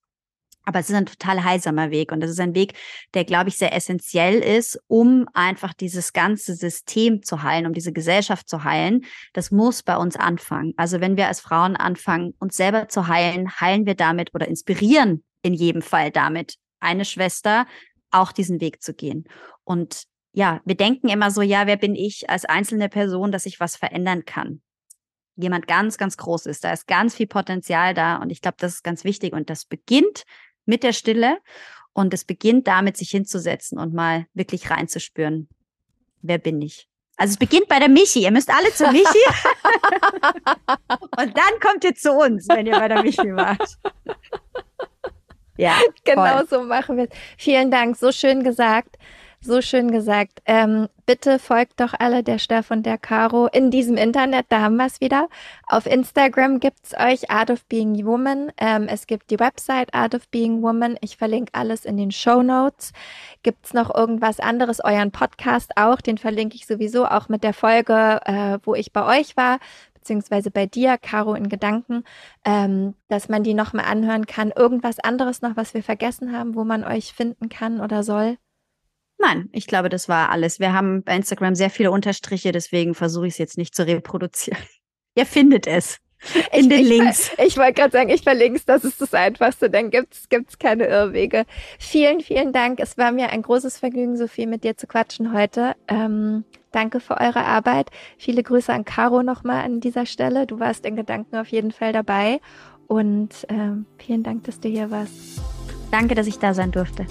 Aber 0.67 0.81
es 0.81 0.91
ist 0.91 0.97
ein 0.97 1.07
total 1.07 1.45
heilsamer 1.45 1.91
Weg 1.91 2.13
und 2.13 2.21
das 2.21 2.31
ist 2.31 2.41
ein 2.41 2.55
Weg, 2.55 2.75
der, 3.15 3.25
glaube 3.25 3.49
ich, 3.49 3.57
sehr 3.57 3.75
essentiell 3.75 4.41
ist, 4.41 4.79
um 4.89 5.27
einfach 5.33 5.73
dieses 5.73 6.13
ganze 6.13 6.55
System 6.55 7.23
zu 7.23 7.43
heilen, 7.43 7.67
um 7.67 7.73
diese 7.73 7.93
Gesellschaft 7.93 8.49
zu 8.49 8.65
heilen. 8.65 9.05
Das 9.33 9.51
muss 9.53 9.83
bei 9.85 9.97
uns 9.97 10.17
anfangen. 10.17 10.75
Also 10.77 11.01
wenn 11.01 11.17
wir 11.17 11.29
als 11.29 11.41
Frauen 11.41 11.77
anfangen, 11.77 12.35
uns 12.41 12.57
selber 12.57 12.89
zu 12.89 13.07
heilen, 13.07 13.61
heilen 13.61 13.87
wir 13.87 13.95
damit 13.95 14.35
oder 14.35 14.49
inspirieren 14.49 15.23
in 15.43 15.55
jedem 15.55 15.83
Fall 15.83 16.11
damit 16.11 16.57
eine 16.81 17.05
Schwester 17.05 17.67
auch 18.11 18.33
diesen 18.33 18.61
Weg 18.61 18.83
zu 18.83 18.93
gehen. 18.93 19.25
Und 19.65 20.05
ja, 20.33 20.61
wir 20.65 20.75
denken 20.75 21.09
immer 21.09 21.31
so, 21.31 21.43
ja, 21.43 21.67
wer 21.67 21.77
bin 21.77 21.95
ich 21.95 22.29
als 22.29 22.45
einzelne 22.45 22.89
Person, 22.89 23.33
dass 23.33 23.47
ich 23.47 23.61
was 23.61 23.77
verändern 23.77 24.25
kann? 24.25 24.61
Jemand 25.37 25.67
ganz, 25.67 25.97
ganz 25.97 26.17
groß 26.17 26.47
ist. 26.47 26.65
Da 26.65 26.73
ist 26.73 26.87
ganz 26.87 27.15
viel 27.15 27.27
Potenzial 27.27 27.95
da 27.95 28.17
und 28.17 28.31
ich 28.31 28.41
glaube, 28.41 28.57
das 28.59 28.75
ist 28.75 28.83
ganz 28.83 29.05
wichtig 29.05 29.33
und 29.33 29.49
das 29.49 29.65
beginnt 29.65 30.25
mit 30.67 30.83
der 30.83 30.93
Stille. 30.93 31.39
Und 31.93 32.13
es 32.13 32.25
beginnt 32.25 32.67
damit, 32.67 32.99
sich 32.99 33.11
hinzusetzen 33.11 33.79
und 33.79 33.95
mal 33.95 34.27
wirklich 34.35 34.71
reinzuspüren, 34.71 35.49
wer 36.21 36.37
bin 36.37 36.61
ich. 36.61 36.89
Also 37.17 37.33
es 37.33 37.39
beginnt 37.39 37.69
bei 37.69 37.79
der 37.79 37.89
Michi. 37.89 38.25
Ihr 38.25 38.31
müsst 38.31 38.51
alle 38.51 38.71
zu 38.75 38.87
Michi. 38.93 39.07
und 41.17 41.37
dann 41.37 41.61
kommt 41.63 41.85
ihr 41.85 41.95
zu 41.95 42.13
uns, 42.13 42.47
wenn 42.49 42.67
ihr 42.67 42.79
bei 42.79 42.89
der 42.89 43.03
Michi 43.03 43.35
wart. 43.35 43.79
Ja, 45.57 45.79
genau 46.05 46.39
voll. 46.39 46.47
so 46.49 46.63
machen 46.63 46.99
wir 46.99 47.05
es. 47.05 47.11
Vielen 47.39 47.71
Dank, 47.71 47.97
so 47.97 48.13
schön 48.13 48.43
gesagt. 48.45 48.97
So 49.47 49.63
schön 49.63 49.93
gesagt. 49.93 50.43
Ähm, 50.45 50.89
bitte 51.07 51.39
folgt 51.39 51.79
doch 51.79 51.95
alle 51.97 52.25
der 52.25 52.41
Steff 52.41 52.73
und 52.73 52.85
der 52.85 52.99
Caro 52.99 53.47
in 53.47 53.71
diesem 53.71 53.97
Internet, 53.97 54.47
da 54.49 54.61
haben 54.61 54.75
wir 54.75 54.87
es 54.87 55.01
wieder. 55.01 55.29
Auf 55.69 55.87
Instagram 55.87 56.59
gibt 56.59 56.79
es 56.83 56.95
euch 56.99 57.31
Art 57.31 57.53
of 57.53 57.65
Being 57.67 58.05
Woman. 58.05 58.51
Ähm, 58.59 58.89
es 58.89 59.07
gibt 59.07 59.31
die 59.31 59.39
Website 59.39 59.95
Art 59.95 60.17
of 60.17 60.27
Being 60.31 60.63
Woman. 60.63 60.97
Ich 61.01 61.17
verlinke 61.17 61.55
alles 61.55 61.85
in 61.85 61.97
den 61.97 62.11
Show 62.11 62.43
Notes. 62.43 62.93
Gibt 63.45 63.67
es 63.67 63.73
noch 63.73 63.95
irgendwas 63.95 64.41
anderes? 64.41 64.83
Euren 64.83 65.13
Podcast 65.13 65.77
auch, 65.77 66.01
den 66.01 66.19
verlinke 66.19 66.57
ich 66.57 66.67
sowieso 66.67 67.07
auch 67.07 67.29
mit 67.29 67.45
der 67.45 67.55
Folge, 67.55 68.19
äh, 68.25 68.59
wo 68.65 68.75
ich 68.75 68.93
bei 68.93 69.21
euch 69.21 69.37
war 69.37 69.61
beziehungsweise 69.95 70.51
bei 70.51 70.67
dir, 70.67 70.99
Caro 70.99 71.35
in 71.35 71.49
Gedanken, 71.49 72.03
ähm, 72.45 72.95
dass 73.09 73.29
man 73.29 73.45
die 73.45 73.55
nochmal 73.55 73.85
anhören 73.85 74.27
kann. 74.27 74.51
Irgendwas 74.51 74.99
anderes 74.99 75.41
noch, 75.41 75.57
was 75.57 75.73
wir 75.73 75.85
vergessen 75.85 76.37
haben, 76.37 76.57
wo 76.57 76.65
man 76.65 76.83
euch 76.83 77.13
finden 77.13 77.49
kann 77.49 77.81
oder 77.81 78.03
soll? 78.03 78.39
Nein, 79.19 79.49
ich 79.53 79.67
glaube, 79.67 79.89
das 79.89 80.09
war 80.09 80.31
alles. 80.31 80.61
Wir 80.61 80.73
haben 80.73 81.03
bei 81.03 81.17
Instagram 81.17 81.55
sehr 81.55 81.71
viele 81.71 81.91
Unterstriche, 81.91 82.53
deswegen 82.53 82.95
versuche 82.95 83.27
ich 83.27 83.35
es 83.35 83.39
jetzt 83.39 83.59
nicht 83.59 83.75
zu 83.75 83.87
reproduzieren. 83.87 84.61
Ihr 85.15 85.27
findet 85.27 85.67
es. 85.67 85.99
in 86.53 86.65
ich, 86.65 86.69
den 86.69 86.81
ich, 86.81 86.89
Links. 86.89 87.33
Ich, 87.39 87.39
ich 87.47 87.57
wollte 87.57 87.75
gerade 87.75 87.93
sagen, 87.93 88.11
ich 88.11 88.23
verlinke 88.23 88.59
es, 88.59 88.65
das 88.65 88.85
ist 88.85 89.01
das 89.01 89.15
Einfachste, 89.15 89.71
dann 89.71 89.91
gibt's 89.91 90.29
gibt's 90.29 90.59
keine 90.59 90.87
Irrwege. 90.87 91.45
Vielen, 91.79 92.21
vielen 92.21 92.53
Dank. 92.53 92.81
Es 92.81 92.99
war 92.99 93.13
mir 93.13 93.31
ein 93.31 93.43
großes 93.43 93.79
Vergnügen, 93.79 94.17
so 94.17 94.27
viel 94.27 94.47
mit 94.47 94.65
dir 94.65 94.77
zu 94.77 94.87
quatschen 94.87 95.33
heute. 95.33 95.75
Ähm, 95.89 96.45
danke 96.73 97.01
für 97.01 97.19
eure 97.19 97.45
Arbeit. 97.45 97.91
Viele 98.19 98.43
Grüße 98.43 98.73
an 98.73 98.85
Caro 98.85 99.23
nochmal 99.23 99.65
an 99.65 99.81
dieser 99.81 100.05
Stelle. 100.05 100.47
Du 100.47 100.61
warst 100.61 100.85
in 100.85 100.97
Gedanken 100.97 101.37
auf 101.37 101.49
jeden 101.49 101.73
Fall 101.73 101.93
dabei. 101.93 102.41
Und 102.87 103.47
ähm, 103.49 103.87
vielen 103.99 104.23
Dank, 104.23 104.45
dass 104.45 104.61
du 104.61 104.69
hier 104.69 104.91
warst. 104.91 105.41
Danke, 105.91 106.15
dass 106.15 106.27
ich 106.27 106.39
da 106.39 106.55
sein 106.55 106.71
durfte. 106.71 107.07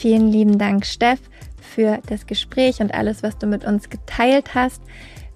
Vielen 0.00 0.28
lieben 0.28 0.58
Dank, 0.58 0.86
Steff, 0.86 1.18
für 1.60 1.98
das 2.06 2.24
Gespräch 2.28 2.78
und 2.78 2.94
alles, 2.94 3.24
was 3.24 3.36
du 3.36 3.48
mit 3.48 3.64
uns 3.64 3.90
geteilt 3.90 4.54
hast. 4.54 4.80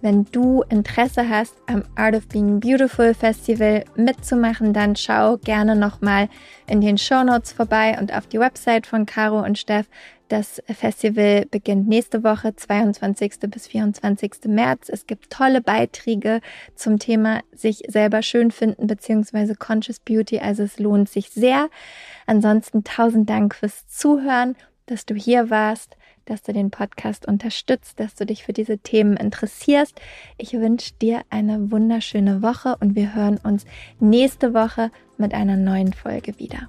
Wenn 0.02 0.24
du 0.26 0.62
Interesse 0.68 1.28
hast, 1.28 1.56
am 1.66 1.82
Art 1.96 2.14
of 2.14 2.28
Being 2.28 2.60
Beautiful 2.60 3.12
Festival 3.12 3.84
mitzumachen, 3.96 4.72
dann 4.72 4.94
schau 4.94 5.38
gerne 5.38 5.74
nochmal 5.74 6.28
in 6.68 6.80
den 6.80 6.96
Show 6.96 7.24
Notes 7.24 7.50
vorbei 7.50 7.96
und 8.00 8.14
auf 8.14 8.28
die 8.28 8.38
Website 8.38 8.86
von 8.86 9.04
Caro 9.04 9.40
und 9.40 9.58
Steff. 9.58 9.86
Das 10.32 10.62
Festival 10.66 11.44
beginnt 11.50 11.88
nächste 11.88 12.24
Woche, 12.24 12.56
22. 12.56 13.50
bis 13.50 13.66
24. 13.66 14.46
März. 14.46 14.88
Es 14.88 15.06
gibt 15.06 15.28
tolle 15.28 15.60
Beiträge 15.60 16.40
zum 16.74 16.98
Thema 16.98 17.42
sich 17.52 17.82
selber 17.86 18.22
schön 18.22 18.50
finden 18.50 18.86
bzw. 18.86 19.56
Conscious 19.56 20.00
Beauty. 20.00 20.38
Also 20.38 20.62
es 20.62 20.78
lohnt 20.78 21.10
sich 21.10 21.28
sehr. 21.28 21.68
Ansonsten 22.24 22.82
tausend 22.82 23.28
Dank 23.28 23.54
fürs 23.54 23.86
Zuhören, 23.88 24.56
dass 24.86 25.04
du 25.04 25.14
hier 25.14 25.50
warst 25.50 25.98
dass 26.24 26.40
du 26.40 26.52
den 26.52 26.70
Podcast 26.70 27.26
unterstützt, 27.26 27.98
dass 27.98 28.14
du 28.14 28.24
dich 28.24 28.44
für 28.44 28.52
diese 28.52 28.78
Themen 28.78 29.16
interessierst. 29.16 30.00
Ich 30.38 30.52
wünsche 30.52 30.94
dir 30.94 31.22
eine 31.30 31.72
wunderschöne 31.72 32.42
Woche 32.42 32.76
und 32.78 32.94
wir 32.94 33.12
hören 33.12 33.38
uns 33.42 33.64
nächste 33.98 34.54
Woche 34.54 34.92
mit 35.18 35.34
einer 35.34 35.56
neuen 35.56 35.92
Folge 35.92 36.38
wieder. 36.38 36.68